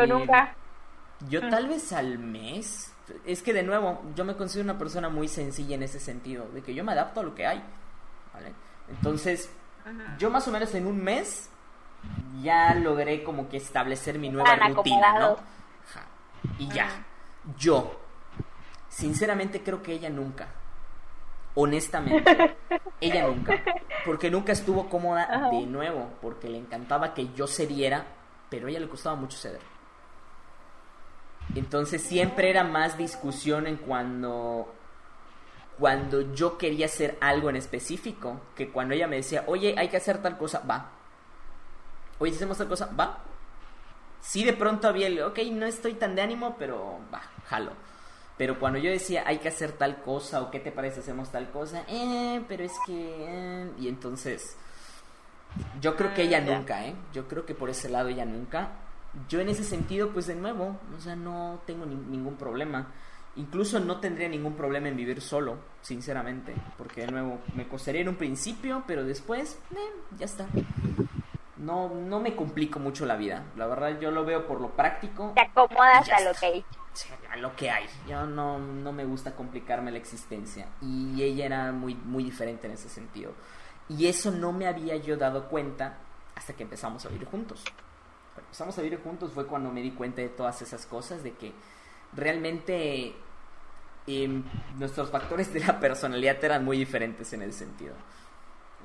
Yo 1.30 1.50
tal 1.50 1.68
vez 1.68 1.94
al 1.94 2.20
mes. 2.20 2.94
Es 3.26 3.44
que 3.44 3.54
de 3.54 3.64
nuevo, 3.64 4.02
yo 4.16 4.24
me 4.24 4.36
considero 4.36 4.64
una 4.64 4.80
persona 4.80 5.10
muy 5.10 5.28
sencilla 5.28 5.76
en 5.76 5.84
ese 5.84 6.00
sentido, 6.00 6.48
de 6.54 6.62
que 6.62 6.74
yo 6.74 6.84
me 6.84 6.94
adapto 6.94 7.20
a 7.20 7.24
lo 7.24 7.36
que 7.36 7.46
hay. 7.46 7.62
¿vale? 8.34 8.54
Entonces, 8.90 9.50
yo 10.18 10.30
más 10.30 10.48
o 10.48 10.52
menos 10.52 10.74
en 10.74 10.88
un 10.88 11.04
mes 11.04 11.50
ya 12.42 12.74
logré 12.76 13.24
como 13.24 13.50
que 13.50 13.58
establecer 13.58 14.20
mi 14.20 14.30
nueva 14.30 14.56
rutina, 14.56 15.20
¿no? 15.20 15.38
Ajá. 15.88 16.08
Y 16.58 16.68
ya, 16.70 16.90
yo, 17.58 18.00
sinceramente 18.90 19.62
creo 19.62 19.82
que 19.82 19.94
ella 19.94 20.10
nunca. 20.10 20.48
Honestamente, 21.56 22.56
ella 23.00 23.28
nunca. 23.28 23.62
Porque 24.06 24.32
nunca 24.32 24.52
estuvo 24.52 24.90
cómoda 24.90 25.24
Ajá. 25.24 25.50
de 25.50 25.66
nuevo, 25.66 26.10
porque 26.22 26.50
le 26.50 26.58
encantaba 26.58 27.14
que 27.14 27.32
yo 27.34 27.48
cediera, 27.48 28.06
pero 28.50 28.68
a 28.68 28.70
ella 28.70 28.80
le 28.80 28.90
costaba 28.90 29.16
mucho 29.16 29.38
ceder. 29.38 29.62
Entonces 31.56 32.02
siempre 32.02 32.50
era 32.50 32.64
más 32.64 32.98
discusión 32.98 33.68
en 33.68 33.78
cuando 33.78 34.74
cuando 35.78 36.34
yo 36.34 36.58
quería 36.58 36.86
hacer 36.86 37.18
algo 37.20 37.50
en 37.50 37.56
específico 37.56 38.40
que 38.56 38.70
cuando 38.70 38.94
ella 38.94 39.08
me 39.08 39.18
decía, 39.18 39.44
oye, 39.48 39.76
hay 39.78 39.90
que 39.90 39.98
hacer 39.98 40.22
tal 40.22 40.38
cosa, 40.38 40.62
va. 40.70 40.92
Oye, 42.20 42.32
si 42.32 42.38
hacemos 42.38 42.58
tal 42.58 42.68
cosa, 42.68 42.90
va. 42.98 43.20
Sí, 44.22 44.44
de 44.44 44.54
pronto 44.54 44.88
había 44.88 45.08
el, 45.08 45.22
ok, 45.22 45.40
no 45.52 45.66
estoy 45.66 45.96
tan 45.96 46.16
de 46.16 46.22
ánimo, 46.22 46.56
pero 46.58 47.00
va, 47.14 47.22
jalo. 47.48 47.72
Pero 48.38 48.60
cuando 48.60 48.80
yo 48.80 48.90
decía, 48.90 49.24
hay 49.28 49.38
que 49.38 49.48
hacer 49.50 49.74
tal 49.74 50.02
cosa, 50.02 50.42
o 50.42 50.50
qué 50.52 50.60
te 50.60 50.72
parece, 50.72 51.02
hacemos 51.02 51.32
tal 51.32 51.52
cosa, 51.52 51.84
eh, 51.88 52.44
pero 52.48 52.64
es 52.64 52.74
que... 52.86 53.26
eh", 53.28 53.72
Y 53.80 53.88
entonces, 53.88 54.56
yo 55.82 55.96
creo 55.96 56.14
que 56.14 56.24
ella 56.24 56.40
Ah, 56.40 56.46
ya. 56.46 56.58
nunca, 56.58 56.86
¿eh? 56.86 56.96
Yo 57.14 57.28
creo 57.28 57.46
que 57.46 57.54
por 57.56 57.70
ese 57.70 57.90
lado 57.90 58.10
ella 58.10 58.26
nunca. 58.26 58.72
Yo 59.30 59.40
en 59.40 59.50
ese 59.50 59.64
sentido, 59.64 60.10
pues 60.12 60.26
de 60.28 60.36
nuevo, 60.36 60.80
o 60.98 61.00
sea, 61.02 61.16
no 61.16 61.62
tengo 61.68 61.86
ni- 61.86 61.96
ningún 61.96 62.36
problema. 62.36 62.88
Incluso 63.36 63.80
no 63.80 64.00
tendría 64.00 64.28
ningún 64.30 64.56
problema 64.56 64.88
en 64.90 64.98
vivir 64.98 65.22
solo, 65.22 65.58
sinceramente. 65.82 66.56
Porque 66.78 67.02
de 67.02 67.08
nuevo, 67.08 67.40
me 67.56 67.68
costaría 67.68 68.02
en 68.02 68.10
un 68.10 68.16
principio, 68.16 68.84
pero 68.88 69.04
después, 69.04 69.58
eh, 69.72 69.76
ya 70.18 70.26
está. 70.26 70.46
No, 71.64 71.90
no 71.90 72.20
me 72.20 72.36
complico 72.36 72.80
mucho 72.80 73.06
la 73.06 73.16
vida. 73.16 73.46
La 73.56 73.68
verdad, 73.68 74.00
yo 74.00 74.12
lo 74.12 74.26
veo 74.26 74.46
por 74.46 74.60
lo 74.60 74.72
práctico. 74.72 75.32
Te 75.36 75.42
acomodas 75.42 76.10
a 76.10 76.22
lo 76.22 76.34
que 76.34 76.46
hay. 76.46 76.66
Sí, 76.94 77.10
a 77.32 77.38
lo 77.38 77.56
que 77.56 77.72
hay. 77.72 77.86
Yo 78.08 78.26
no, 78.26 78.60
no 78.60 78.92
me 78.92 79.06
gusta 79.06 79.36
complicarme 79.36 79.92
la 79.92 79.98
existencia. 79.98 80.68
Y 80.82 81.22
ella 81.24 81.46
era 81.46 81.72
muy, 81.72 81.96
muy 81.96 82.24
diferente 82.24 82.68
en 82.68 82.74
ese 82.74 82.90
sentido. 82.90 83.32
Y 83.90 84.08
eso 84.08 84.32
no 84.32 84.52
me 84.52 84.68
había 84.68 84.96
yo 84.98 85.18
dado 85.18 85.48
cuenta 85.48 85.98
hasta 86.36 86.54
que 86.54 86.64
empezamos 86.64 87.06
a 87.06 87.10
vivir 87.10 87.28
juntos. 87.28 87.64
Cuando 88.34 88.48
empezamos 88.48 88.78
a 88.78 88.82
vivir 88.82 89.02
juntos 89.02 89.32
fue 89.32 89.46
cuando 89.48 89.72
me 89.72 89.82
di 89.82 89.92
cuenta 89.92 90.22
de 90.22 90.30
todas 90.30 90.62
esas 90.62 90.86
cosas, 90.86 91.24
de 91.24 91.34
que 91.34 91.54
realmente 92.14 93.16
em, 94.08 94.44
nuestros 94.78 95.10
factores 95.10 95.54
de 95.54 95.62
la 95.62 95.80
personalidad 95.80 96.44
eran 96.44 96.66
muy 96.66 96.78
diferentes 96.78 97.32
en 97.34 97.44
ese 97.44 97.60
sentido. 97.60 97.94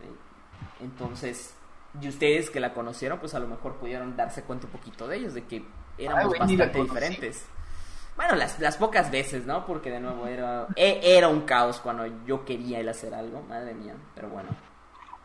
Eh, 0.03 0.85
Entonces, 0.85 1.55
y 2.01 2.09
ustedes 2.09 2.51
que 2.51 2.61
la 2.61 2.75
conocieron, 2.75 3.19
pues 3.19 3.35
a 3.35 3.39
lo 3.41 3.49
mejor 3.49 3.77
pudieron 3.77 4.17
darse 4.17 4.43
cuenta 4.45 4.67
un 4.67 4.73
poquito 4.73 5.09
de 5.09 5.17
ellos, 5.17 5.35
de 5.35 5.45
que 5.47 5.65
éramos 5.99 6.37
bastante 6.39 6.83
diferentes. 6.83 7.45
Bueno, 8.17 8.35
las, 8.35 8.59
las 8.59 8.77
pocas 8.77 9.11
veces, 9.11 9.47
¿no? 9.47 9.65
Porque 9.67 9.91
de 9.91 10.01
nuevo 10.01 10.27
era, 10.27 10.67
e- 10.77 11.01
era 11.03 11.29
un 11.29 11.43
caos 11.43 11.79
cuando 11.81 12.07
yo 12.27 12.45
quería 12.45 12.81
él 12.81 12.89
hacer 12.89 13.15
algo, 13.15 13.43
madre 13.43 13.75
mía. 13.75 13.95
Pero 14.15 14.29
bueno, 14.29 14.51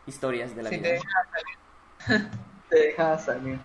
historias 0.06 0.54
de 0.54 0.62
la 0.62 0.70
Sí, 0.70 0.76
vida. 0.76 0.82
te 0.82 0.92
deja 0.92 1.24
salir. 1.32 1.58
Te 2.68 2.76
deja 2.76 3.18
salir. 3.18 3.60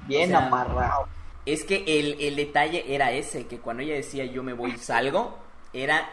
Bien 0.00 0.34
O 0.34 0.38
sea, 0.38 0.38
amarrado. 0.38 1.08
Es 1.44 1.64
que 1.64 1.84
el, 1.86 2.20
el 2.20 2.36
detalle 2.36 2.94
era 2.94 3.10
ese, 3.12 3.46
que 3.46 3.58
cuando 3.60 3.82
ella 3.82 3.94
decía 3.94 4.24
yo 4.26 4.42
me 4.42 4.52
voy 4.52 4.72
y 4.72 4.78
salgo, 4.78 5.38
era 5.72 6.08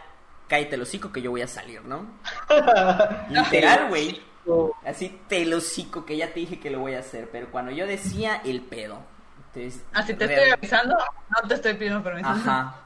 cállate 0.48 0.74
el 0.74 0.82
hocico 0.82 1.12
que 1.12 1.22
yo 1.22 1.30
voy 1.30 1.42
a 1.42 1.46
salir, 1.48 1.84
¿no? 1.84 2.06
Literal, 3.28 3.88
güey. 3.88 4.20
Así 4.84 5.20
te 5.28 5.42
el 5.42 5.52
hocico 5.54 6.04
que 6.04 6.16
ya 6.16 6.32
te 6.32 6.40
dije 6.40 6.58
que 6.60 6.70
lo 6.70 6.80
voy 6.80 6.94
a 6.94 7.00
hacer, 7.00 7.28
pero 7.30 7.50
cuando 7.50 7.70
yo 7.70 7.86
decía 7.86 8.40
el 8.44 8.62
pedo. 8.62 8.98
Entonces, 9.52 9.82
Ah, 9.92 10.02
si 10.02 10.14
te 10.14 10.24
estoy 10.24 10.50
avisando, 10.50 10.96
no 10.96 11.48
te 11.48 11.54
estoy 11.54 11.74
pidiendo 11.74 12.02
permiso. 12.02 12.28
Ajá. 12.28 12.76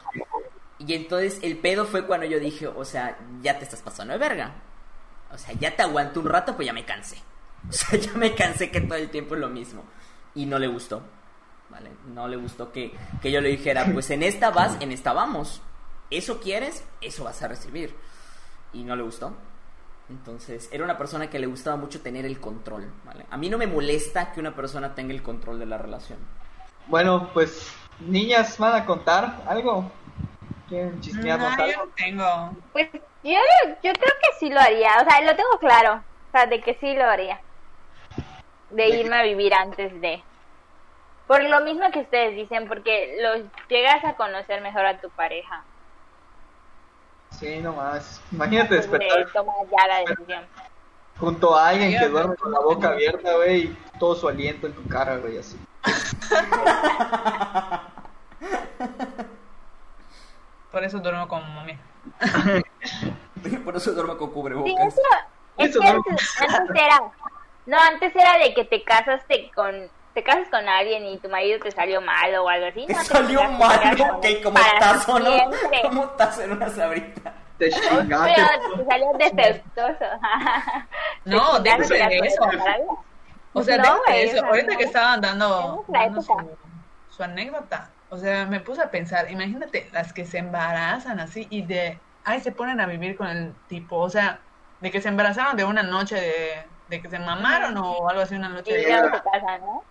Y 0.78 0.92
entonces 0.94 1.38
el 1.42 1.58
pedo 1.58 1.84
fue 1.84 2.06
cuando 2.06 2.26
yo 2.26 2.38
dije, 2.40 2.66
o 2.66 2.84
sea, 2.84 3.16
ya 3.42 3.58
te 3.58 3.64
estás 3.64 3.82
pasando 3.82 4.12
de 4.12 4.18
verga. 4.18 4.52
O 5.32 5.38
sea, 5.38 5.54
ya 5.54 5.74
te 5.74 5.82
aguanto 5.82 6.20
un 6.20 6.26
rato, 6.26 6.54
pues 6.56 6.66
ya 6.66 6.72
me 6.72 6.84
cansé. 6.84 7.16
O 7.68 7.72
sea, 7.72 7.98
ya 7.98 8.12
me 8.12 8.34
cansé 8.34 8.70
que 8.70 8.82
todo 8.82 8.98
el 8.98 9.08
tiempo 9.08 9.34
es 9.34 9.40
lo 9.40 9.48
mismo. 9.48 9.84
Y 10.34 10.44
no 10.46 10.58
le 10.58 10.66
gustó. 10.66 11.02
¿Vale? 11.70 11.90
No 12.12 12.28
le 12.28 12.36
gustó 12.36 12.70
que, 12.70 12.92
que 13.22 13.32
yo 13.32 13.40
le 13.40 13.48
dijera, 13.48 13.86
pues 13.92 14.10
en 14.10 14.22
esta 14.22 14.50
vas, 14.50 14.76
en 14.80 14.92
esta 14.92 15.12
vamos. 15.14 15.62
Eso 16.10 16.40
quieres, 16.40 16.84
eso 17.00 17.24
vas 17.24 17.42
a 17.42 17.48
recibir. 17.48 17.94
Y 18.72 18.84
no 18.84 18.94
le 18.96 19.02
gustó. 19.02 19.34
Entonces, 20.10 20.68
era 20.70 20.84
una 20.84 20.98
persona 20.98 21.30
que 21.30 21.38
le 21.38 21.46
gustaba 21.46 21.76
mucho 21.76 22.00
tener 22.02 22.26
el 22.26 22.38
control, 22.38 22.92
¿vale? 23.04 23.24
A 23.30 23.36
mí 23.36 23.48
no 23.48 23.56
me 23.58 23.66
molesta 23.66 24.32
que 24.32 24.40
una 24.40 24.54
persona 24.54 24.94
tenga 24.94 25.14
el 25.14 25.22
control 25.22 25.58
de 25.58 25.66
la 25.66 25.78
relación. 25.78 26.18
Bueno, 26.86 27.30
pues, 27.32 27.74
niñas, 28.00 28.58
¿van 28.58 28.74
a 28.74 28.84
contar 28.84 29.42
algo? 29.46 29.90
¿Quieren 30.68 31.00
chismearnos 31.00 31.50
No, 31.50 31.56
yo 31.56 31.64
algo? 31.64 31.84
no 31.86 31.92
tengo. 31.96 32.56
Pues 32.72 32.90
yo, 32.92 33.38
yo 33.82 33.92
creo 33.92 33.94
que 33.94 34.38
sí 34.38 34.50
lo 34.50 34.60
haría, 34.60 34.90
o 35.00 35.08
sea, 35.08 35.22
lo 35.22 35.34
tengo 35.36 35.58
claro, 35.58 35.94
o 36.28 36.30
sea, 36.32 36.46
de 36.46 36.60
que 36.60 36.74
sí 36.74 36.94
lo 36.94 37.04
haría. 37.04 37.40
De 38.70 38.82
¿De 38.82 38.88
irme 38.88 39.16
a 39.16 39.22
vivir 39.22 39.54
antes 39.54 39.98
de. 40.00 40.22
Por 41.26 41.42
lo 41.44 41.60
mismo 41.62 41.90
que 41.90 42.00
ustedes 42.00 42.36
dicen, 42.36 42.68
porque 42.68 43.16
los 43.22 43.42
llegas 43.68 44.04
a 44.04 44.14
conocer 44.14 44.60
mejor 44.60 44.84
a 44.84 45.00
tu 45.00 45.08
pareja. 45.10 45.64
Sí, 47.38 47.60
nomás. 47.60 48.20
Imagínate 48.32 48.74
despertar 48.76 49.26
tomar 49.32 49.54
ya 49.70 49.86
la 49.86 49.98
decisión. 50.00 50.44
junto 51.18 51.54
a 51.56 51.68
alguien 51.68 51.98
que 51.98 52.08
duerme 52.08 52.36
con 52.36 52.52
la 52.52 52.60
boca 52.60 52.88
abierta, 52.90 53.34
güey, 53.36 53.62
y 53.64 53.76
todo 53.98 54.14
su 54.14 54.28
aliento 54.28 54.66
en 54.66 54.72
tu 54.74 54.86
cara, 54.88 55.16
güey, 55.18 55.38
así. 55.38 55.58
Por 60.70 60.84
eso 60.84 60.98
duermo 60.98 61.28
con 61.28 61.40
mami. 61.54 61.78
Por 63.64 63.76
eso 63.76 63.92
duermo 63.92 64.16
con 64.16 64.28
Sí, 64.28 64.34
cubrebocas. 64.34 64.86
eso, 64.88 65.00
es 65.58 65.70
Eso 65.70 65.80
antes, 65.82 66.34
antes 66.40 66.76
era, 66.76 67.00
no, 67.66 67.78
antes 67.78 68.14
era 68.16 68.38
de 68.38 68.54
que 68.54 68.64
te 68.64 68.82
casaste 68.82 69.50
con, 69.54 69.88
te 70.14 70.22
casas 70.22 70.48
con 70.48 70.68
alguien 70.68 71.04
y 71.06 71.18
tu 71.18 71.28
marido 71.28 71.58
te 71.60 71.70
salió 71.72 72.00
malo 72.00 72.44
o 72.44 72.48
algo 72.48 72.66
así. 72.66 72.86
Te 72.86 72.94
No, 72.94 72.98
te 73.00 73.04
salió 73.04 73.44
mal, 73.50 73.80
casas 73.80 74.10
ok, 74.12 74.26
como 74.42 74.60
tazo, 74.78 75.18
¿no? 75.18 75.30
Como 75.82 76.08
tazo 76.10 76.42
en 76.42 76.52
una 76.52 76.68
sabrita. 76.70 77.34
Te 77.58 77.70
chingaste. 77.70 78.34
Pero 78.34 78.76
te 78.76 78.84
salió 78.90 79.12
defectuoso. 79.18 80.04
No, 81.24 81.62
Te 81.62 81.70
déjate 81.70 81.94
de 81.94 82.18
eso. 82.18 82.42
O 83.52 83.62
sea, 83.62 83.76
No, 83.78 83.82
déjate 84.06 84.24
eso. 84.24 84.36
o 84.36 84.40
sea, 84.40 84.48
Ahorita 84.48 84.72
no. 84.72 84.78
que 84.78 84.84
estaban 84.84 85.20
dando, 85.20 85.84
su, 86.22 86.56
su 87.10 87.22
anécdota, 87.22 87.90
o 88.10 88.16
sea, 88.18 88.46
me 88.46 88.60
puse 88.60 88.82
a 88.82 88.90
pensar, 88.90 89.30
imagínate 89.30 89.88
las 89.92 90.12
que 90.12 90.24
se 90.26 90.38
embarazan 90.38 91.20
así 91.20 91.46
y 91.50 91.62
de, 91.62 91.98
ay, 92.24 92.40
se 92.40 92.52
ponen 92.52 92.80
a 92.80 92.86
vivir 92.86 93.16
con 93.16 93.28
el 93.28 93.54
tipo, 93.68 93.98
o 93.98 94.10
sea, 94.10 94.40
de 94.80 94.90
que 94.90 95.00
se 95.00 95.08
embarazaron 95.08 95.56
de 95.56 95.64
una 95.64 95.82
noche 95.82 96.16
de, 96.16 96.68
de 96.88 97.02
que 97.02 97.08
se 97.08 97.18
mamaron 97.18 97.76
o 97.78 98.08
algo 98.08 98.22
así, 98.22 98.34
una 98.34 98.48
noche 98.48 98.72
Y 98.72 98.84
de... 98.84 98.90
luego 98.90 99.16
se 99.16 99.22
casan, 99.22 99.60
¿no? 99.62 99.84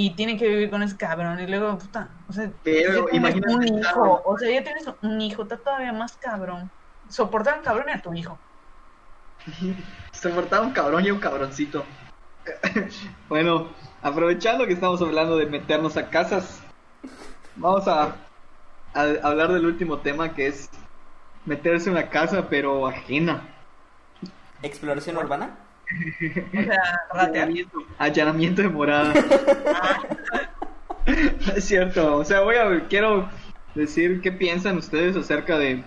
Y 0.00 0.08
tienen 0.12 0.38
que 0.38 0.48
vivir 0.48 0.70
con 0.70 0.82
ese 0.82 0.96
cabrón 0.96 1.38
y 1.40 1.46
luego, 1.46 1.76
puta, 1.76 2.08
o 2.26 2.32
sea, 2.32 2.50
Pero 2.64 3.04
ya 3.04 3.10
tienes 3.10 3.36
imagínate 3.36 3.54
un 3.54 3.78
hijo, 3.78 4.22
o 4.24 4.38
sea, 4.38 4.50
ya 4.50 4.64
tienes 4.64 4.84
un 5.02 5.20
hijo, 5.20 5.42
está 5.42 5.58
todavía 5.58 5.92
más 5.92 6.16
cabrón. 6.16 6.70
Soportar 7.10 7.58
un 7.58 7.64
cabrón 7.64 7.84
y 7.88 7.92
a 7.92 8.00
tu 8.00 8.14
hijo. 8.14 8.38
Se 10.12 10.30
portaba 10.30 10.64
un 10.64 10.72
cabrón 10.72 11.04
y 11.04 11.10
un 11.10 11.20
cabroncito. 11.20 11.84
bueno, 13.28 13.68
aprovechando 14.00 14.66
que 14.66 14.72
estamos 14.72 15.02
hablando 15.02 15.36
de 15.36 15.44
meternos 15.44 15.98
a 15.98 16.08
casas, 16.08 16.62
vamos 17.56 17.86
a, 17.86 18.16
a 18.94 19.02
hablar 19.22 19.52
del 19.52 19.66
último 19.66 19.98
tema 19.98 20.32
que 20.32 20.46
es 20.46 20.70
meterse 21.44 21.90
en 21.90 21.96
una 21.96 22.08
casa 22.08 22.48
pero 22.48 22.86
ajena. 22.86 23.42
¿Exploración 24.62 25.18
urbana? 25.18 25.58
O 26.52 26.62
sea, 26.62 26.82
ratear. 27.12 27.50
Allanamiento, 27.98 28.62
de 28.62 28.68
morada. 28.68 29.12
es 31.56 31.64
cierto, 31.64 32.16
o 32.16 32.24
sea, 32.24 32.40
voy 32.40 32.56
a 32.56 32.86
quiero 32.88 33.28
decir 33.74 34.20
qué 34.20 34.32
piensan 34.32 34.76
ustedes 34.78 35.16
acerca 35.16 35.58
de 35.58 35.82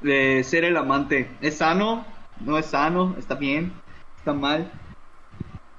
de 0.00 0.42
ser 0.44 0.64
el 0.64 0.76
amante. 0.76 1.30
¿Es 1.40 1.58
sano? 1.58 2.04
¿No 2.40 2.58
es 2.58 2.66
sano? 2.66 3.14
¿Está 3.18 3.34
bien? 3.36 3.72
¿Está 4.18 4.32
mal? 4.32 4.70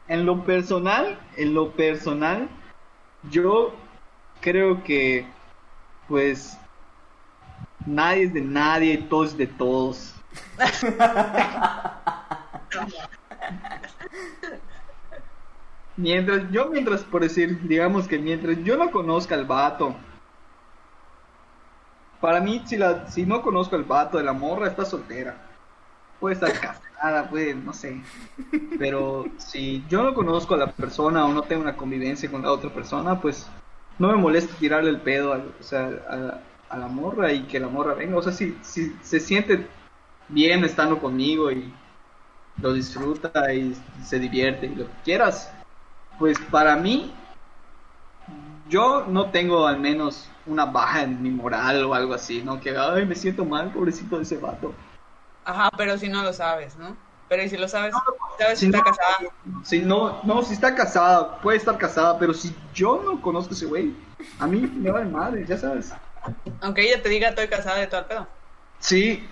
en 0.07 0.25
lo 0.25 0.43
personal, 0.43 1.17
en 1.37 1.53
lo 1.53 1.71
personal, 1.71 2.49
yo 3.29 3.73
creo 4.41 4.83
que, 4.83 5.25
pues, 6.07 6.57
nadie 7.85 8.23
es 8.23 8.33
de 8.33 8.41
nadie, 8.41 8.97
todos 8.97 9.31
es 9.31 9.37
de 9.37 9.47
todos. 9.47 10.15
mientras, 15.97 16.49
yo 16.51 16.69
mientras, 16.69 17.03
por 17.03 17.21
decir, 17.21 17.67
digamos 17.67 18.07
que 18.07 18.19
mientras 18.19 18.57
yo 18.63 18.77
no 18.77 18.91
conozca 18.91 19.35
al 19.35 19.45
vato, 19.45 19.95
para 22.19 22.41
mí, 22.41 22.61
si, 22.65 22.77
la, 22.77 23.09
si 23.09 23.25
no 23.25 23.41
conozco 23.41 23.75
al 23.75 23.83
vato 23.83 24.17
de 24.17 24.23
la 24.23 24.33
morra, 24.33 24.67
está 24.67 24.85
soltera. 24.85 25.35
Puede 26.19 26.35
estar 26.35 26.51
casada, 26.59 27.29
puede, 27.29 27.53
no 27.53 27.73
sé. 27.73 28.01
Pero 28.79 29.25
si 29.37 29.83
yo 29.89 30.01
no 30.01 30.13
conozco 30.13 30.55
a 30.55 30.57
la 30.57 30.71
persona 30.71 31.25
o 31.25 31.33
no 31.33 31.43
tengo 31.43 31.61
una 31.61 31.75
convivencia 31.75 32.31
con 32.31 32.41
la 32.41 32.51
otra 32.51 32.73
persona, 32.73 33.19
pues 33.19 33.47
no 33.99 34.07
me 34.07 34.15
molesta 34.15 34.55
tirarle 34.55 34.89
el 34.89 35.01
pedo 35.01 35.33
a, 35.33 35.41
a 36.69 36.77
la 36.77 36.87
morra 36.87 37.31
y 37.31 37.43
que 37.43 37.59
la 37.59 37.67
morra 37.67 37.93
venga. 37.93 38.17
O 38.17 38.21
sea, 38.21 38.31
si, 38.31 38.57
si 38.61 38.95
se 39.01 39.19
siente 39.19 39.67
bien 40.29 40.63
estando 40.63 40.99
conmigo 40.99 41.51
y 41.51 41.71
lo 42.61 42.73
disfruta 42.73 43.53
y 43.53 43.75
se 44.03 44.19
divierte 44.19 44.67
y 44.67 44.75
lo 44.75 44.85
que 44.85 44.93
quieras, 45.03 45.51
pues 46.17 46.37
para 46.51 46.75
mí, 46.75 47.13
yo 48.69 49.05
no 49.07 49.29
tengo 49.29 49.67
al 49.67 49.79
menos 49.79 50.29
una 50.45 50.65
baja 50.65 51.03
en 51.03 51.21
mi 51.21 51.29
moral 51.29 51.83
o 51.83 51.93
algo 51.93 52.13
así, 52.13 52.41
¿no? 52.41 52.59
Que, 52.59 52.77
ay, 52.77 53.05
me 53.05 53.15
siento 53.15 53.45
mal, 53.45 53.71
pobrecito 53.71 54.17
de 54.17 54.23
ese 54.23 54.37
vato. 54.37 54.73
Ajá, 55.43 55.69
pero 55.77 55.97
si 55.97 56.07
no 56.09 56.23
lo 56.23 56.33
sabes, 56.33 56.75
¿no? 56.77 56.95
Pero 57.27 57.43
¿y 57.43 57.49
si 57.49 57.57
lo 57.57 57.67
sabes? 57.67 57.93
¿Sabes 58.37 58.59
Si 58.59 58.65
si 58.65 58.71
está 58.71 58.77
no, 58.77 58.83
casada? 58.83 59.17
si 59.63 59.79
no, 59.81 60.19
no, 60.23 60.43
si 60.43 60.53
está 60.53 60.75
casada, 60.75 61.39
puede 61.41 61.57
estar 61.57 61.77
casada, 61.77 62.17
pero 62.19 62.33
si 62.33 62.55
yo 62.73 63.01
no 63.03 63.21
conozco 63.21 63.53
a 63.53 63.57
ese 63.57 63.65
güey, 63.65 63.93
a 64.39 64.47
mí 64.47 64.61
me 64.61 64.91
vale 64.91 65.05
madre, 65.05 65.45
ya 65.47 65.57
sabes. 65.57 65.93
Aunque 66.61 66.81
ella 66.87 67.01
te 67.01 67.09
diga 67.09 67.29
estoy 67.29 67.47
casada 67.47 67.77
de 67.77 67.87
todo 67.87 68.01
el 68.01 68.05
pedo. 68.07 68.27
Sí. 68.79 69.27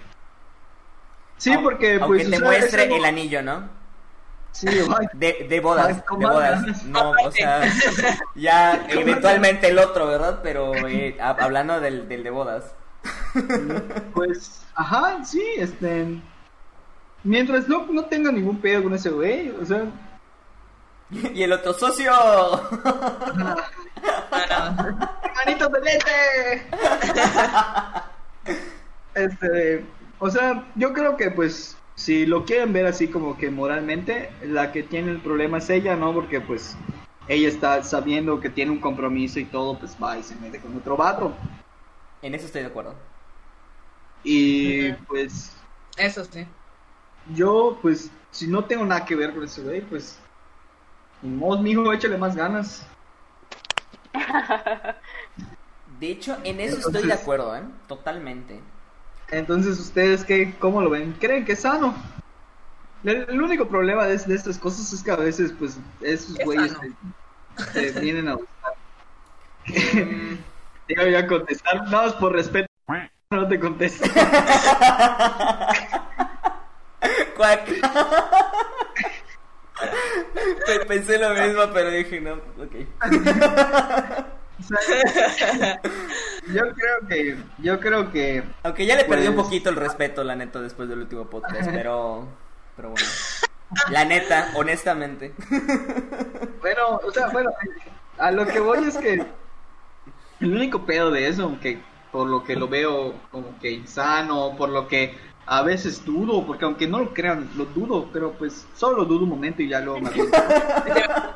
Sí, 1.43 1.57
porque 1.61 1.95
Aunque 1.99 2.07
pues... 2.07 2.29
te 2.29 2.35
o 2.37 2.39
sea, 2.39 2.47
muestre 2.47 2.87
no- 2.87 2.95
el 2.95 3.05
anillo, 3.05 3.41
¿no? 3.41 3.69
Sí, 4.51 4.67
De, 5.13 5.47
de 5.49 5.59
bodas, 5.59 5.87
Ay, 5.87 5.93
de 5.95 6.01
¿cómo 6.03 6.29
bodas. 6.29 6.83
No, 6.85 7.11
o 7.11 7.31
sea, 7.31 7.61
ya 8.35 8.85
eventualmente 8.89 9.67
el 9.67 9.79
otro, 9.79 10.05
¿verdad? 10.07 10.39
Pero 10.43 10.73
eh, 10.87 11.17
hab- 11.19 11.41
hablando 11.41 11.81
del, 11.81 12.07
del 12.07 12.23
de 12.23 12.29
bodas. 12.29 12.75
pues, 14.13 14.61
ajá, 14.75 15.23
sí, 15.25 15.43
este... 15.57 16.21
Mientras 17.25 17.67
no, 17.67 17.87
no 17.89 18.05
tenga 18.05 18.31
ningún 18.31 18.59
pedo 18.61 18.83
con 18.83 18.93
ese 18.93 19.09
güey, 19.09 19.49
o 19.49 19.65
sea... 19.65 19.85
Y 21.33 21.43
el 21.43 21.51
otro 21.51 21.73
socio. 21.73 22.11
¡Hermanito 24.31 25.67
de 25.69 25.81
leche! 25.81 26.67
este, 29.15 29.85
o 30.20 30.30
sea, 30.30 30.68
yo 30.76 30.93
creo 30.93 31.18
que 31.18 31.32
pues 31.32 31.78
si 31.95 32.26
lo 32.26 32.45
quieren 32.45 32.74
ver 32.74 32.86
así 32.86 33.07
como 33.07 33.38
que 33.38 33.51
moralmente, 33.51 34.32
la 34.43 34.72
que 34.72 34.84
tiene 34.84 35.11
el 35.11 35.20
problema 35.20 35.59
es 35.59 35.70
ella, 35.70 35.95
¿no? 35.95 36.14
Porque 36.14 36.41
pues 36.41 36.76
ella 37.28 37.47
está 37.47 37.84
sabiendo 37.84 38.39
que 38.39 38.49
tiene 38.49 38.72
un 38.72 38.80
compromiso 38.80 39.39
y 39.39 39.45
todo, 39.45 39.78
pues 39.78 39.95
va 40.01 40.18
y 40.18 40.24
se 40.24 40.36
mete 40.36 40.59
con 40.59 40.76
otro 40.76 40.97
vato. 40.97 41.34
En 42.22 42.34
eso 42.36 42.45
estoy 42.45 42.61
de 42.61 42.68
acuerdo. 42.68 42.95
Y 44.24 44.93
pues 45.07 45.51
Eso 45.97 46.24
sí. 46.24 46.47
yo, 47.36 47.78
pues, 47.82 48.09
si 48.32 48.47
no 48.47 48.64
tengo 48.66 48.86
nada 48.86 49.05
que 49.05 49.16
ver 49.16 49.34
con 49.34 49.43
ese 49.43 49.61
güey, 49.61 49.82
pues, 49.82 50.18
ni 51.22 51.30
modo, 51.30 51.61
mijo, 51.61 51.91
échale 51.91 52.18
más 52.18 52.36
ganas. 52.36 52.86
De 55.99 56.07
hecho, 56.07 56.38
en 56.43 56.59
eso 56.59 56.78
estoy 56.78 57.07
de 57.07 57.14
acuerdo, 57.14 57.55
¿eh? 57.55 57.64
Totalmente. 57.88 58.61
Entonces, 59.34 59.79
¿ustedes 59.79 60.23
qué, 60.23 60.53
cómo 60.59 60.81
lo 60.81 60.89
ven? 60.91 61.13
¿Creen 61.19 61.45
que 61.45 61.53
es 61.53 61.61
sano? 61.61 61.95
El, 63.03 63.25
el 63.29 63.41
único 63.41 63.67
problema 63.67 64.05
de, 64.05 64.17
de 64.17 64.36
estas 64.36 64.57
cosas 64.57 64.91
es 64.93 65.03
que 65.03 65.11
a 65.11 65.15
veces, 65.15 65.53
pues, 65.57 65.77
esos 66.01 66.38
Es 66.39 66.45
güeyes 66.45 66.73
te, 67.73 67.91
te 67.91 67.99
vienen 67.99 68.27
a 68.29 68.36
buscar. 68.36 68.73
Te 70.88 71.09
iba 71.09 71.19
a 71.19 71.27
contestar, 71.27 71.84
nada 71.86 72.07
más 72.07 72.13
por 72.13 72.34
respeto, 72.34 72.67
no 73.31 73.47
te 73.47 73.59
contesto. 73.59 74.05
Cuac. 77.36 77.67
Pensé 80.88 81.17
lo 81.17 81.34
mismo, 81.34 81.61
pero 81.73 81.89
dije, 81.91 82.21
no, 82.21 82.34
ok. 82.34 82.75
Yo 86.47 86.61
creo 86.73 87.07
que, 87.07 87.37
yo 87.59 87.79
creo 87.79 88.11
que, 88.11 88.43
Aunque 88.63 88.85
ya 88.85 88.95
le 88.95 89.05
perdí 89.05 89.27
un 89.27 89.35
Pues- 89.35 89.45
poquito 89.47 89.69
el 89.69 89.75
respeto, 89.77 90.23
la 90.23 90.35
neta, 90.35 90.59
después 90.61 90.89
del 90.89 90.99
último 90.99 91.25
podcast, 91.29 91.69
pero. 91.71 92.27
Pero 92.75 92.89
bueno. 92.89 93.07
La 93.91 94.03
neta, 94.05 94.51
honestamente. 94.55 95.33
bueno, 96.61 96.99
o 97.03 97.11
sea, 97.11 97.27
bueno, 97.29 97.51
a 98.17 98.31
lo 98.31 98.45
que 98.45 98.59
voy 98.59 98.83
es 98.87 98.97
que 98.97 99.13
el 100.39 100.53
único 100.53 100.85
pedo 100.85 101.09
de 101.11 101.27
eso, 101.27 101.43
aunque 101.43 101.79
por 102.11 102.27
lo 102.27 102.43
que 102.43 102.55
lo 102.55 102.67
veo 102.67 103.13
como 103.31 103.57
que 103.59 103.71
insano, 103.71 104.55
por 104.57 104.69
lo 104.69 104.87
que 104.87 105.17
a 105.45 105.61
veces 105.63 106.05
dudo, 106.05 106.45
porque 106.45 106.65
aunque 106.65 106.87
no 106.87 106.99
lo 106.99 107.13
crean, 107.13 107.49
lo 107.55 107.65
dudo, 107.65 108.09
pero 108.13 108.33
pues 108.33 108.67
solo 108.75 108.97
lo 108.97 109.05
dudo 109.05 109.23
un 109.23 109.29
momento 109.29 109.61
y 109.63 109.69
ya 109.69 109.79
luego 109.79 110.01
me 110.01 110.09
aviento. 110.09 110.37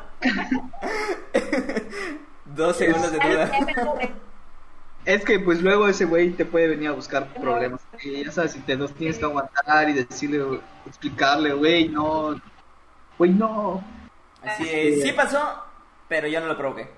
Dos 2.44 2.76
segundos 2.76 3.12
de 3.12 3.18
duda. 3.18 3.50
Es 5.08 5.24
que 5.24 5.40
pues 5.40 5.62
luego 5.62 5.88
ese 5.88 6.04
güey 6.04 6.32
te 6.32 6.44
puede 6.44 6.68
venir 6.68 6.90
a 6.90 6.92
buscar 6.92 7.32
problemas. 7.32 7.80
Y 8.02 8.22
ya 8.22 8.30
sabes, 8.30 8.52
si 8.52 8.60
te 8.60 8.76
los 8.76 8.92
tienes 8.92 9.16
que 9.16 9.24
aguantar 9.24 9.88
y 9.88 9.94
decirle, 9.94 10.60
explicarle, 10.84 11.54
güey, 11.54 11.88
no, 11.88 12.38
güey, 13.16 13.30
no. 13.30 13.82
Así 14.42 14.68
es, 14.68 15.02
sí 15.02 15.12
pasó, 15.12 15.64
pero 16.08 16.28
yo 16.28 16.42
no 16.42 16.48
lo 16.48 16.58
provoqué. 16.58 16.90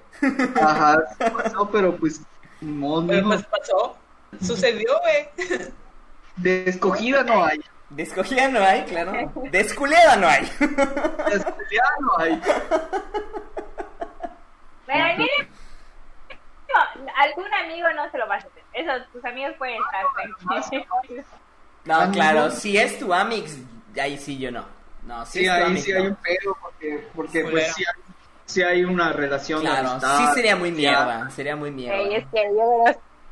Ajá, 0.61 0.99
sí 1.21 1.31
pasó, 1.31 1.71
pero 1.71 1.97
pues, 1.99 2.21
modo, 2.61 3.07
Pero 3.07 3.29
pues 3.29 3.47
pasó. 3.47 3.97
Sucedió, 4.41 4.91
güey. 5.03 5.71
de 6.35 6.65
escogida 6.69 7.23
no 7.23 7.45
hay. 7.45 7.61
De 7.91 8.03
escogida 8.03 8.49
no 8.49 8.59
hay, 8.59 8.83
claro. 8.87 9.13
De 9.53 9.61
esculeada 9.61 10.17
no 10.17 10.27
hay. 10.27 10.51
De 10.59 11.45
no 12.01 12.19
hay. 12.19 12.43
Pero 14.87 15.05
no, 16.75 17.13
algún 17.17 17.53
amigo 17.55 17.89
no 17.95 18.11
se 18.11 18.19
lo 18.19 18.27
vas 18.29 18.45
a 18.45 18.49
hacer. 18.49 18.65
Eso, 18.73 18.93
tus 19.13 19.25
amigos 19.25 19.55
pueden 19.59 19.81
estar 19.83 20.11
tranquilos. 20.15 21.27
No, 21.85 22.11
claro, 22.13 22.51
si 22.51 22.77
es 22.77 22.99
tu 22.99 23.13
amix, 23.13 23.57
ahí 24.01 24.19
sí 24.19 24.39
yo 24.39 24.51
no. 24.51 24.67
No, 25.07 25.25
si 25.27 25.41
Sí, 25.41 25.41
es 25.41 25.55
tu 25.55 25.63
ahí 25.63 25.63
amix, 25.63 25.85
sí 25.85 25.93
no. 25.93 26.03
hay 26.03 26.07
un 26.07 26.17
pedo, 26.17 26.57
porque, 26.61 27.09
porque 27.15 27.45
pues 27.45 27.69
sí 27.75 27.83
hay, 27.87 28.03
sí 28.47 28.63
hay 28.63 28.85
una 28.85 29.13
relación 29.13 29.67
de 29.67 29.69
Claro, 29.69 29.79
amistad. 29.79 30.17
sí 30.17 30.27
sería 30.27 30.57
muy 30.57 30.73
ya. 30.77 30.93
mierda, 30.93 31.31
sería 31.31 31.57
muy 31.57 31.71
mierda. 31.71 31.97
Ey, 31.97 32.15
es 32.17 32.27
que 32.31 32.43
yo 32.57 32.85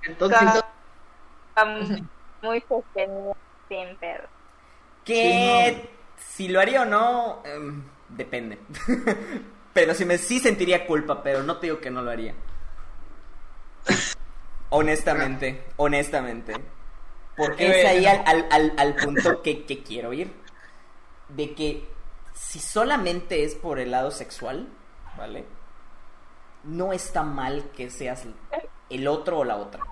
Entonces, 0.02 0.60
um, 1.62 2.08
muy 2.42 2.60
sostenido 2.68 3.36
sin 3.68 3.96
perro. 3.98 4.28
Que 5.04 5.88
si 6.16 6.48
lo 6.48 6.60
haría 6.60 6.82
o 6.82 6.84
no, 6.84 7.42
em, 7.44 7.82
depende. 8.08 8.58
pero 9.72 9.94
si 9.94 10.04
me 10.04 10.18
sí 10.18 10.40
sentiría 10.40 10.86
culpa, 10.86 11.22
pero 11.22 11.42
no 11.42 11.56
te 11.58 11.66
digo 11.68 11.80
que 11.80 11.90
no 11.90 12.02
lo 12.02 12.10
haría. 12.10 12.34
Honestamente, 14.70 15.64
honestamente. 15.76 16.54
Porque 17.36 17.80
es 17.80 17.86
ahí 17.86 18.06
al, 18.06 18.22
al, 18.26 18.46
al, 18.50 18.72
al 18.76 18.94
punto 18.96 19.42
que, 19.42 19.64
que 19.64 19.82
quiero 19.82 20.12
ir. 20.12 20.32
De 21.28 21.54
que 21.54 21.88
si 22.34 22.58
solamente 22.58 23.44
es 23.44 23.54
por 23.54 23.78
el 23.78 23.90
lado 23.90 24.10
sexual, 24.10 24.68
¿vale? 25.16 25.44
No 26.64 26.92
está 26.92 27.22
mal 27.22 27.70
que 27.76 27.90
seas 27.90 28.24
el 28.90 29.08
otro 29.08 29.38
o 29.38 29.44
la 29.44 29.56
otra. 29.56 29.84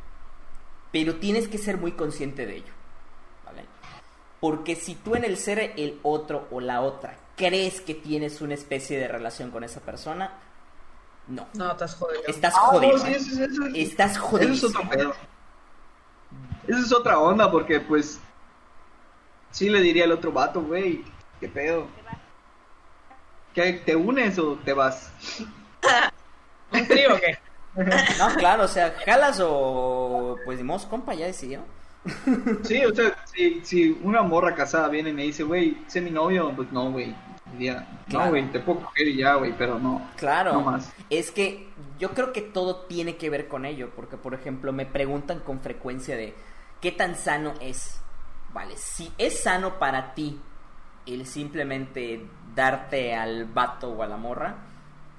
Pero 0.93 1.17
tienes 1.17 1.49
que 1.49 1.59
ser 1.59 1.77
muy 1.77 1.93
consciente 1.93 2.47
de 2.47 2.57
ello. 2.57 2.73
¿Vale? 3.45 3.65
Porque 4.41 4.77
si 4.77 4.95
tú 4.95 5.15
en 5.15 5.25
el 5.25 5.37
ser 5.37 5.73
el 5.77 6.01
otro 6.03 6.49
o 6.51 6.61
la 6.61 6.81
otra 6.81 7.19
crees 7.37 7.81
que 7.81 7.95
tienes 7.95 8.41
una 8.41 8.55
especie 8.55 8.99
de 8.99 9.09
relación 9.09 9.51
con 9.51 9.63
esa 9.63 9.81
persona, 9.81 10.33
no. 11.29 11.47
No, 11.55 11.73
estás 11.73 11.95
jodido. 11.97 12.23
Estás 12.27 12.55
Ah, 12.57 12.61
no, 12.73 12.79
jodido. 12.79 12.99
sí, 12.99 13.13
eso, 13.15 13.31
eso- 13.33 13.45
eso- 13.45 13.65
Estás 13.75 14.13
Eso 14.13 14.21
jodido. 14.23 14.53
es 14.53 14.65
otro 14.65 14.89
pedo. 14.89 15.15
Eso 16.69 16.79
es 16.79 16.93
otra 16.93 17.19
onda, 17.19 17.51
porque 17.51 17.81
pues. 17.81 18.21
Sí 19.51 19.71
le 19.71 19.81
diría 19.81 20.05
al 20.05 20.13
otro 20.13 20.33
vato, 20.33 20.61
güey, 20.61 21.03
¿qué 21.41 21.49
pedo? 21.49 21.87
¿Qué, 23.55 23.73
¿Te 23.85 23.97
unes 23.97 24.39
o 24.39 24.57
te 24.65 24.73
vas? 24.75 25.11
¿Un 26.73 26.87
trío 26.87 27.15
o 27.15 27.19
qué? 27.19 27.39
No, 28.19 28.35
claro, 28.37 28.65
o 28.65 28.69
sea, 28.69 28.95
jalas 29.05 29.39
o 29.43 30.39
pues 30.47 30.57
dimos, 30.57 30.87
compa, 30.87 31.13
ya 31.15 31.27
decidió. 31.27 31.61
Sí, 32.65 32.83
o 32.87 32.95
sea, 32.95 33.15
si, 33.27 33.61
si 33.65 34.01
una 34.03 34.23
morra 34.23 34.55
casada 34.55 34.89
viene 34.89 35.11
y 35.11 35.13
me 35.13 35.23
dice, 35.25 35.43
güey, 35.43 35.77
sé 35.87 36.01
mi 36.01 36.11
novio, 36.11 36.53
pues 36.57 36.73
no, 36.73 36.91
güey, 36.91 37.15
Diría, 37.53 37.87
Claro. 38.09 38.25
no, 38.27 38.31
güey, 38.31 38.51
te 38.51 38.61
puedo 38.61 38.81
coger 38.81 39.09
y 39.09 39.17
ya, 39.19 39.35
güey, 39.37 39.53
pero 39.57 39.79
no. 39.79 40.03
Claro. 40.17 40.53
No 40.55 40.61
más. 40.63 40.93
Es 41.11 41.31
que 41.31 41.69
yo 41.99 42.11
creo 42.11 42.33
que 42.33 42.43
todo 42.43 42.87
tiene 42.87 43.17
que 43.17 43.31
ver 43.31 43.49
con 43.49 43.65
ello, 43.65 43.91
porque 43.95 44.17
por 44.17 44.35
ejemplo 44.35 44.73
me 44.73 44.85
preguntan 44.87 45.41
con 45.41 45.61
frecuencia 45.61 46.17
de 46.17 46.35
qué 46.81 46.93
tan 46.93 47.15
sano 47.17 47.55
es. 47.61 48.01
Vale, 48.53 48.77
si 48.77 49.13
es 49.19 49.43
sano 49.43 49.79
para 49.79 50.15
ti 50.15 50.41
el 51.07 51.27
simplemente 51.27 52.27
darte 52.55 53.15
al 53.15 53.45
vato 53.45 53.91
o 53.91 54.03
a 54.03 54.07
la 54.07 54.17
morra 54.17 54.57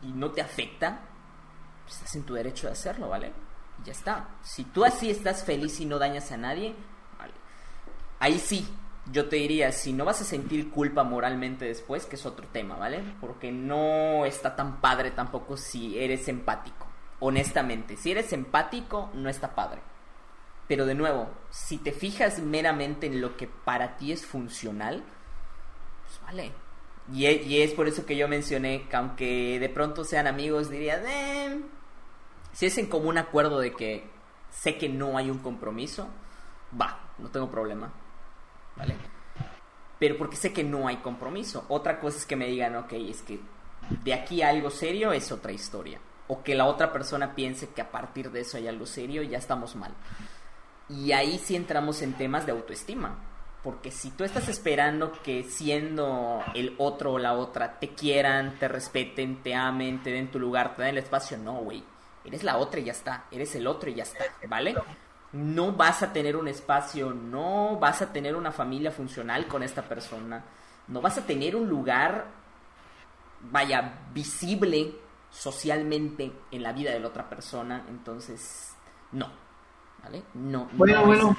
y 0.01 0.07
no 0.11 0.32
te 0.32 0.41
afecta, 0.41 0.99
pues 1.84 1.95
estás 1.97 2.15
en 2.15 2.23
tu 2.23 2.34
derecho 2.34 2.67
de 2.67 2.73
hacerlo, 2.73 3.09
¿vale? 3.09 3.32
Y 3.82 3.86
ya 3.86 3.91
está. 3.93 4.28
Si 4.41 4.63
tú 4.65 4.84
así 4.84 5.09
estás 5.09 5.43
feliz 5.45 5.80
y 5.80 5.86
no 5.86 5.97
dañas 5.97 6.32
a 6.32 6.38
nadie, 6.38 6.75
vale. 7.17 7.34
Ahí 8.19 8.38
sí, 8.39 8.67
yo 9.12 9.30
te 9.30 9.38
diría, 9.38 9.72
si 9.72 9.93
no 9.93 10.05
vas 10.05 10.22
a 10.22 10.26
sentir 10.26 10.70
culpa 10.72 11.03
moralmente 11.03 11.66
después, 11.66 12.05
que 12.05 12.16
es 12.16 12.26
otro 12.26 12.47
tema, 12.47 12.76
¿vale? 12.76 13.01
Porque 13.22 13.51
no 13.51 14.26
está 14.26 14.55
tan 14.55 14.82
padre 14.82 15.12
tampoco 15.12 15.58
si 15.58 15.97
eres 15.97 16.28
empático. 16.28 16.88
Honestamente, 17.20 17.97
si 17.97 18.12
eres 18.12 18.32
empático, 18.34 19.10
no 19.14 19.30
está 19.30 19.55
padre. 19.55 19.82
Pero 20.68 20.86
de 20.86 20.95
nuevo, 20.95 21.30
si 21.49 21.78
te 21.78 21.91
fijas 21.91 22.39
meramente 22.39 23.08
en 23.08 23.22
lo 23.22 23.38
que 23.38 23.47
para 23.47 23.97
ti 23.97 24.12
es 24.12 24.26
funcional, 24.26 25.03
pues 26.05 26.22
vale. 26.24 26.51
Y 27.14 27.26
e- 27.26 27.64
es, 27.64 27.72
por 27.74 27.88
eso 27.88 28.05
que 28.05 28.18
yo 28.18 28.28
mencioné 28.28 28.88
que 28.89 28.95
aunque 28.95 29.60
de 29.60 29.70
pronto 29.70 30.03
sean 30.03 30.28
amigos, 30.28 30.70
diría, 30.70 31.01
eh, 31.08 31.62
si 32.51 32.66
es 32.66 32.78
en 32.78 32.88
común 32.88 33.18
acuerdo 33.18 33.60
de 33.60 33.74
que 33.74 34.10
sé 34.49 34.78
que 34.78 34.89
no 34.89 35.18
hay 35.18 35.30
un 35.30 35.39
compromiso, 35.39 36.10
va, 36.80 36.99
no 37.18 37.30
tengo 37.30 37.49
problema. 37.49 37.93
¿Vale? 38.78 38.95
Pero 39.99 40.17
porque 40.17 40.36
sé 40.36 40.53
que 40.53 40.63
no 40.63 40.88
hay 40.88 40.97
compromiso. 40.97 41.65
Otra 41.69 41.99
cosa 41.99 42.17
es 42.17 42.25
que 42.25 42.36
me 42.36 42.47
digan, 42.47 42.75
ok, 42.75 42.93
es 42.93 43.21
que 43.21 43.39
de 44.03 44.13
aquí 44.13 44.41
a 44.41 44.49
algo 44.49 44.69
serio 44.69 45.11
es 45.11 45.32
otra 45.32 45.51
historia. 45.51 45.99
O 46.28 46.43
que 46.43 46.55
la 46.55 46.65
otra 46.65 46.91
persona 46.91 47.36
piense 47.36 47.69
que 47.69 47.82
a 47.82 47.91
partir 47.91 48.32
de 48.32 48.41
eso 48.41 48.57
hay 48.57 48.67
algo 48.67 48.86
serio, 48.86 49.23
ya 49.23 49.38
estamos 49.38 49.75
mal. 49.75 49.93
Y 50.89 51.11
ahí 51.13 51.39
sí 51.39 51.55
entramos 51.55 52.01
en 52.01 52.13
temas 52.13 52.45
de 52.45 52.51
autoestima. 52.51 53.17
Porque 53.63 53.91
si 53.91 54.11
tú 54.11 54.23
estás 54.23 54.47
esperando 54.49 55.11
que 55.23 55.43
siendo 55.43 56.43
el 56.53 56.75
otro 56.78 57.13
o 57.13 57.19
la 57.19 57.34
otra 57.34 57.80
te 57.80 57.89
quieran, 57.89 58.57
te 58.59 58.67
respeten, 58.67 59.41
te 59.41 59.55
amen, 59.55 60.03
te 60.03 60.11
den 60.11 60.32
tu 60.32 60.39
lugar, 60.39 60.75
te 60.75 60.84
den 60.84 60.91
el 60.91 60.99
espacio, 60.99 61.38
no, 61.38 61.55
güey. 61.55 61.84
Eres 62.23 62.43
la 62.43 62.57
otra 62.57 62.80
y 62.80 62.86
ya 62.86 62.91
está. 62.91 63.25
Eres 63.32 63.55
el 63.55 63.67
otro 63.67 63.89
y 63.89 63.95
ya 63.95 64.03
está, 64.03 64.25
¿vale? 64.47 64.75
No 65.34 65.73
vas 65.73 66.03
a 66.03 66.13
tener 66.13 66.36
un 66.38 66.47
espacio, 66.47 67.13
no 67.13 67.78
vas 67.80 68.01
a 68.01 68.13
tener 68.13 68.36
una 68.36 68.51
familia 68.51 68.91
funcional 68.91 69.47
con 69.47 69.61
esta 69.63 69.84
persona, 69.88 70.43
no 70.88 71.01
vas 71.01 71.17
a 71.17 71.25
tener 71.25 71.55
un 71.55 71.67
lugar, 71.69 72.34
vaya, 73.41 73.99
visible 74.13 74.95
socialmente 75.30 76.45
en 76.51 76.63
la 76.63 76.73
vida 76.73 76.91
de 76.91 76.99
la 76.99 77.07
otra 77.09 77.30
persona, 77.30 77.86
entonces, 77.89 78.78
no, 79.11 79.32
¿vale? 80.03 80.23
No. 80.34 80.69
Bueno, 80.71 81.05
no 81.05 81.05
bueno. 81.05 81.38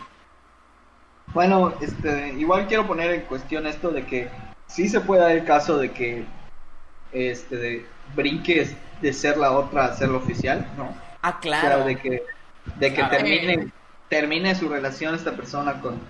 Bueno, 1.34 1.74
este, 1.80 2.30
igual 2.39 2.66
quiero 2.66 2.86
poner 2.86 3.11
en 3.12 3.22
cuestión 3.22 3.66
esto 3.66 3.91
de 3.91 4.07
que 4.07 4.30
sí 4.66 4.89
se 4.89 5.01
puede 5.01 5.22
dar 5.22 5.32
el 5.32 5.45
caso 5.45 5.76
de 5.78 5.93
que 5.93 6.26
este 7.12 7.57
de 7.57 7.86
brinques 8.14 8.76
de 9.01 9.12
ser 9.12 9.36
la 9.39 9.53
otra 9.53 9.86
a 9.86 9.97
ser 9.97 10.11
la 10.11 10.18
oficial, 10.18 10.72
¿no? 10.76 11.03
Ah, 11.22 11.39
O 11.53 11.57
sea, 11.59 11.70
claro. 11.70 11.84
de 11.84 11.99
que 12.01 12.22
de 12.76 12.95
que 12.95 13.05
termine 13.05 13.72
termine 14.09 14.55
su 14.55 14.69
relación 14.69 15.15
esta 15.15 15.37
persona 15.37 15.81
con 15.81 16.01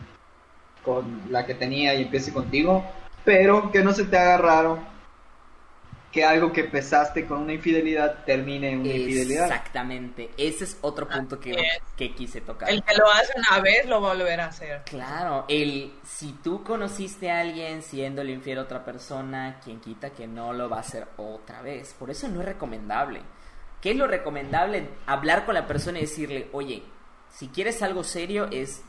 con 0.89 1.23
la 1.31 1.45
que 1.45 1.55
tenía 1.55 1.95
y 1.95 2.03
empiece 2.03 2.33
contigo, 2.33 2.85
pero 3.25 3.71
que 3.71 3.83
no 3.83 3.93
se 3.93 4.05
te 4.05 4.17
haga 4.17 4.39
raro 4.39 4.79
que 6.11 6.25
algo 6.25 6.51
que 6.51 6.63
empezaste 6.63 7.27
con 7.27 7.43
una 7.43 7.53
infidelidad 7.53 8.25
termine 8.25 8.71
en 8.71 8.81
una 8.81 8.89
infidelidad. 8.89 9.45
Exactamente. 9.45 10.31
Ese 10.39 10.65
es 10.65 10.79
otro 10.81 11.07
punto 11.07 11.39
que, 11.39 11.51
es. 11.51 11.83
que 11.95 12.15
quise 12.15 12.41
tocar. 12.41 12.71
El 12.71 12.83
que 12.83 12.95
lo 12.95 13.07
hace 13.11 13.35
una 13.37 13.61
vez 13.61 13.87
lo 13.87 14.01
va 14.01 14.13
a 14.13 14.15
volver 14.15 14.41
a 14.41 14.47
hacer. 14.47 14.83
Claro, 14.87 15.45
el 15.49 15.93
si 16.03 16.33
tú 16.43 16.65
conociste 16.65 17.31
a 17.31 17.41
alguien 17.41 17.83
siendo 17.83 18.23
el 18.23 18.31
infiel 18.31 18.59
a 18.59 18.63
otra 18.63 18.87
persona, 18.87 19.61
quien 19.63 19.81
quita 19.81 20.11
que 20.11 20.27
no 20.27 20.55
lo 20.55 20.71
va 20.71 20.79
a 20.79 20.81
hacer 20.81 21.07
otra 21.19 21.61
vez. 21.61 21.95
Por 21.99 22.11
eso 22.11 22.27
no 22.29 22.41
es 22.41 22.47
recomendable. 22.47 23.21
¿Qué 23.83 23.91
es 23.91 23.97
lo 23.97 24.07
recomendable? 24.07 24.89
Hablar 25.05 25.45
con 25.45 25.55
la 25.55 25.67
persona 25.67 25.99
y 25.99 26.03
decirle, 26.03 26.49
oye, 26.53 26.83
si 27.33 27.49
quieres 27.49 27.83
algo 27.83 28.05
serio 28.05 28.49
es 28.51 28.83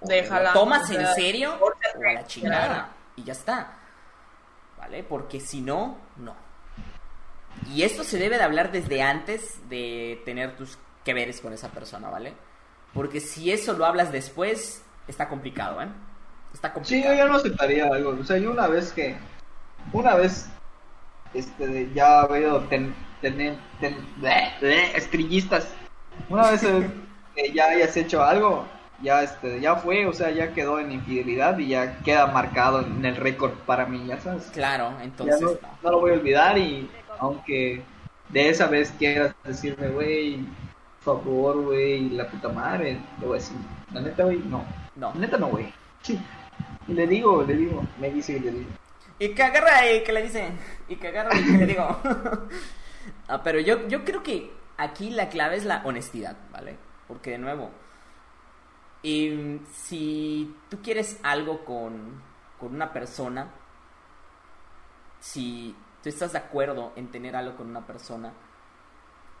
o 0.00 0.06
te 0.06 0.16
lo 0.16 0.22
Déjala, 0.22 0.52
tomas 0.52 0.88
o 0.90 0.94
en 0.94 1.06
serio 1.14 1.54
o 1.60 1.70
a 2.08 2.12
la 2.12 2.26
chingada 2.26 2.90
y 3.16 3.24
ya 3.24 3.32
está. 3.32 3.76
¿Vale? 4.78 5.02
Porque 5.04 5.40
si 5.40 5.60
no, 5.60 5.98
no. 6.16 6.34
Y 7.66 7.82
esto 7.82 8.02
se 8.04 8.18
debe 8.18 8.38
de 8.38 8.44
hablar 8.44 8.72
desde 8.72 9.02
antes 9.02 9.68
de 9.68 10.22
tener 10.24 10.56
tus 10.56 10.78
que 11.04 11.12
veres 11.14 11.40
con 11.40 11.52
esa 11.52 11.68
persona, 11.68 12.08
¿vale? 12.08 12.34
Porque 12.94 13.20
si 13.20 13.52
eso 13.52 13.74
lo 13.74 13.84
hablas 13.84 14.10
después, 14.12 14.82
está 15.06 15.28
complicado, 15.28 15.82
¿eh? 15.82 15.88
Está 16.54 16.68
Sí, 16.68 16.74
complicado. 16.74 17.14
yo, 17.14 17.18
yo 17.20 17.28
no 17.28 17.36
aceptaría 17.36 17.86
algo. 17.86 18.16
O 18.20 18.24
sea, 18.24 18.38
yo 18.38 18.50
una 18.50 18.66
vez 18.66 18.92
que. 18.92 19.16
Una 19.92 20.14
vez. 20.14 20.48
Este, 21.34 21.90
ya 21.94 22.26
veo 22.26 22.60
ten, 22.64 22.94
tener. 23.20 23.56
ten- 23.80 24.14
bleh, 24.16 24.52
bleh, 24.60 24.96
estrillistas. 24.96 25.68
Una 26.28 26.50
vez 26.50 26.62
que 27.40 27.52
ya 27.52 27.70
hayas 27.70 27.96
hecho 27.96 28.22
algo, 28.22 28.66
ya 29.02 29.22
este, 29.22 29.60
ya 29.60 29.76
fue, 29.76 30.06
o 30.06 30.12
sea, 30.12 30.30
ya 30.30 30.52
quedó 30.52 30.78
en 30.78 30.92
infidelidad 30.92 31.58
y 31.58 31.68
ya 31.68 31.98
queda 32.00 32.26
marcado 32.26 32.80
en 32.80 33.04
el 33.04 33.16
récord 33.16 33.52
para 33.66 33.86
mí, 33.86 34.06
ya 34.06 34.20
sabes. 34.20 34.50
Claro, 34.52 34.92
entonces 35.02 35.40
no, 35.82 35.90
lo 35.90 36.00
voy 36.00 36.10
a 36.10 36.14
olvidar 36.14 36.58
y 36.58 36.88
aunque 37.18 37.82
de 38.28 38.48
esa 38.48 38.66
vez 38.66 38.92
quieras 38.98 39.34
decirme, 39.44 39.88
güey, 39.88 40.44
por 41.04 41.22
favor, 41.22 41.62
güey, 41.62 42.10
la 42.10 42.28
puta 42.28 42.48
madre, 42.48 42.98
le 43.20 43.26
voy 43.26 43.38
a 43.38 43.40
decir, 43.40 43.56
la 43.92 44.00
neta, 44.00 44.24
güey, 44.24 44.38
no. 44.38 44.64
No. 44.96 45.14
Neta 45.14 45.38
no, 45.38 45.48
güey. 45.48 45.72
Sí. 46.02 46.20
Y 46.86 46.92
le 46.92 47.06
digo, 47.06 47.42
le 47.42 47.54
digo, 47.54 47.82
me 47.98 48.10
dice 48.10 48.34
y 48.36 48.40
le 48.40 48.50
digo. 48.50 48.70
Y 49.18 49.30
que 49.30 49.42
agarra 49.42 49.90
y 49.90 50.02
que 50.02 50.12
le 50.12 50.22
dice. 50.22 50.48
Y 50.88 50.96
que 50.96 51.08
agarra 51.08 51.38
y 51.38 51.44
que 51.44 51.58
le 51.58 51.66
digo. 51.66 51.84
ah, 53.28 53.42
pero 53.42 53.60
yo, 53.60 53.86
yo 53.88 54.04
creo 54.04 54.22
que 54.22 54.50
aquí 54.76 55.10
la 55.10 55.28
clave 55.28 55.56
es 55.56 55.64
la 55.64 55.82
honestidad, 55.84 56.36
¿vale? 56.52 56.76
Porque 57.10 57.32
de 57.32 57.38
nuevo. 57.38 57.72
Y 59.02 59.60
si 59.72 60.56
tú 60.68 60.80
quieres 60.80 61.18
algo 61.24 61.64
con, 61.64 62.22
con 62.60 62.72
una 62.72 62.92
persona, 62.92 63.50
si 65.18 65.74
tú 66.04 66.08
estás 66.08 66.34
de 66.34 66.38
acuerdo 66.38 66.92
en 66.94 67.10
tener 67.10 67.34
algo 67.34 67.56
con 67.56 67.68
una 67.68 67.84
persona, 67.84 68.32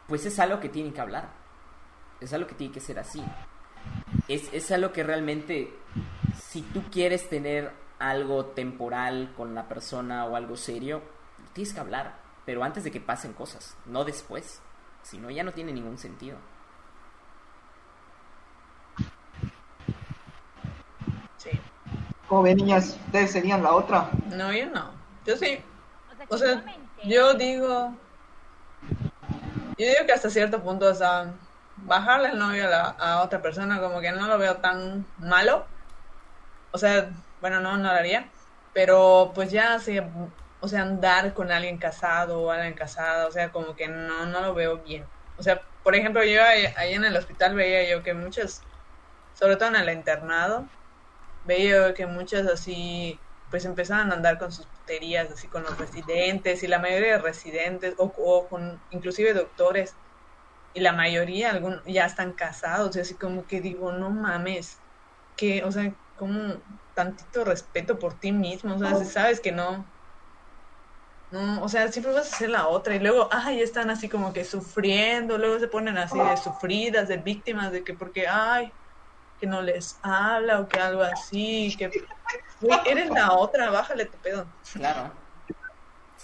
pues 0.08 0.26
es 0.26 0.40
algo 0.40 0.58
que 0.58 0.68
tienen 0.68 0.92
que 0.92 1.00
hablar. 1.00 1.28
Es 2.20 2.32
algo 2.32 2.48
que 2.48 2.56
tiene 2.56 2.74
que 2.74 2.80
ser 2.80 2.98
así. 2.98 3.22
Es, 4.26 4.52
es 4.52 4.68
algo 4.72 4.90
que 4.90 5.04
realmente, 5.04 5.72
si 6.42 6.62
tú 6.62 6.82
quieres 6.90 7.28
tener 7.28 7.72
algo 8.00 8.46
temporal 8.46 9.32
con 9.36 9.54
la 9.54 9.68
persona 9.68 10.24
o 10.24 10.34
algo 10.34 10.56
serio, 10.56 11.02
tienes 11.52 11.72
que 11.72 11.78
hablar. 11.78 12.18
Pero 12.44 12.64
antes 12.64 12.82
de 12.82 12.90
que 12.90 13.00
pasen 13.00 13.32
cosas, 13.32 13.76
no 13.86 14.04
después. 14.04 14.60
Si 15.02 15.18
no, 15.18 15.30
ya 15.30 15.44
no 15.44 15.52
tiene 15.52 15.72
ningún 15.72 15.98
sentido. 15.98 16.36
Sí. 21.40 21.50
Como 22.30 22.42
ven, 22.44 22.58
niñas, 22.58 22.96
ustedes 23.06 23.32
serían 23.32 23.60
la 23.60 23.74
otra. 23.74 24.08
No, 24.28 24.52
yo 24.52 24.66
no. 24.70 24.94
Yo 25.24 25.36
sí. 25.36 25.64
O 26.28 26.38
sea, 26.38 26.62
yo 27.04 27.34
digo. 27.34 27.98
Yo 29.76 29.86
digo 29.86 30.06
que 30.06 30.12
hasta 30.12 30.30
cierto 30.30 30.62
punto, 30.62 30.86
o 30.86 30.94
sea, 30.94 31.34
bajarle 31.74 32.28
el 32.28 32.38
novio 32.38 32.66
a, 32.66 32.70
la- 32.70 32.90
a 32.90 33.22
otra 33.24 33.42
persona, 33.42 33.80
como 33.80 34.00
que 34.00 34.12
no 34.12 34.28
lo 34.28 34.38
veo 34.38 34.58
tan 34.58 35.04
malo. 35.18 35.66
O 36.70 36.78
sea, 36.78 37.10
bueno, 37.40 37.58
no, 37.60 37.76
no 37.76 37.82
lo 37.92 37.98
haría. 37.98 38.30
Pero 38.72 39.32
pues 39.34 39.50
ya, 39.50 39.80
sí, 39.80 39.98
o 40.60 40.68
sea, 40.68 40.82
andar 40.82 41.34
con 41.34 41.50
alguien 41.50 41.78
casado 41.78 42.42
o 42.42 42.50
alguien 42.52 42.74
casada, 42.74 43.26
o 43.26 43.32
sea, 43.32 43.50
como 43.50 43.74
que 43.74 43.88
no, 43.88 44.26
no 44.26 44.40
lo 44.40 44.54
veo 44.54 44.78
bien. 44.84 45.10
O 45.34 45.42
sea, 45.42 45.60
por 45.82 45.96
ejemplo, 45.96 46.22
yo 46.22 46.44
ahí, 46.44 46.66
ahí 46.76 46.94
en 46.94 47.04
el 47.04 47.16
hospital 47.16 47.56
veía 47.56 47.90
yo 47.90 48.04
que 48.04 48.14
muchas, 48.14 48.62
sobre 49.32 49.56
todo 49.56 49.70
en 49.70 49.76
el 49.76 49.90
internado, 49.90 50.68
veía 51.50 51.94
que 51.94 52.06
muchas 52.06 52.46
así, 52.46 53.24
pues 53.50 53.64
empezaban 53.64 54.10
a 54.12 54.14
andar 54.16 54.38
con 54.38 54.52
sus 54.52 54.68
puterías, 54.68 55.30
así 55.32 55.48
con 55.48 55.64
los 55.64 55.78
residentes, 55.78 56.62
y 56.62 56.68
la 56.68 56.78
mayoría 56.78 57.14
de 57.14 57.18
residentes, 57.18 57.94
o, 57.98 58.04
o 58.16 58.48
con 58.48 58.84
inclusive 58.90 59.34
doctores, 59.34 59.98
y 60.74 60.80
la 60.80 60.92
mayoría 60.92 61.50
algún, 61.50 61.82
ya 61.86 62.06
están 62.06 62.34
casados, 62.34 62.96
y 62.96 63.00
así 63.00 63.18
como 63.18 63.46
que 63.46 63.60
digo, 63.60 63.92
no 63.92 64.10
mames, 64.10 64.84
que, 65.36 65.64
o 65.64 65.72
sea, 65.72 65.96
como 66.14 66.62
tantito 66.94 67.44
respeto 67.44 67.98
por 67.98 68.18
ti 68.20 68.32
mismo, 68.32 68.76
o 68.76 68.78
sea, 68.78 68.94
si 68.96 69.06
sabes 69.06 69.40
que 69.40 69.52
no, 69.52 69.92
no, 71.30 71.62
o 71.62 71.68
sea, 71.68 71.90
siempre 71.92 72.12
vas 72.12 72.32
a 72.32 72.36
ser 72.38 72.50
la 72.50 72.68
otra, 72.68 72.96
y 72.96 73.00
luego, 73.00 73.28
ay, 73.32 73.60
están 73.62 73.90
así 73.90 74.08
como 74.08 74.32
que 74.32 74.44
sufriendo, 74.44 75.38
luego 75.38 75.58
se 75.60 75.68
ponen 75.68 75.98
así 75.98 76.18
de 76.18 76.36
sufridas, 76.36 77.08
de 77.08 77.18
víctimas, 77.18 77.72
de 77.72 77.84
que 77.84 77.94
porque, 77.94 78.26
ay, 78.28 78.72
que 79.40 79.46
no 79.46 79.62
les 79.62 79.98
habla 80.02 80.60
o 80.60 80.68
que 80.68 80.78
algo 80.78 81.02
así, 81.02 81.74
que 81.78 81.88
güey, 82.60 82.78
eres 82.86 83.10
la 83.10 83.32
otra, 83.32 83.70
bájale 83.70 84.04
tu 84.04 84.18
pedo. 84.18 84.46
Claro. 84.74 85.10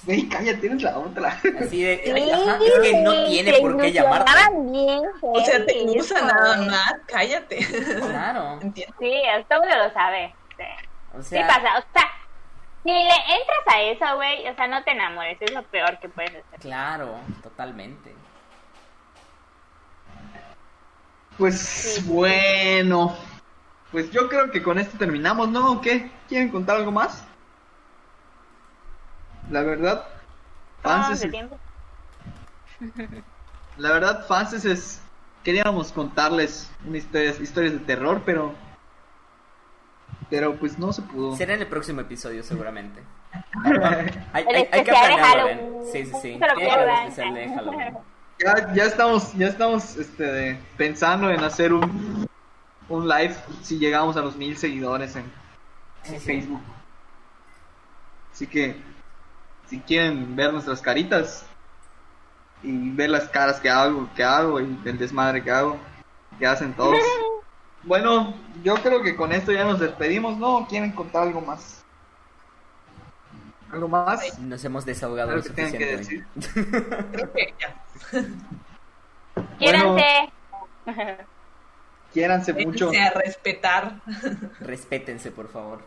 Güey, 0.02 0.28
cállate, 0.28 0.58
tienes 0.58 0.82
la 0.82 0.98
otra. 0.98 1.40
Así 1.60 1.82
de, 1.82 2.02
Sí, 2.04 2.30
ajá, 2.30 2.58
es 2.62 2.78
que 2.80 3.00
no 3.02 3.24
tiene 3.24 3.58
por 3.60 3.80
qué 3.80 3.92
llamarte. 3.92 4.30
bien, 4.70 5.02
O 5.22 5.40
sea, 5.40 5.64
te 5.64 5.84
usa 5.84 6.20
nada 6.22 6.56
más, 6.58 6.94
cállate. 7.06 7.56
Claro. 7.66 8.58
Entiendo. 8.62 8.94
Sí, 9.00 9.12
todo 9.48 9.62
el 9.62 9.68
mundo 9.70 9.84
lo 9.88 9.92
sabe. 9.94 10.34
Sí. 10.56 10.64
O 11.18 11.22
Sí 11.22 11.28
sea, 11.30 11.46
pasa, 11.46 11.78
o 11.78 11.82
sea, 11.94 12.10
si 12.84 12.90
le 12.92 13.00
entras 13.00 13.74
a 13.74 13.80
eso, 13.80 14.16
güey, 14.16 14.46
o 14.48 14.54
sea, 14.54 14.68
no 14.68 14.84
te 14.84 14.90
enamores, 14.92 15.38
es 15.40 15.50
lo 15.52 15.62
peor 15.64 15.98
que 15.98 16.08
puedes 16.10 16.30
hacer. 16.30 16.60
claro, 16.60 17.14
totalmente. 17.42 18.14
Pues 21.38 22.02
bueno. 22.06 23.16
Pues 23.92 24.10
yo 24.10 24.28
creo 24.28 24.50
que 24.50 24.62
con 24.62 24.78
esto 24.78 24.98
terminamos, 24.98 25.48
¿no? 25.48 25.72
¿O 25.72 25.80
¿Qué? 25.80 26.10
¿Quieren 26.28 26.50
contar 26.50 26.76
algo 26.76 26.90
más? 26.92 27.24
La 29.50 29.62
verdad, 29.62 30.04
¿Cómo 30.82 30.94
fans 30.94 31.02
vamos 31.04 31.20
de 31.20 31.26
es, 31.26 31.32
tiempo? 31.32 31.58
la 33.78 33.92
verdad, 33.92 34.26
fans 34.26 34.64
es, 34.64 35.00
queríamos 35.44 35.92
contarles 35.92 36.70
una 36.86 36.98
historia, 36.98 37.30
historias 37.40 37.74
de 37.74 37.78
terror, 37.80 38.22
pero 38.26 38.54
pero 40.28 40.56
pues 40.56 40.78
no 40.78 40.92
se 40.92 41.02
pudo. 41.02 41.36
Será 41.36 41.54
en 41.54 41.60
el 41.60 41.68
próximo 41.68 42.00
episodio, 42.00 42.42
seguramente. 42.42 43.00
Hay, 44.32 44.44
hay- 44.48 44.68
hay 44.72 44.84
que 44.84 44.90
planearlo, 44.90 45.48
¿eh? 45.48 45.70
Sí, 45.92 46.06
sí, 46.06 46.12
sí. 46.22 46.38
Tiene 46.38 46.54
que 46.56 46.70
haber 46.70 46.88
especial 46.88 47.34
de 47.34 47.48
Halloween. 47.54 47.98
Ya, 48.38 48.72
ya 48.74 48.84
estamos, 48.84 49.32
ya 49.34 49.48
estamos 49.48 49.96
este, 49.96 50.58
pensando 50.76 51.30
en 51.30 51.42
hacer 51.42 51.72
un, 51.72 52.26
un 52.88 53.08
live 53.08 53.36
si 53.62 53.78
llegamos 53.78 54.16
a 54.16 54.22
los 54.22 54.36
mil 54.36 54.56
seguidores 54.56 55.16
en, 55.16 55.32
en 56.04 56.14
Sí, 56.14 56.20
sí. 56.20 56.26
Facebook. 56.26 56.62
Así 58.32 58.46
que 58.46 58.76
si 59.68 59.80
quieren 59.80 60.36
ver 60.36 60.52
nuestras 60.52 60.80
caritas 60.80 61.46
y 62.62 62.90
ver 62.90 63.10
las 63.10 63.28
caras 63.28 63.60
que 63.60 63.70
hago, 63.70 64.08
que 64.14 64.24
hago 64.24 64.60
y 64.60 64.80
el 64.84 64.98
desmadre 64.98 65.42
que 65.42 65.50
hago, 65.50 65.78
que 66.38 66.46
hacen 66.46 66.74
todos. 66.74 67.00
Bueno, 67.82 68.34
yo 68.64 68.82
creo 68.82 69.00
que 69.02 69.14
con 69.16 69.32
esto 69.32 69.52
ya 69.52 69.64
nos 69.64 69.78
despedimos, 69.78 70.36
¿no? 70.38 70.66
¿Quieren 70.68 70.92
contar 70.92 71.22
algo 71.22 71.40
más? 71.40 71.86
¿Algo 73.70 73.88
más? 73.88 74.38
Nos 74.38 74.64
hemos 74.64 74.84
desahogado 74.84 75.32
lo 75.34 75.42
Algo 75.42 75.54
que 75.54 75.70
suficiente. 75.70 75.96
decir. 75.96 76.26
Creo 77.10 77.32
que 77.32 77.54
ya. 77.60 77.85
Quiéranse. 79.58 80.32
Quiéranse 82.12 82.52
mucho. 82.54 82.90
A 82.90 83.10
respetar. 83.10 84.00
Respétense, 84.60 85.30
por 85.30 85.48
favor. 85.50 85.80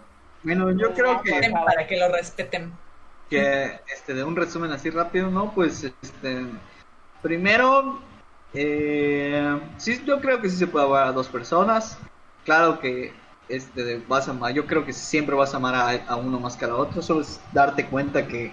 Bueno, 0.44 0.72
yo 0.72 0.94
creo 0.94 1.22
que 1.22 1.32
Para 1.52 1.88
que 1.88 1.98
lo 1.98 2.10
respeten. 2.12 2.72
que 3.30 3.80
este 3.94 4.14
de 4.14 4.24
un 4.24 4.36
resumen 4.36 4.72
así 4.72 4.90
rápido 4.90 5.30
no 5.30 5.52
pues 5.54 5.84
este 5.84 6.46
primero 7.22 8.00
eh, 8.56 9.60
sí 9.78 10.02
yo 10.06 10.20
creo 10.20 10.42
que 10.42 10.50
sí 10.50 10.58
se 10.58 10.66
puede 10.68 10.86
amar 10.88 11.08
a 11.08 11.12
dos 11.12 11.28
personas 11.28 12.00
claro 12.44 12.80
que 12.80 13.14
este 13.48 13.84
de- 13.84 14.02
vas 14.08 14.28
a 14.28 14.32
amar 14.32 14.54
yo 14.54 14.66
creo 14.66 14.84
que 14.84 14.94
siempre 14.94 15.36
vas 15.36 15.54
a 15.54 15.58
amar 15.58 15.76
a, 15.76 15.90
a 16.12 16.16
uno 16.16 16.40
más 16.40 16.58
que 16.58 16.66
a 16.66 16.70
la 16.70 16.76
otra 16.78 17.04
solo 17.04 17.22
es 17.22 17.40
darte 17.52 17.86
cuenta 17.86 18.26
que 18.28 18.52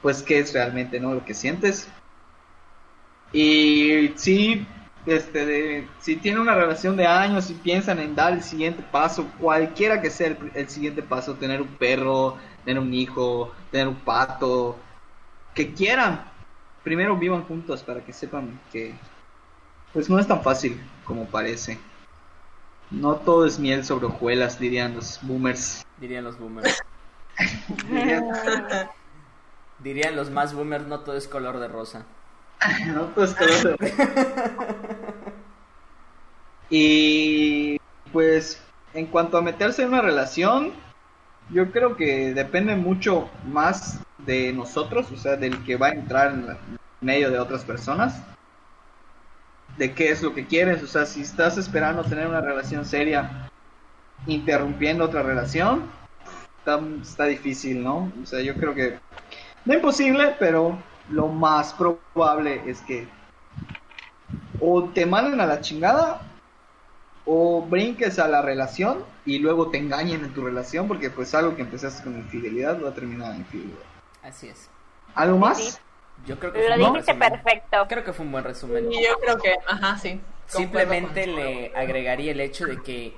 pues 0.00 0.22
qué 0.22 0.38
es 0.38 0.54
realmente 0.54 0.98
no 0.98 1.12
lo 1.12 1.22
que 1.24 1.34
sientes 1.34 1.88
y 3.36 4.12
sí 4.16 4.66
este 5.04 5.44
de, 5.46 5.88
si 6.00 6.16
tienen 6.16 6.40
una 6.40 6.54
relación 6.54 6.96
de 6.96 7.06
años 7.06 7.50
y 7.50 7.54
piensan 7.54 7.98
en 7.98 8.14
dar 8.14 8.32
el 8.32 8.42
siguiente 8.42 8.82
paso 8.90 9.28
cualquiera 9.38 10.00
que 10.00 10.10
sea 10.10 10.36
el, 10.54 10.68
siguiente 10.68 11.02
paso 11.02 11.34
tener 11.34 11.60
un 11.60 11.68
perro 11.68 12.38
tener 12.64 12.82
un 12.82 12.92
hijo 12.94 13.52
tener 13.70 13.88
un 13.88 13.96
pato 13.96 14.76
que 15.54 15.72
quieran 15.74 16.24
primero 16.82 17.16
vivan 17.16 17.44
juntos 17.44 17.82
para 17.82 18.00
que 18.00 18.12
sepan 18.12 18.58
que 18.72 18.94
pues 19.92 20.08
no 20.08 20.18
es 20.18 20.26
tan 20.26 20.42
fácil 20.42 20.80
como 21.04 21.26
parece 21.26 21.78
no 22.90 23.16
todo 23.16 23.46
es 23.46 23.58
miel 23.58 23.84
sobre 23.84 24.06
hojuelas 24.06 24.58
dirían 24.58 24.94
los 24.94 25.20
boomers 25.22 25.84
Dirían 25.98 26.24
los 26.24 26.38
boomers. 26.38 26.82
Dirían- 27.88 28.90
Dirían 29.78 30.16
los 30.16 30.30
más 30.30 30.54
boomers, 30.54 30.86
no 30.86 31.00
todo 31.00 31.16
es 31.16 31.26
color 31.28 31.58
de 31.58 31.68
rosa. 31.68 32.04
No, 32.86 33.08
pues, 33.14 33.34
eso. 33.40 33.76
Y 36.70 37.80
pues 38.12 38.60
en 38.94 39.06
cuanto 39.06 39.38
a 39.38 39.42
meterse 39.42 39.82
en 39.82 39.88
una 39.88 40.02
relación, 40.02 40.72
yo 41.50 41.70
creo 41.70 41.96
que 41.96 42.34
depende 42.34 42.74
mucho 42.76 43.28
más 43.46 44.00
de 44.18 44.52
nosotros, 44.52 45.10
o 45.12 45.16
sea, 45.16 45.36
del 45.36 45.62
que 45.64 45.76
va 45.76 45.88
a 45.88 45.92
entrar 45.92 46.32
en 46.32 46.56
medio 47.00 47.30
de 47.30 47.38
otras 47.38 47.64
personas, 47.64 48.20
de 49.76 49.92
qué 49.92 50.10
es 50.10 50.22
lo 50.22 50.34
que 50.34 50.46
quieres, 50.46 50.82
o 50.82 50.86
sea, 50.86 51.06
si 51.06 51.20
estás 51.20 51.58
esperando 51.58 52.02
tener 52.02 52.26
una 52.26 52.40
relación 52.40 52.84
seria, 52.84 53.50
interrumpiendo 54.26 55.04
otra 55.04 55.22
relación, 55.22 55.82
está, 56.58 56.80
está 57.02 57.24
difícil, 57.26 57.82
¿no? 57.82 58.10
O 58.22 58.26
sea, 58.26 58.40
yo 58.40 58.54
creo 58.54 58.74
que 58.74 58.98
no 59.64 59.74
imposible, 59.74 60.34
pero 60.38 60.78
lo 61.10 61.28
más 61.28 61.72
probable 61.74 62.62
es 62.66 62.80
que 62.82 63.06
o 64.60 64.84
te 64.84 65.06
manden 65.06 65.40
a 65.40 65.46
la 65.46 65.60
chingada 65.60 66.20
o 67.24 67.62
brinques 67.62 68.18
a 68.18 68.28
la 68.28 68.42
relación 68.42 69.04
y 69.24 69.38
luego 69.38 69.70
te 69.70 69.78
engañen 69.78 70.24
en 70.24 70.32
tu 70.32 70.42
relación 70.44 70.88
porque 70.88 71.10
pues 71.10 71.34
algo 71.34 71.54
que 71.56 71.62
empezaste 71.62 72.04
con 72.04 72.16
infidelidad 72.16 72.82
va 72.82 72.90
a 72.90 72.94
terminar 72.94 73.32
en 73.32 73.38
infidelidad. 73.38 73.78
Así 74.22 74.48
es. 74.48 74.68
¿Algo 75.14 75.38
más? 75.38 75.58
Sí. 75.58 75.78
Yo 76.26 76.38
creo 76.38 76.52
que 76.52 76.60
fue 76.60 76.68
Lo 76.68 76.74
un 76.76 76.80
buen 76.80 76.92
dijiste 76.94 77.12
resumen. 77.12 77.42
perfecto. 77.42 77.86
Creo 77.88 78.04
que 78.04 78.12
fue 78.12 78.24
un 78.26 78.32
buen 78.32 78.44
resumen. 78.44 78.92
Y 78.92 79.04
yo 79.04 79.18
creo 79.20 79.38
que, 79.38 79.54
ajá, 79.66 79.98
sí. 79.98 80.20
Simplemente 80.46 81.26
le 81.26 81.72
agregaría 81.76 82.32
el 82.32 82.40
hecho 82.40 82.66
de 82.66 82.82
que 82.82 83.16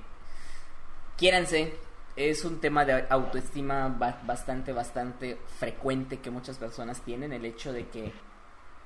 quiéranse. 1.17 1.75
Es 2.19 2.45
un 2.45 2.61
tema 2.61 2.85
de 2.85 3.07
autoestima 3.09 3.87
ba- 3.89 4.19
bastante, 4.25 4.73
bastante 4.73 5.39
frecuente 5.59 6.19
que 6.19 6.31
muchas 6.33 6.59
personas 6.59 7.01
tienen. 7.03 7.33
El 7.33 7.45
hecho 7.45 7.73
de 7.73 7.87
que 7.87 8.13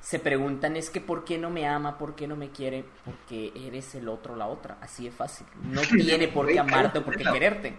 se 0.01 0.19
preguntan 0.19 0.77
es 0.77 0.91
que 0.91 1.01
¿por 1.01 1.25
qué 1.25 1.39
no 1.39 1.49
me 1.49 1.67
ama? 1.67 1.97
¿Por 1.97 2.15
qué 2.15 2.27
no 2.27 2.37
me 2.37 2.51
quiere? 2.51 2.85
Porque 3.07 3.51
eres 3.57 3.95
el 3.95 4.09
otro, 4.11 4.37
la 4.37 4.49
otra. 4.49 4.77
Así 4.83 5.05
de 5.05 5.13
fácil. 5.13 5.47
No 5.63 5.81
tiene 6.05 6.29
por 6.29 6.47
qué 6.47 6.59
amarte 6.59 6.99
o 6.99 7.05
por 7.05 7.17
qué 7.17 7.25
quererte. 7.25 7.79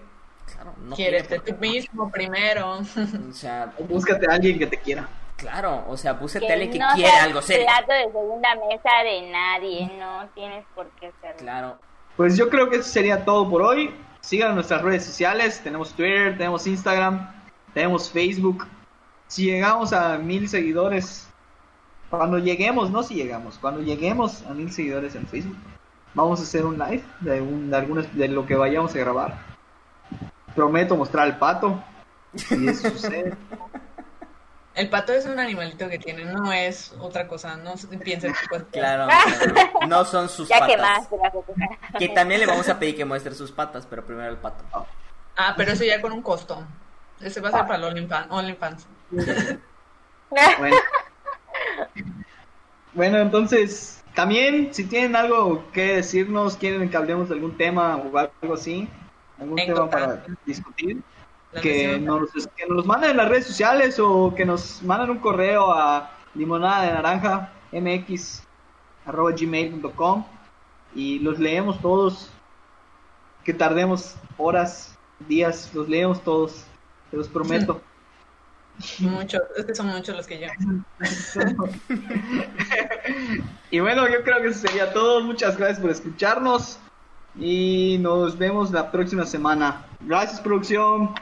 Claro, 0.51 0.73
no 0.81 0.95
qué. 0.95 1.23
tú 1.45 1.55
mismo 1.59 2.09
primero. 2.11 2.79
O 2.79 3.31
sea, 3.33 3.71
búscate 3.87 4.25
a 4.29 4.33
alguien 4.33 4.57
que 4.57 4.65
te 4.65 4.77
quiera. 4.77 5.07
claro, 5.37 5.85
o 5.87 5.95
sea, 5.95 6.13
búscate 6.13 6.49
a 6.49 6.53
alguien 6.53 6.71
que 6.71 6.79
no 6.79 6.95
seas 6.95 7.21
algo 7.23 7.41
serio. 7.43 7.67
plato 7.67 7.93
de 7.93 8.05
segunda 8.05 8.49
mesa 8.55 8.89
de 9.03 9.29
nadie, 9.29 9.91
no 9.99 10.27
tienes 10.33 10.65
por 10.73 10.89
qué 10.99 11.11
serlo. 11.21 11.37
Claro. 11.37 11.77
Pues 12.17 12.35
yo 12.37 12.49
creo 12.49 12.69
que 12.71 12.77
eso 12.77 12.89
sería 12.89 13.23
todo 13.23 13.47
por 13.47 13.61
hoy. 13.61 13.93
Sigan 14.23 14.55
nuestras 14.55 14.81
redes 14.81 15.03
sociales. 15.03 15.59
Tenemos 15.61 15.93
Twitter, 15.93 16.37
tenemos 16.37 16.65
Instagram, 16.65 17.29
tenemos 17.73 18.09
Facebook. 18.09 18.65
Si 19.27 19.45
llegamos 19.45 19.91
a 19.91 20.17
mil 20.17 20.47
seguidores, 20.47 21.27
cuando 22.09 22.39
lleguemos, 22.39 22.89
no 22.89 23.03
si 23.03 23.15
llegamos, 23.15 23.57
cuando 23.59 23.81
lleguemos 23.81 24.45
a 24.45 24.53
mil 24.53 24.71
seguidores 24.71 25.15
en 25.15 25.27
Facebook, 25.27 25.57
vamos 26.13 26.39
a 26.39 26.43
hacer 26.43 26.65
un 26.65 26.79
live 26.79 27.03
de, 27.19 27.41
un, 27.41 27.69
de, 27.69 27.75
algunas, 27.75 28.15
de 28.15 28.29
lo 28.29 28.45
que 28.45 28.55
vayamos 28.55 28.95
a 28.95 28.99
grabar. 28.99 29.39
Prometo 30.55 30.95
mostrar 30.95 31.27
el 31.27 31.37
pato. 31.37 31.83
Si 32.33 32.65
eso 32.67 32.89
sucede. 32.91 33.35
El 34.75 34.89
pato 34.89 35.13
es 35.13 35.25
un 35.25 35.39
animalito 35.39 35.87
que 35.87 35.99
tiene, 35.99 36.25
no 36.25 36.51
es 36.51 36.93
otra 36.99 37.27
cosa. 37.27 37.57
No 37.57 37.77
se 37.77 37.87
piensen 37.97 38.33
chicos. 38.33 38.63
Claro, 38.71 39.07
claro. 39.53 39.71
no 39.87 40.03
son 40.05 40.27
sus 40.29 40.49
Ya 40.49 40.59
patas. 40.59 40.77
la 41.11 41.31
foto. 41.31 41.53
Que 41.99 42.09
también 42.09 42.39
le 42.39 42.47
vamos 42.47 42.67
a 42.69 42.79
pedir 42.79 42.95
que 42.95 43.05
muestre 43.05 43.35
sus 43.35 43.51
patas, 43.51 43.85
pero 43.87 44.03
primero 44.05 44.29
el 44.29 44.37
pato. 44.37 44.63
Ah, 45.37 45.53
pero 45.55 45.73
eso 45.73 45.83
ya 45.83 46.01
con 46.01 46.11
un 46.11 46.21
costo. 46.21 46.65
Ese 47.21 47.39
va 47.39 47.49
a 47.49 47.51
ser 47.51 47.61
para 47.67 47.75
el 47.87 48.27
OnlyFans. 48.29 48.87
Bueno. 50.57 50.77
Bueno, 52.93 53.17
entonces, 53.19 54.03
también 54.15 54.73
si 54.73 54.85
tienen 54.85 55.15
algo 55.15 55.71
que 55.71 55.95
decirnos, 55.95 56.57
quieren 56.57 56.89
que 56.89 56.97
hablemos 56.97 57.29
de 57.29 57.35
algún 57.35 57.57
tema 57.57 57.97
o 57.97 58.17
algo 58.17 58.53
así, 58.53 58.87
algún 59.39 59.55
tema 59.55 59.89
para 59.89 60.23
discutir, 60.45 61.01
que 61.61 61.99
nos, 61.99 62.31
que 62.55 62.65
nos 62.67 62.77
los 62.77 62.85
manden 62.85 63.11
en 63.11 63.17
las 63.17 63.29
redes 63.29 63.47
sociales 63.47 63.99
o 63.99 64.33
que 64.35 64.45
nos 64.45 64.81
manden 64.83 65.11
un 65.11 65.19
correo 65.19 65.71
a 65.71 66.11
limonada 66.35 66.83
de 66.83 66.93
naranja 66.93 67.51
mx 67.71 68.43
arroba 69.05 69.31
gmail.com 69.31 70.25
y 70.95 71.19
los 71.19 71.39
leemos 71.39 71.79
todos. 71.81 72.29
Que 73.43 73.53
tardemos 73.53 74.15
horas, 74.37 74.97
días, 75.27 75.69
los 75.73 75.89
leemos 75.89 76.23
todos, 76.23 76.63
te 77.11 77.17
los 77.17 77.27
prometo. 77.27 77.81
Muchos, 78.99 79.41
es 79.57 79.65
que 79.65 79.75
son 79.75 79.87
muchos 79.87 80.15
los 80.15 80.25
que 80.25 80.39
yo. 80.39 80.47
y 83.69 83.79
bueno, 83.79 84.07
yo 84.09 84.23
creo 84.23 84.41
que 84.41 84.47
eso 84.47 84.67
sería 84.67 84.91
todo. 84.93 85.21
Muchas 85.21 85.57
gracias 85.57 85.79
por 85.79 85.91
escucharnos 85.91 86.79
y 87.39 87.97
nos 87.99 88.37
vemos 88.37 88.71
la 88.71 88.91
próxima 88.91 89.25
semana. 89.25 89.85
Gracias, 90.01 90.41
producción. 90.41 91.13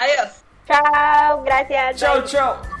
Adiós. 0.00 0.42
Chao, 0.66 1.42
gracias. 1.42 2.00
Chao, 2.00 2.22
chao. 2.22 2.79